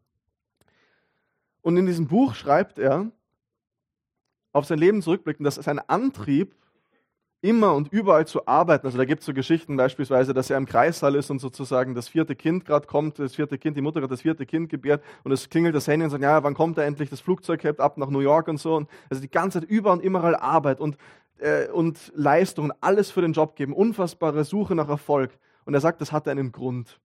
und 1.62 1.75
in 1.75 1.86
diesem 1.86 2.07
Buch 2.07 2.33
schreibt 2.33 2.79
er, 2.79 3.12
auf 4.53 4.63
sein 4.63 4.79
Leben 4.79 5.01
zurückblicken, 5.01 5.43
dass 5.43 5.55
sein 5.55 5.79
Antrieb 5.79 6.55
immer 7.41 7.76
und 7.76 7.91
überall 7.93 8.26
zu 8.26 8.47
arbeiten. 8.47 8.86
Also 8.88 8.97
da 8.97 9.06
gibt 9.06 9.21
es 9.21 9.26
so 9.26 9.34
Geschichten 9.34 9.78
beispielsweise, 9.78 10.34
dass 10.34 10.50
er 10.50 10.58
im 10.58 10.65
Kreissaal 10.65 11.15
ist 11.15 11.30
und 11.30 11.39
sozusagen 11.39 11.93
das 11.93 12.08
vierte 12.08 12.36
Kind 12.36 12.65
gerade 12.65 12.88
kommt, 12.88 13.19
das 13.19 13.36
vierte 13.36 13.58
Kind, 13.58 13.78
die 13.78 13.82
Mutter 13.82 14.02
hat 14.02 14.12
das 14.12 14.21
vierte 14.21 14.45
Kind 14.45 14.69
gebärt 14.69 15.04
und 15.23 15.32
es 15.32 15.50
klingelt 15.50 15.76
das 15.76 15.88
Handy 15.88 16.06
und 16.06 16.10
sagt, 16.10 16.23
ja, 16.23 16.43
wann 16.43 16.56
kommt 16.56 16.78
er 16.78 16.86
endlich, 16.86 17.10
das 17.10 17.21
Flugzeug 17.21 17.63
hebt 17.63 17.80
ab 17.80 17.97
nach 17.97 18.10
New 18.10 18.19
York 18.19 18.47
und 18.47 18.58
so. 18.58 18.76
Und 18.76 18.89
also 19.10 19.21
die 19.21 19.30
ganze 19.30 19.62
Zeit 19.62 19.69
über 19.69 19.91
und 19.91 20.02
überall 20.02 20.36
Arbeit 20.36 20.80
und, 20.80 20.97
äh, 21.38 21.67
und 21.67 22.12
Leistung, 22.15 22.73
alles 22.82 23.12
für 23.12 23.21
den 23.21 23.34
Job 23.34 23.56
geben, 23.56 23.73
unfassbare 23.73 24.43
Suche 24.43 24.73
nach 24.73 24.89
Erfolg. 24.89 25.38
Und 25.65 25.73
er 25.73 25.82
sagt, 25.82 26.02
das 26.02 26.12
hat 26.12 26.28
einen 26.28 26.52
Grund. 26.52 27.00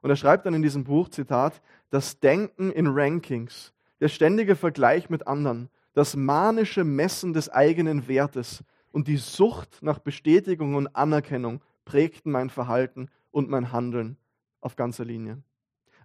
Und 0.00 0.10
er 0.10 0.16
schreibt 0.16 0.46
dann 0.46 0.54
in 0.54 0.62
diesem 0.62 0.84
Buch, 0.84 1.08
Zitat, 1.08 1.60
das 1.90 2.20
Denken 2.20 2.70
in 2.72 2.86
Rankings, 2.86 3.72
der 4.00 4.08
ständige 4.08 4.56
Vergleich 4.56 5.10
mit 5.10 5.26
anderen, 5.26 5.68
das 5.94 6.16
manische 6.16 6.84
Messen 6.84 7.32
des 7.32 7.48
eigenen 7.48 8.08
Wertes 8.08 8.64
und 8.94 9.08
die 9.08 9.16
Sucht 9.16 9.82
nach 9.82 9.98
Bestätigung 9.98 10.76
und 10.76 10.86
Anerkennung 10.94 11.60
prägten 11.84 12.30
mein 12.30 12.48
Verhalten 12.48 13.08
und 13.32 13.50
mein 13.50 13.72
Handeln 13.72 14.16
auf 14.60 14.76
ganzer 14.76 15.04
Linie. 15.04 15.42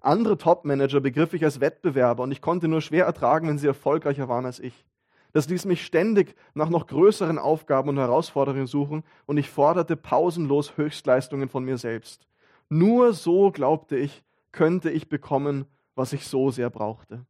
Andere 0.02 0.40
Top-Manager 0.40 1.00
begriff 1.00 1.36
ich 1.36 1.44
als 1.44 1.60
Wettbewerber 1.60 2.24
und 2.24 2.32
ich 2.32 2.42
konnte 2.42 2.68
nur 2.68 2.82
schwer 2.82 3.06
ertragen, 3.06 3.48
wenn 3.48 3.60
sie 3.60 3.68
erfolgreicher 3.68 4.28
waren 4.28 4.48
als 4.48 4.60
ich. 4.60 4.88
Das 5.34 5.48
ließ 5.48 5.66
mich 5.66 5.86
ständig 5.86 6.36
nach 6.56 6.70
noch 6.70 6.88
größeren 6.88 7.38
Aufgaben 7.38 7.90
und 7.90 7.98
Herausforderungen 8.00 8.66
suchen 8.66 9.04
und 9.28 9.38
ich 9.38 9.52
forderte 9.52 9.96
pausenlos 9.96 10.76
Höchstleistungen 10.76 11.48
von 11.48 11.64
mir 11.64 11.78
selbst. 11.78 12.28
Nur 12.70 13.14
so, 13.14 13.52
glaubte 13.52 13.98
ich, 13.98 14.24
könnte 14.52 14.90
ich 14.90 15.10
bekommen, 15.10 15.66
was 15.94 16.12
ich 16.12 16.26
so 16.26 16.50
sehr 16.50 16.72
brauchte. 16.72 17.24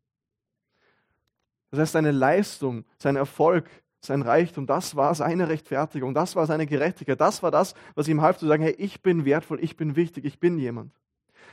Das 1.69 1.81
heißt, 1.81 1.91
seine 1.91 2.11
Leistung, 2.11 2.85
sein 2.97 3.17
Erfolg, 3.17 3.69
sein 4.01 4.21
Reichtum, 4.21 4.65
das 4.65 4.95
war 4.95 5.13
seine 5.13 5.49
Rechtfertigung, 5.49 6.13
das 6.13 6.35
war 6.35 6.45
seine 6.45 6.65
Gerechtigkeit, 6.65 7.19
das 7.19 7.43
war 7.43 7.51
das, 7.51 7.73
was 7.95 8.07
ihm 8.07 8.21
half 8.21 8.37
zu 8.37 8.47
sagen, 8.47 8.63
hey, 8.63 8.75
ich 8.77 9.01
bin 9.01 9.25
wertvoll, 9.25 9.59
ich 9.61 9.75
bin 9.75 9.95
wichtig, 9.95 10.25
ich 10.25 10.39
bin 10.39 10.57
jemand. 10.57 10.93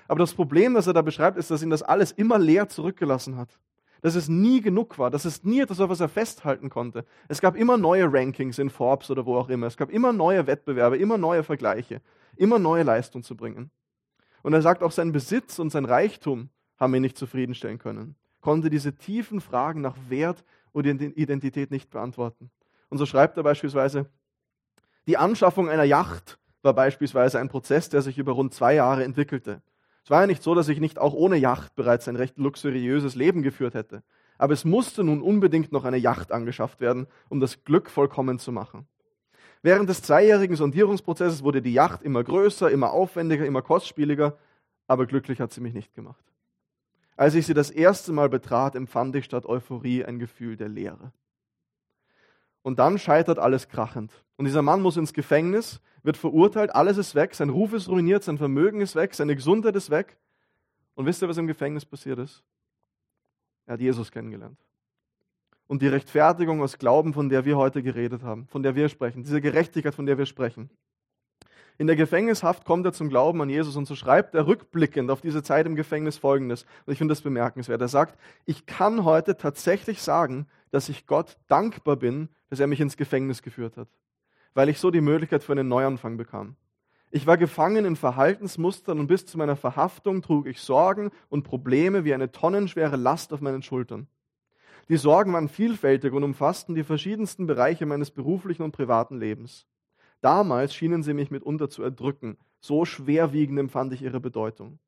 Aber 0.08 0.20
das 0.20 0.34
Problem, 0.34 0.74
das 0.74 0.86
er 0.86 0.92
da 0.92 1.02
beschreibt, 1.02 1.36
ist, 1.36 1.50
dass 1.50 1.62
ihn 1.62 1.70
das 1.70 1.82
alles 1.82 2.12
immer 2.12 2.38
leer 2.38 2.68
zurückgelassen 2.68 3.36
hat. 3.36 3.58
Dass 4.02 4.14
es 4.14 4.28
nie 4.28 4.60
genug 4.60 4.98
war, 4.98 5.10
dass 5.10 5.24
es 5.24 5.42
nie 5.42 5.60
etwas 5.60 5.78
war, 5.78 5.88
was 5.88 6.00
er 6.00 6.08
festhalten 6.08 6.70
konnte. 6.70 7.04
Es 7.28 7.40
gab 7.40 7.56
immer 7.56 7.76
neue 7.76 8.12
Rankings 8.12 8.58
in 8.58 8.70
Forbes 8.70 9.10
oder 9.10 9.26
wo 9.26 9.36
auch 9.36 9.48
immer. 9.48 9.66
Es 9.66 9.76
gab 9.76 9.90
immer 9.90 10.12
neue 10.12 10.46
Wettbewerbe, 10.46 10.96
immer 10.96 11.18
neue 11.18 11.42
Vergleiche, 11.42 12.00
immer 12.36 12.60
neue 12.60 12.84
Leistung 12.84 13.24
zu 13.24 13.36
bringen. 13.36 13.70
Und 14.42 14.52
er 14.52 14.62
sagt, 14.62 14.84
auch 14.84 14.92
sein 14.92 15.10
Besitz 15.10 15.58
und 15.58 15.70
sein 15.70 15.86
Reichtum 15.86 16.50
haben 16.76 16.94
ihn 16.94 17.02
nicht 17.02 17.18
zufriedenstellen 17.18 17.78
können 17.78 18.14
konnte 18.46 18.70
diese 18.70 18.94
tiefen 18.94 19.40
Fragen 19.40 19.80
nach 19.80 19.96
Wert 20.08 20.44
und 20.76 20.84
Identität 20.84 21.70
nicht 21.70 21.88
beantworten. 21.88 22.50
Und 22.90 22.98
so 22.98 23.06
schreibt 23.06 23.38
er 23.38 23.42
beispielsweise, 23.42 24.10
die 25.06 25.16
Anschaffung 25.16 25.70
einer 25.70 25.84
Yacht 25.84 26.38
war 26.60 26.74
beispielsweise 26.74 27.38
ein 27.38 27.48
Prozess, 27.48 27.88
der 27.88 28.02
sich 28.02 28.18
über 28.18 28.32
rund 28.32 28.52
zwei 28.52 28.74
Jahre 28.74 29.02
entwickelte. 29.02 29.62
Es 30.04 30.10
war 30.10 30.20
ja 30.20 30.26
nicht 30.26 30.42
so, 30.42 30.54
dass 30.54 30.68
ich 30.68 30.78
nicht 30.78 30.98
auch 30.98 31.14
ohne 31.14 31.36
Yacht 31.36 31.74
bereits 31.76 32.08
ein 32.08 32.16
recht 32.16 32.36
luxuriöses 32.36 33.14
Leben 33.14 33.42
geführt 33.42 33.72
hätte. 33.72 34.02
Aber 34.36 34.52
es 34.52 34.66
musste 34.66 35.02
nun 35.02 35.22
unbedingt 35.22 35.72
noch 35.72 35.84
eine 35.84 35.96
Yacht 35.96 36.30
angeschafft 36.30 36.82
werden, 36.82 37.06
um 37.30 37.40
das 37.40 37.64
Glück 37.64 37.88
vollkommen 37.88 38.38
zu 38.38 38.52
machen. 38.52 38.86
Während 39.62 39.88
des 39.88 40.02
zweijährigen 40.02 40.56
Sondierungsprozesses 40.56 41.42
wurde 41.42 41.62
die 41.62 41.72
Yacht 41.72 42.02
immer 42.02 42.22
größer, 42.22 42.70
immer 42.70 42.92
aufwendiger, 42.92 43.46
immer 43.46 43.62
kostspieliger, 43.62 44.36
aber 44.86 45.06
glücklich 45.06 45.40
hat 45.40 45.52
sie 45.54 45.62
mich 45.62 45.72
nicht 45.72 45.94
gemacht. 45.94 46.22
Als 47.16 47.34
ich 47.34 47.46
sie 47.46 47.54
das 47.54 47.70
erste 47.70 48.12
Mal 48.12 48.28
betrat, 48.28 48.74
empfand 48.74 49.16
ich 49.16 49.24
statt 49.24 49.46
Euphorie 49.46 50.04
ein 50.04 50.18
Gefühl 50.18 50.56
der 50.56 50.68
Leere. 50.68 51.12
Und 52.62 52.78
dann 52.78 52.98
scheitert 52.98 53.38
alles 53.38 53.68
krachend. 53.68 54.12
Und 54.36 54.44
dieser 54.44 54.62
Mann 54.62 54.82
muss 54.82 54.96
ins 54.96 55.12
Gefängnis, 55.12 55.80
wird 56.02 56.16
verurteilt, 56.16 56.74
alles 56.74 56.98
ist 56.98 57.14
weg, 57.14 57.34
sein 57.34 57.48
Ruf 57.48 57.72
ist 57.72 57.88
ruiniert, 57.88 58.22
sein 58.22 58.38
Vermögen 58.38 58.80
ist 58.80 58.96
weg, 58.96 59.14
seine 59.14 59.34
Gesundheit 59.34 59.76
ist 59.76 59.90
weg. 59.90 60.18
Und 60.94 61.06
wisst 61.06 61.22
ihr, 61.22 61.28
was 61.28 61.38
im 61.38 61.46
Gefängnis 61.46 61.84
passiert 61.84 62.18
ist? 62.18 62.42
Er 63.66 63.74
hat 63.74 63.80
Jesus 63.80 64.10
kennengelernt. 64.10 64.58
Und 65.66 65.82
die 65.82 65.88
Rechtfertigung 65.88 66.62
aus 66.62 66.78
Glauben, 66.78 67.12
von 67.12 67.28
der 67.28 67.44
wir 67.44 67.56
heute 67.56 67.82
geredet 67.82 68.22
haben, 68.22 68.46
von 68.46 68.62
der 68.62 68.74
wir 68.74 68.88
sprechen, 68.88 69.22
diese 69.22 69.40
Gerechtigkeit, 69.40 69.94
von 69.94 70.06
der 70.06 70.18
wir 70.18 70.26
sprechen, 70.26 70.70
in 71.78 71.86
der 71.86 71.96
Gefängnishaft 71.96 72.64
kommt 72.64 72.86
er 72.86 72.92
zum 72.92 73.08
Glauben 73.08 73.40
an 73.42 73.50
Jesus 73.50 73.76
und 73.76 73.86
so 73.86 73.94
schreibt 73.94 74.34
er 74.34 74.46
rückblickend 74.46 75.10
auf 75.10 75.20
diese 75.20 75.42
Zeit 75.42 75.66
im 75.66 75.76
Gefängnis 75.76 76.16
folgendes. 76.16 76.64
Und 76.86 76.92
ich 76.92 76.98
finde 76.98 77.12
das 77.12 77.20
bemerkenswert. 77.20 77.80
Er 77.80 77.88
sagt, 77.88 78.18
ich 78.46 78.64
kann 78.66 79.04
heute 79.04 79.36
tatsächlich 79.36 80.00
sagen, 80.00 80.46
dass 80.70 80.88
ich 80.88 81.06
Gott 81.06 81.36
dankbar 81.48 81.96
bin, 81.96 82.30
dass 82.48 82.60
er 82.60 82.66
mich 82.66 82.80
ins 82.80 82.96
Gefängnis 82.96 83.42
geführt 83.42 83.76
hat, 83.76 83.88
weil 84.54 84.68
ich 84.68 84.78
so 84.78 84.90
die 84.90 85.00
Möglichkeit 85.00 85.42
für 85.42 85.52
einen 85.52 85.68
Neuanfang 85.68 86.16
bekam. 86.16 86.56
Ich 87.10 87.26
war 87.26 87.36
gefangen 87.36 87.84
in 87.84 87.96
Verhaltensmustern 87.96 88.98
und 88.98 89.06
bis 89.06 89.26
zu 89.26 89.38
meiner 89.38 89.56
Verhaftung 89.56 90.22
trug 90.22 90.46
ich 90.46 90.60
Sorgen 90.60 91.10
und 91.28 91.44
Probleme 91.44 92.04
wie 92.04 92.14
eine 92.14 92.32
tonnenschwere 92.32 92.96
Last 92.96 93.32
auf 93.32 93.40
meinen 93.40 93.62
Schultern. 93.62 94.08
Die 94.88 94.96
Sorgen 94.96 95.32
waren 95.32 95.48
vielfältig 95.48 96.12
und 96.12 96.24
umfassten 96.24 96.74
die 96.74 96.84
verschiedensten 96.84 97.46
Bereiche 97.46 97.86
meines 97.86 98.10
beruflichen 98.10 98.62
und 98.62 98.72
privaten 98.72 99.18
Lebens. 99.18 99.66
Damals 100.26 100.74
schienen 100.74 101.04
sie 101.04 101.14
mich 101.14 101.30
mitunter 101.30 101.70
zu 101.70 101.84
erdrücken. 101.84 102.36
So 102.58 102.84
schwerwiegend 102.84 103.60
empfand 103.60 103.92
ich 103.92 104.02
ihre 104.02 104.18
Bedeutung. 104.18 104.80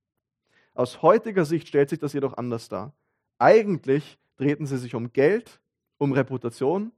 Aus 0.75 1.01
heutiger 1.01 1.45
Sicht 1.45 1.69
stellt 1.69 1.91
sich 1.91 2.01
das 2.01 2.13
jedoch 2.13 2.37
anders 2.37 2.69
dar. 2.69 2.93
Eigentlich 3.39 4.19
drehten 4.35 4.67
sie 4.67 4.79
sich 4.79 4.97
um 4.97 5.13
Geld, 5.13 5.61
um 5.97 6.11
Reputation, 6.11 6.91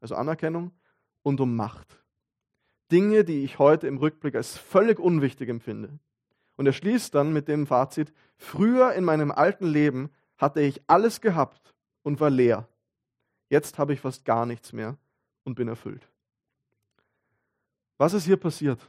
also 0.00 0.16
Anerkennung, 0.16 0.72
und 1.22 1.40
um 1.40 1.54
Macht. 1.54 2.02
Dinge, 2.90 3.22
die 3.22 3.44
ich 3.44 3.60
heute 3.60 3.86
im 3.86 3.98
Rückblick 3.98 4.34
als 4.34 4.58
völlig 4.58 4.98
unwichtig 4.98 5.48
empfinde. 5.48 6.00
Und 6.56 6.66
er 6.66 6.72
schließt 6.72 7.14
dann 7.14 7.32
mit 7.32 7.46
dem 7.46 7.68
Fazit, 7.68 8.12
früher 8.36 8.94
in 8.94 9.04
meinem 9.04 9.30
alten 9.30 9.66
Leben 9.68 10.10
hatte 10.38 10.60
ich 10.60 10.82
alles 10.88 11.20
gehabt 11.20 11.72
und 12.02 12.18
war 12.18 12.30
leer. 12.30 12.66
Jetzt 13.48 13.78
habe 13.78 13.92
ich 13.92 14.00
fast 14.00 14.24
gar 14.24 14.44
nichts 14.44 14.72
mehr 14.72 14.98
und 15.44 15.54
bin 15.54 15.68
erfüllt. 15.68 16.10
Was 17.98 18.14
ist 18.14 18.24
hier 18.24 18.36
passiert? 18.36 18.80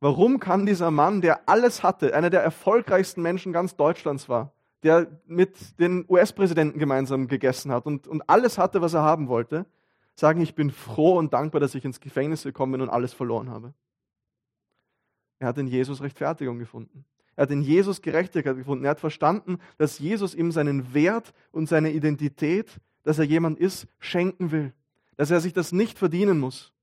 Warum 0.00 0.38
kann 0.38 0.66
dieser 0.66 0.90
Mann, 0.90 1.20
der 1.20 1.48
alles 1.48 1.82
hatte, 1.82 2.14
einer 2.14 2.30
der 2.30 2.42
erfolgreichsten 2.42 3.22
Menschen 3.22 3.52
ganz 3.52 3.76
Deutschlands 3.76 4.28
war, 4.28 4.52
der 4.82 5.06
mit 5.26 5.78
den 5.80 6.04
US-Präsidenten 6.08 6.78
gemeinsam 6.78 7.26
gegessen 7.26 7.72
hat 7.72 7.86
und, 7.86 8.06
und 8.06 8.28
alles 8.28 8.58
hatte, 8.58 8.82
was 8.82 8.92
er 8.92 9.02
haben 9.02 9.28
wollte, 9.28 9.64
sagen, 10.14 10.42
ich 10.42 10.54
bin 10.54 10.70
froh 10.70 11.16
und 11.16 11.32
dankbar, 11.32 11.60
dass 11.60 11.74
ich 11.74 11.84
ins 11.84 12.00
Gefängnis 12.00 12.42
gekommen 12.42 12.72
bin 12.72 12.82
und 12.82 12.90
alles 12.90 13.14
verloren 13.14 13.48
habe? 13.48 13.72
Er 15.38 15.48
hat 15.48 15.58
in 15.58 15.68
Jesus 15.68 16.02
Rechtfertigung 16.02 16.58
gefunden. 16.58 17.06
Er 17.36 17.42
hat 17.42 17.50
in 17.50 17.62
Jesus 17.62 18.02
Gerechtigkeit 18.02 18.56
gefunden. 18.56 18.84
Er 18.84 18.90
hat 18.90 19.00
verstanden, 19.00 19.58
dass 19.78 19.98
Jesus 19.98 20.34
ihm 20.34 20.52
seinen 20.52 20.92
Wert 20.92 21.32
und 21.50 21.66
seine 21.66 21.92
Identität, 21.92 22.78
dass 23.04 23.18
er 23.18 23.24
jemand 23.24 23.58
ist, 23.58 23.86
schenken 23.98 24.52
will. 24.52 24.74
Dass 25.16 25.30
er 25.30 25.40
sich 25.40 25.54
das 25.54 25.72
nicht 25.72 25.98
verdienen 25.98 26.38
muss. 26.38 26.73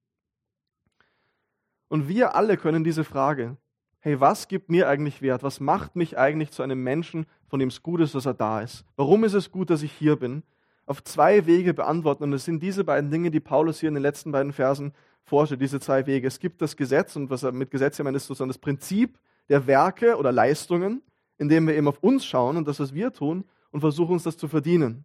Und 1.91 2.07
wir 2.07 2.35
alle 2.35 2.55
können 2.55 2.85
diese 2.85 3.03
Frage, 3.03 3.57
hey, 3.99 4.21
was 4.21 4.47
gibt 4.47 4.69
mir 4.69 4.87
eigentlich 4.87 5.21
Wert? 5.21 5.43
Was 5.43 5.59
macht 5.59 5.97
mich 5.97 6.17
eigentlich 6.17 6.51
zu 6.51 6.63
einem 6.63 6.81
Menschen, 6.81 7.25
von 7.49 7.59
dem 7.59 7.67
es 7.67 7.83
gut 7.83 7.99
ist, 7.99 8.15
dass 8.15 8.25
er 8.25 8.33
da 8.33 8.61
ist? 8.61 8.85
Warum 8.95 9.25
ist 9.25 9.33
es 9.33 9.51
gut, 9.51 9.69
dass 9.69 9.83
ich 9.83 9.91
hier 9.91 10.15
bin? 10.15 10.43
Auf 10.85 11.03
zwei 11.03 11.45
Wege 11.47 11.73
beantworten. 11.73 12.23
Und 12.23 12.31
es 12.31 12.45
sind 12.45 12.63
diese 12.63 12.85
beiden 12.85 13.11
Dinge, 13.11 13.29
die 13.29 13.41
Paulus 13.41 13.81
hier 13.81 13.89
in 13.89 13.95
den 13.95 14.03
letzten 14.03 14.31
beiden 14.31 14.53
Versen 14.53 14.93
vorstellt, 15.25 15.59
diese 15.59 15.81
zwei 15.81 16.07
Wege. 16.07 16.25
Es 16.29 16.39
gibt 16.39 16.61
das 16.61 16.77
Gesetz, 16.77 17.17
und 17.17 17.29
was 17.29 17.43
er 17.43 17.51
mit 17.51 17.71
Gesetz 17.71 17.99
meint, 17.99 18.15
ist 18.15 18.25
sozusagen 18.25 18.47
das 18.47 18.57
Prinzip 18.57 19.19
der 19.49 19.67
Werke 19.67 20.15
oder 20.15 20.31
Leistungen, 20.31 21.01
indem 21.39 21.67
wir 21.67 21.75
eben 21.75 21.89
auf 21.89 22.01
uns 22.01 22.23
schauen 22.23 22.55
und 22.55 22.69
das, 22.69 22.79
was 22.79 22.93
wir 22.93 23.11
tun, 23.11 23.43
und 23.71 23.81
versuchen 23.81 24.13
uns 24.13 24.23
das 24.23 24.37
zu 24.37 24.47
verdienen. 24.47 25.03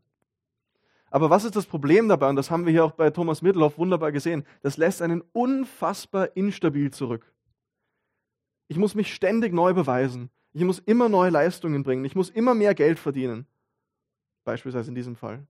Aber 1.10 1.30
was 1.30 1.44
ist 1.44 1.56
das 1.56 1.66
Problem 1.66 2.08
dabei? 2.08 2.28
Und 2.28 2.36
das 2.36 2.50
haben 2.50 2.66
wir 2.66 2.72
hier 2.72 2.84
auch 2.84 2.92
bei 2.92 3.10
Thomas 3.10 3.42
Middelhoff 3.42 3.78
wunderbar 3.78 4.12
gesehen. 4.12 4.44
Das 4.62 4.76
lässt 4.76 5.02
einen 5.02 5.22
unfassbar 5.32 6.36
instabil 6.36 6.90
zurück. 6.90 7.32
Ich 8.68 8.76
muss 8.76 8.94
mich 8.94 9.14
ständig 9.14 9.52
neu 9.52 9.72
beweisen. 9.72 10.30
Ich 10.52 10.64
muss 10.64 10.78
immer 10.80 11.08
neue 11.08 11.30
Leistungen 11.30 11.82
bringen. 11.82 12.04
Ich 12.04 12.16
muss 12.16 12.30
immer 12.30 12.54
mehr 12.54 12.74
Geld 12.74 12.98
verdienen. 12.98 13.46
Beispielsweise 14.44 14.88
in 14.90 14.94
diesem 14.94 15.14
Fall. 15.14 15.46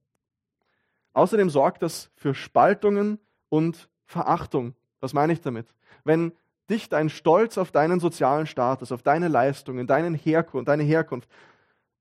Außerdem 1.15 1.49
sorgt 1.49 1.83
das 1.83 2.11
für 2.17 2.35
Spaltungen 2.35 3.19
und 3.49 3.89
Verachtung. 4.05 4.75
Was 5.01 5.15
meine 5.15 5.33
ich 5.33 5.41
damit? 5.41 5.67
Wenn 6.05 6.33
dich 6.69 6.89
dein 6.89 7.09
Stolz 7.09 7.57
auf 7.59 7.71
deinen 7.71 8.01
sozialen 8.01 8.47
Status, 8.47 8.93
auf 8.93 9.03
deine 9.03 9.29
Leistungen, 9.29 9.87
deinen 9.87 10.15
Herkunft, 10.15 10.69
deine 10.69 10.83
Herkunft 10.83 11.29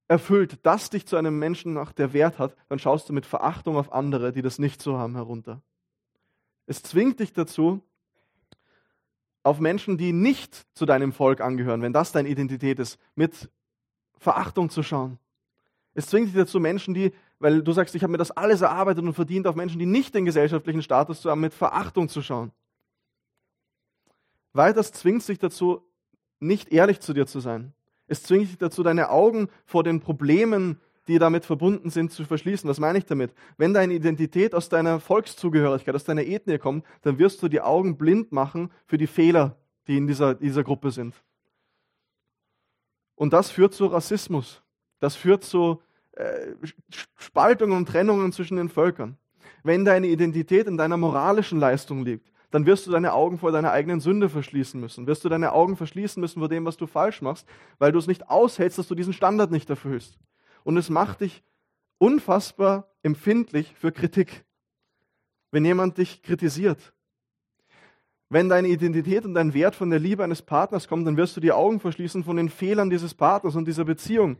erfüllt, 0.08 0.60
das 0.64 0.90
dich 0.90 1.08
zu 1.08 1.16
einem 1.16 1.40
Menschen 1.40 1.74
nach 1.74 1.92
der 1.92 2.14
Wert 2.14 2.40
hat, 2.40 2.56
dann 2.70 2.80
schaust 2.80 3.10
du 3.10 3.14
mit 3.14 3.26
Verachtung 3.26 3.78
auf 3.78 3.92
andere, 3.92 4.32
die 4.32 4.42
das 4.42 4.60
nicht 4.60 4.82
so 4.82 4.98
haben, 4.98 5.16
herunter. 5.16 5.62
Es 6.68 6.84
zwingt 6.84 7.20
dich 7.20 7.34
dazu, 7.34 7.82
auf 9.44 9.60
Menschen, 9.60 9.98
die 9.98 10.12
nicht 10.12 10.66
zu 10.74 10.86
deinem 10.86 11.14
Volk 11.14 11.40
angehören, 11.40 11.82
wenn 11.82 11.94
das 11.94 12.12
deine 12.12 12.30
Identität 12.30 12.80
ist, 12.80 13.00
mit 13.14 13.50
Verachtung 14.18 14.70
zu 14.70 14.82
schauen. 14.82 15.20
Es 15.94 16.08
zwingt 16.08 16.28
dich 16.28 16.36
dazu, 16.36 16.60
Menschen, 16.60 16.94
die, 16.94 17.14
weil 17.38 17.62
du 17.62 17.72
sagst, 17.72 17.94
ich 17.94 18.02
habe 18.02 18.12
mir 18.12 18.18
das 18.18 18.32
alles 18.32 18.62
erarbeitet 18.62 19.04
und 19.04 19.14
verdient, 19.14 19.46
auf 19.46 19.56
Menschen, 19.56 19.78
die 19.78 19.86
nicht 19.86 20.16
den 20.16 20.26
gesellschaftlichen 20.26 20.82
Status 20.82 21.22
zu 21.22 21.30
haben, 21.30 21.42
mit 21.42 21.54
Verachtung 21.54 22.10
zu 22.10 22.22
schauen. 22.22 22.52
Weil 24.52 24.74
das 24.74 24.92
zwingt 24.92 25.28
dich 25.28 25.38
dazu, 25.38 25.84
nicht 26.40 26.72
ehrlich 26.72 27.00
zu 27.00 27.14
dir 27.14 27.28
zu 27.28 27.40
sein. 27.40 27.74
Es 28.08 28.24
zwingt 28.24 28.50
dich 28.50 28.58
dazu, 28.58 28.84
deine 28.84 29.10
Augen 29.10 29.50
vor 29.66 29.84
den 29.84 30.00
Problemen, 30.00 30.80
die 31.08 31.20
damit 31.20 31.46
verbunden 31.46 31.90
sind, 31.90 32.12
zu 32.12 32.26
verschließen. 32.26 32.70
Was 32.70 32.80
meine 32.80 32.98
ich 32.98 33.06
damit? 33.06 33.34
Wenn 33.58 33.74
deine 33.74 33.94
Identität 33.94 34.56
aus 34.56 34.70
deiner 34.70 35.00
Volkszugehörigkeit, 35.00 35.96
aus 35.96 36.04
deiner 36.04 36.24
Ethnie 36.24 36.58
kommt, 36.58 36.86
dann 37.02 37.20
wirst 37.20 37.42
du 37.44 37.48
die 37.48 37.62
Augen 37.62 37.98
blind 37.98 38.32
machen 38.32 38.72
für 38.86 38.98
die 38.98 39.08
Fehler, 39.08 39.58
die 39.88 39.98
in 39.98 40.08
dieser, 40.08 40.36
dieser 40.36 40.64
Gruppe 40.64 40.92
sind. 40.92 41.16
Und 43.16 43.34
das 43.34 43.52
führt 43.52 43.74
zu 43.74 43.86
Rassismus. 43.86 44.62
Das 45.00 45.16
führt 45.16 45.44
zu 45.44 45.82
äh, 46.14 46.54
Spaltungen 47.18 47.78
und 47.78 47.88
Trennungen 47.88 48.32
zwischen 48.32 48.58
den 48.58 48.70
Völkern. 48.70 49.18
Wenn 49.64 49.86
deine 49.86 50.08
Identität 50.08 50.68
in 50.68 50.78
deiner 50.78 50.98
moralischen 50.98 51.60
Leistung 51.60 52.04
liegt, 52.04 52.32
dann 52.56 52.66
wirst 52.66 52.88
du 52.88 52.92
deine 52.92 53.12
Augen 53.12 53.38
vor 53.38 53.52
deiner 53.52 53.74
eigenen 53.74 54.00
Sünde 54.00 54.30
verschließen 54.30 54.80
müssen. 54.80 55.08
Wirst 55.08 55.26
du 55.26 55.28
deine 55.28 55.52
Augen 55.52 55.76
verschließen 55.76 56.22
müssen 56.22 56.40
vor 56.40 56.48
dem, 56.48 56.64
was 56.64 56.78
du 56.78 56.88
falsch 56.88 57.22
machst, 57.22 57.46
weil 57.80 57.92
du 57.92 58.00
es 58.00 58.08
nicht 58.08 58.30
aushältst, 58.30 58.78
dass 58.78 58.88
du 58.88 58.96
diesen 58.96 59.12
Standard 59.12 59.52
nicht 59.52 59.70
erfüllst. 59.70 60.18
Und 60.64 60.78
es 60.78 60.90
macht 60.90 61.20
dich 61.20 61.44
unfassbar 61.98 62.88
empfindlich 63.04 63.76
für 63.76 63.92
Kritik. 63.92 64.46
Wenn 65.52 65.66
jemand 65.66 65.98
dich 65.98 66.24
kritisiert, 66.24 66.94
wenn 68.30 68.48
deine 68.48 68.70
Identität 68.70 69.26
und 69.26 69.34
dein 69.34 69.54
Wert 69.54 69.76
von 69.76 69.90
der 69.90 70.00
Liebe 70.00 70.24
eines 70.24 70.42
Partners 70.42 70.88
kommt, 70.88 71.06
dann 71.06 71.18
wirst 71.18 71.36
du 71.36 71.42
die 71.42 71.52
Augen 71.52 71.82
verschließen 71.82 72.24
von 72.24 72.38
den 72.38 72.48
Fehlern 72.48 72.90
dieses 72.90 73.14
Partners 73.14 73.58
und 73.58 73.68
dieser 73.68 73.84
Beziehung. 73.84 74.38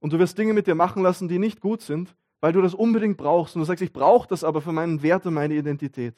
Und 0.00 0.14
du 0.14 0.18
wirst 0.18 0.38
Dinge 0.38 0.54
mit 0.54 0.66
dir 0.66 0.74
machen 0.74 1.02
lassen, 1.02 1.28
die 1.28 1.38
nicht 1.38 1.60
gut 1.60 1.82
sind, 1.82 2.16
weil 2.40 2.54
du 2.54 2.62
das 2.62 2.72
unbedingt 2.72 3.18
brauchst. 3.18 3.56
Und 3.56 3.60
du 3.60 3.66
sagst, 3.66 3.82
ich 3.82 3.92
brauche 3.92 4.26
das 4.26 4.42
aber 4.42 4.62
für 4.62 4.72
meinen 4.72 5.02
Wert 5.02 5.26
und 5.26 5.34
meine 5.34 5.52
Identität 5.52 6.14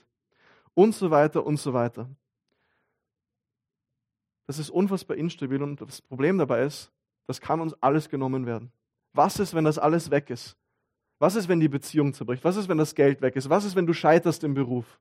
und 0.74 0.94
so 0.94 1.10
weiter 1.10 1.44
und 1.44 1.58
so 1.58 1.72
weiter. 1.72 2.08
Das 4.46 4.58
ist 4.58 4.70
unfassbar 4.70 5.16
instabil 5.16 5.62
und 5.62 5.80
das 5.80 6.02
Problem 6.02 6.38
dabei 6.38 6.64
ist, 6.64 6.92
das 7.26 7.40
kann 7.40 7.60
uns 7.60 7.74
alles 7.82 8.08
genommen 8.08 8.46
werden. 8.46 8.70
Was 9.12 9.38
ist, 9.38 9.54
wenn 9.54 9.64
das 9.64 9.78
alles 9.78 10.10
weg 10.10 10.28
ist? 10.30 10.56
Was 11.18 11.36
ist, 11.36 11.48
wenn 11.48 11.60
die 11.60 11.68
Beziehung 11.68 12.12
zerbricht? 12.12 12.44
Was 12.44 12.56
ist, 12.56 12.68
wenn 12.68 12.76
das 12.76 12.94
Geld 12.94 13.22
weg 13.22 13.36
ist? 13.36 13.48
Was 13.48 13.64
ist, 13.64 13.76
wenn 13.76 13.86
du 13.86 13.94
scheiterst 13.94 14.44
im 14.44 14.54
Beruf? 14.54 15.00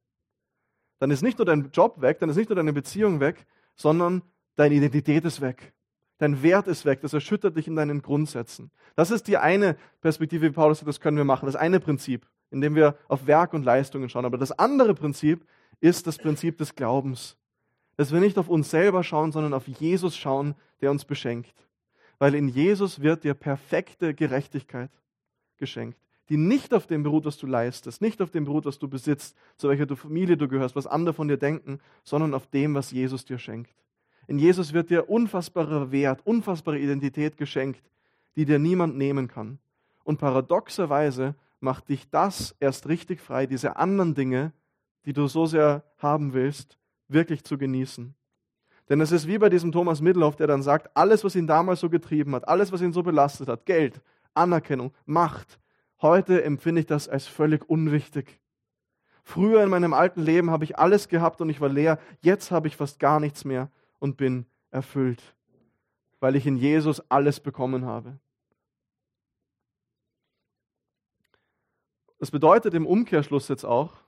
Dann 1.00 1.12
ist 1.12 1.24
nicht 1.24 1.38
nur 1.38 1.46
dein 1.46 1.72
Job 1.72 2.00
weg, 2.00 2.20
dann 2.20 2.30
ist 2.30 2.38
nicht 2.38 2.50
nur 2.50 2.56
deine 2.56 2.72
Beziehung 2.72 3.20
weg, 3.20 3.46
sondern 3.76 4.22
deine 4.56 4.76
Identität 4.76 5.26
ist 5.26 5.42
weg. 5.42 5.74
Dein 6.20 6.42
Wert 6.44 6.68
ist 6.68 6.86
weg, 6.86 7.02
das 7.02 7.12
erschüttert 7.12 7.58
dich 7.58 7.68
in 7.68 7.76
deinen 7.76 8.02
Grundsätzen. 8.02 8.72
Das 8.96 9.12
ist 9.12 9.28
die 9.28 9.38
eine 9.38 9.76
Perspektive, 10.00 10.46
wie 10.46 10.52
Paulus 10.52 10.80
sagt, 10.80 10.88
das 10.88 11.02
können 11.02 11.18
wir 11.18 11.26
machen, 11.26 11.48
das 11.48 11.56
eine 11.56 11.80
Prinzip, 11.80 12.26
in 12.52 12.62
dem 12.62 12.76
wir 12.76 12.96
auf 13.10 13.28
Werk 13.28 13.54
und 13.54 13.66
Leistungen 13.66 14.08
schauen. 14.08 14.24
Aber 14.24 14.38
das 14.38 14.58
andere 14.58 14.94
Prinzip 14.94 15.46
ist 15.80 16.08
das 16.08 16.18
Prinzip 16.18 16.58
des 16.58 16.76
Glaubens. 16.76 17.38
Dass 17.96 18.12
wir 18.12 18.20
nicht 18.20 18.38
auf 18.38 18.50
uns 18.50 18.70
selber 18.70 19.04
schauen, 19.04 19.32
sondern 19.32 19.54
auf 19.54 19.68
Jesus 19.68 20.18
schauen, 20.18 20.56
der 20.82 20.92
uns 20.92 21.06
beschenkt. 21.06 21.54
Weil 22.20 22.36
in 22.36 22.48
Jesus 22.48 23.02
wird 23.02 23.24
dir 23.24 23.34
perfekte 23.34 24.14
Gerechtigkeit 24.14 24.92
geschenkt, 25.58 26.00
die 26.30 26.38
nicht 26.38 26.74
auf 26.74 26.88
dem 26.88 27.04
beruht, 27.04 27.26
was 27.26 27.38
du 27.38 27.48
leistest, 27.48 28.02
nicht 28.02 28.22
auf 28.22 28.32
dem 28.32 28.46
beruht, 28.46 28.66
was 28.66 28.80
du 28.80 28.88
besitzt, 28.88 29.36
zu 29.58 29.70
welcher 29.70 29.94
Familie 29.96 30.38
du 30.38 30.48
gehörst, 30.48 30.76
was 30.76 30.88
andere 30.88 31.14
von 31.14 31.28
dir 31.28 31.38
denken, 31.38 31.80
sondern 32.04 32.34
auf 32.34 32.48
dem, 32.48 32.76
was 32.76 32.92
Jesus 32.92 33.26
dir 33.26 33.38
schenkt. 33.38 33.76
In 34.28 34.40
Jesus 34.40 34.74
wird 34.74 34.90
dir 34.90 35.10
unfassbarer 35.10 35.92
Wert, 35.92 36.22
unfassbare 36.26 36.80
Identität 36.80 37.38
geschenkt, 37.38 37.84
die 38.36 38.46
dir 38.46 38.58
niemand 38.58 38.98
nehmen 38.98 39.28
kann. 39.28 39.60
Und 40.04 40.18
paradoxerweise 40.20 41.36
macht 41.60 41.90
dich 41.90 42.10
das 42.10 42.56
erst 42.60 42.88
richtig 42.88 43.22
frei, 43.22 43.46
diese 43.46 43.76
anderen 43.78 44.16
Dinge, 44.16 44.54
die 45.06 45.14
du 45.14 45.28
so 45.28 45.46
sehr 45.46 45.84
haben 45.98 46.34
willst, 46.34 46.78
wirklich 47.08 47.44
zu 47.44 47.58
genießen. 47.58 48.16
Denn 48.90 49.02
es 49.02 49.12
ist 49.12 49.28
wie 49.28 49.38
bei 49.38 49.50
diesem 49.50 49.72
Thomas 49.72 50.02
Middelhoff, 50.02 50.36
der 50.36 50.48
dann 50.48 50.62
sagt, 50.62 50.96
alles, 50.96 51.24
was 51.24 51.36
ihn 51.36 51.48
damals 51.48 51.80
so 51.80 51.90
getrieben 51.90 52.36
hat, 52.36 52.48
alles, 52.48 52.72
was 52.72 52.82
ihn 52.82 52.94
so 52.94 53.04
belastet 53.04 53.48
hat, 53.48 53.66
Geld, 53.66 54.02
Anerkennung, 54.34 54.94
Macht, 55.06 55.60
heute 56.02 56.44
empfinde 56.44 56.82
ich 56.82 56.88
das 56.88 57.08
als 57.08 57.28
völlig 57.28 57.70
unwichtig. 57.70 58.40
Früher 59.24 59.64
in 59.64 59.70
meinem 59.70 59.94
alten 59.94 60.22
Leben 60.22 60.52
habe 60.52 60.66
ich 60.66 60.78
alles 60.78 61.08
gehabt 61.08 61.40
und 61.40 61.50
ich 61.50 61.62
war 61.62 61.70
leer, 61.70 61.98
jetzt 62.20 62.52
habe 62.52 62.68
ich 62.68 62.76
fast 62.76 63.00
gar 63.00 63.22
nichts 63.22 63.46
mehr 63.46 63.72
und 64.00 64.18
bin 64.18 64.46
erfüllt, 64.70 65.36
weil 66.20 66.36
ich 66.36 66.46
in 66.46 66.58
Jesus 66.58 67.02
alles 67.10 67.40
bekommen 67.40 67.86
habe. 67.86 68.20
Das 72.20 72.32
bedeutet 72.32 72.74
im 72.74 72.86
Umkehrschluss 72.86 73.48
jetzt 73.48 73.66
auch, 73.66 74.03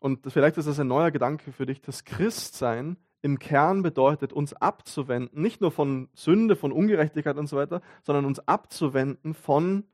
und 0.00 0.20
vielleicht 0.30 0.56
ist 0.58 0.68
das 0.68 0.78
ein 0.78 0.86
neuer 0.86 1.10
Gedanke 1.10 1.52
für 1.52 1.66
dich, 1.66 1.80
dass 1.80 2.04
Christsein 2.04 2.96
im 3.20 3.38
Kern 3.38 3.82
bedeutet, 3.82 4.32
uns 4.32 4.52
abzuwenden, 4.54 5.42
nicht 5.42 5.60
nur 5.60 5.72
von 5.72 6.08
Sünde, 6.14 6.54
von 6.54 6.70
Ungerechtigkeit 6.70 7.36
und 7.36 7.48
so 7.48 7.56
weiter, 7.56 7.82
sondern 8.04 8.24
uns 8.24 8.38
abzuwenden 8.40 9.34
von 9.34 9.84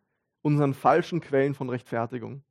unseren 0.43 0.75
falschen 0.75 1.21
Quellen 1.21 1.55
von 1.55 1.71
Rechtfertigung, 1.71 2.43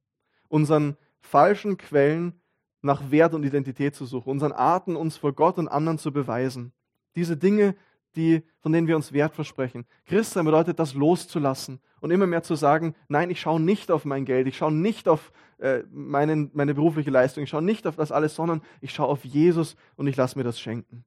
unseren 0.47 0.97
falschen 1.20 1.78
Quellen 1.78 2.41
nach 2.82 3.12
Wert 3.12 3.34
und 3.36 3.43
Identität 3.43 3.95
zu 3.95 4.06
suchen, 4.06 4.32
unseren 4.32 4.51
Arten, 4.51 4.95
uns 4.95 5.16
vor 5.16 5.34
Gott 5.34 5.58
und 5.58 5.68
anderen 5.68 5.99
zu 5.99 6.12
beweisen. 6.12 6.74
Diese 7.16 7.38
Dinge, 7.38 7.76
die, 8.16 8.43
von 8.59 8.72
denen 8.72 8.88
wir 8.88 8.95
uns 8.95 9.14
Wert 9.14 9.36
versprechen. 9.36 9.86
Christsein 10.05 10.45
bedeutet, 10.45 10.80
das 10.80 10.93
loszulassen 10.93 11.80
und 11.99 12.11
immer 12.11 12.28
mehr 12.28 12.43
zu 12.43 12.55
sagen, 12.55 12.95
nein, 13.07 13.30
ich 13.30 13.39
schaue 13.39 13.59
nicht 13.59 13.91
auf 13.91 14.05
mein 14.05 14.26
Geld, 14.26 14.47
ich 14.47 14.57
schaue 14.57 14.72
nicht 14.72 15.07
auf 15.07 15.32
äh, 15.59 15.84
meinen, 15.91 16.51
meine 16.53 16.74
berufliche 16.74 17.11
Leistung, 17.11 17.43
ich 17.43 17.49
schaue 17.49 17.61
nicht 17.61 17.88
auf 17.88 17.95
das 17.95 18.11
alles, 18.11 18.36
sondern 18.36 18.61
ich 18.82 18.91
schaue 18.91 19.07
auf 19.07 19.24
Jesus 19.24 19.76
und 19.95 20.07
ich 20.07 20.16
lasse 20.16 20.38
mir 20.38 20.43
das 20.43 20.59
schenken. 20.59 21.05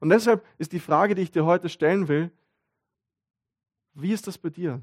Und 0.00 0.10
deshalb 0.10 0.44
ist 0.58 0.72
die 0.72 0.80
Frage, 0.80 1.14
die 1.14 1.22
ich 1.22 1.30
dir 1.30 1.44
heute 1.44 1.68
stellen 1.68 2.08
will, 2.08 2.30
wie 3.94 4.12
ist 4.12 4.26
das 4.26 4.36
bei 4.36 4.50
dir? 4.50 4.82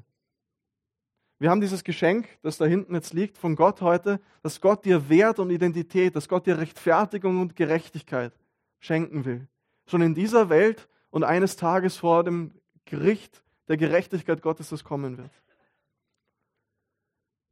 Wir 1.38 1.50
haben 1.50 1.60
dieses 1.60 1.84
Geschenk, 1.84 2.28
das 2.42 2.58
da 2.58 2.64
hinten 2.64 2.94
jetzt 2.94 3.12
liegt, 3.12 3.38
von 3.38 3.56
Gott 3.56 3.80
heute, 3.80 4.20
dass 4.42 4.60
Gott 4.60 4.84
dir 4.84 5.08
Wert 5.08 5.38
und 5.38 5.50
Identität, 5.50 6.16
dass 6.16 6.28
Gott 6.28 6.46
dir 6.46 6.58
Rechtfertigung 6.58 7.40
und 7.40 7.56
Gerechtigkeit 7.56 8.32
schenken 8.78 9.24
will. 9.24 9.46
Schon 9.86 10.02
in 10.02 10.14
dieser 10.14 10.48
Welt 10.48 10.88
und 11.14 11.22
eines 11.22 11.54
Tages 11.54 11.96
vor 11.96 12.24
dem 12.24 12.50
Gericht 12.86 13.44
der 13.68 13.76
Gerechtigkeit 13.76 14.42
Gottes, 14.42 14.70
das 14.70 14.82
kommen 14.82 15.16
wird. 15.16 15.30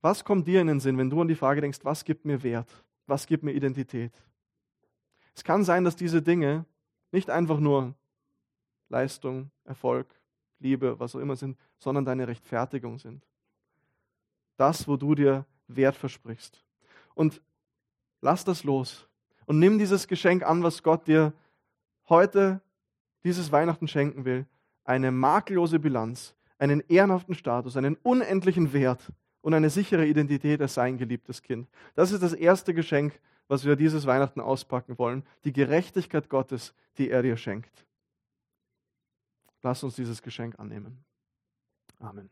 Was 0.01 0.25
kommt 0.25 0.49
dir 0.49 0.61
in 0.61 0.67
den 0.67 0.81
Sinn, 0.81 0.99
wenn 0.99 1.09
du 1.09 1.21
an 1.21 1.29
die 1.29 1.37
Frage 1.37 1.61
denkst, 1.61 1.79
was 1.85 2.05
gibt 2.05 2.25
mir 2.25 2.43
Wert? 2.43 2.69
Was 3.07 3.25
gibt 3.25 3.45
mir 3.45 3.53
Identität? 3.53 4.13
Es 5.37 5.45
kann 5.45 5.63
sein, 5.63 5.85
dass 5.85 5.95
diese 5.95 6.21
Dinge 6.21 6.67
nicht 7.13 7.31
einfach 7.31 7.61
nur 7.61 7.95
Leistung, 8.89 9.53
Erfolg, 9.63 10.13
Liebe, 10.59 10.99
was 10.99 11.15
auch 11.15 11.21
immer 11.21 11.37
sind, 11.37 11.57
sondern 11.79 12.05
deine 12.05 12.27
Rechtfertigung 12.27 12.99
sind. 12.99 13.25
Das, 14.57 14.89
wo 14.89 14.97
du 14.97 15.15
dir 15.15 15.47
Wert 15.69 15.95
versprichst. 15.95 16.65
Und 17.15 17.41
lass 18.23 18.45
das 18.45 18.65
los 18.65 19.07
und 19.47 19.61
nimm 19.61 19.79
dieses 19.79 20.09
Geschenk 20.09 20.43
an, 20.43 20.65
was 20.65 20.83
Gott 20.83 21.07
dir 21.07 21.33
heute 22.09 22.61
dieses 23.25 23.53
Weihnachten 23.53 23.89
schenken 23.89 24.25
will, 24.25 24.47
eine 24.85 25.11
makellose 25.11 25.79
Bilanz, 25.79 26.35
einen 26.59 26.81
ehrenhaften 26.89 27.35
Status, 27.35 27.77
einen 27.77 27.97
unendlichen 27.97 28.73
Wert 28.73 29.13
und 29.41 29.55
eine 29.55 29.71
sichere 29.71 30.07
Identität 30.07 30.61
als 30.61 30.75
sein 30.75 30.99
geliebtes 30.99 31.43
Kind. 31.43 31.69
Das 31.95 32.13
ist 32.13 32.23
das 32.23 32.33
erste 32.33 32.75
Geschenk, 32.75 33.21
was 33.49 33.65
wir 33.65 33.77
dieses 33.77 34.07
Weihnachten 34.07 34.41
auspacken 34.41 34.99
wollen, 34.99 35.25
die 35.45 35.53
Gerechtigkeit 35.53 36.29
Gottes, 36.29 36.75
die 36.99 37.11
er 37.11 37.23
dir 37.23 37.37
schenkt. 37.37 37.87
Lass 39.63 39.83
uns 39.83 39.97
dieses 39.97 40.23
Geschenk 40.23 40.59
annehmen. 40.59 41.05
Amen. 41.99 42.31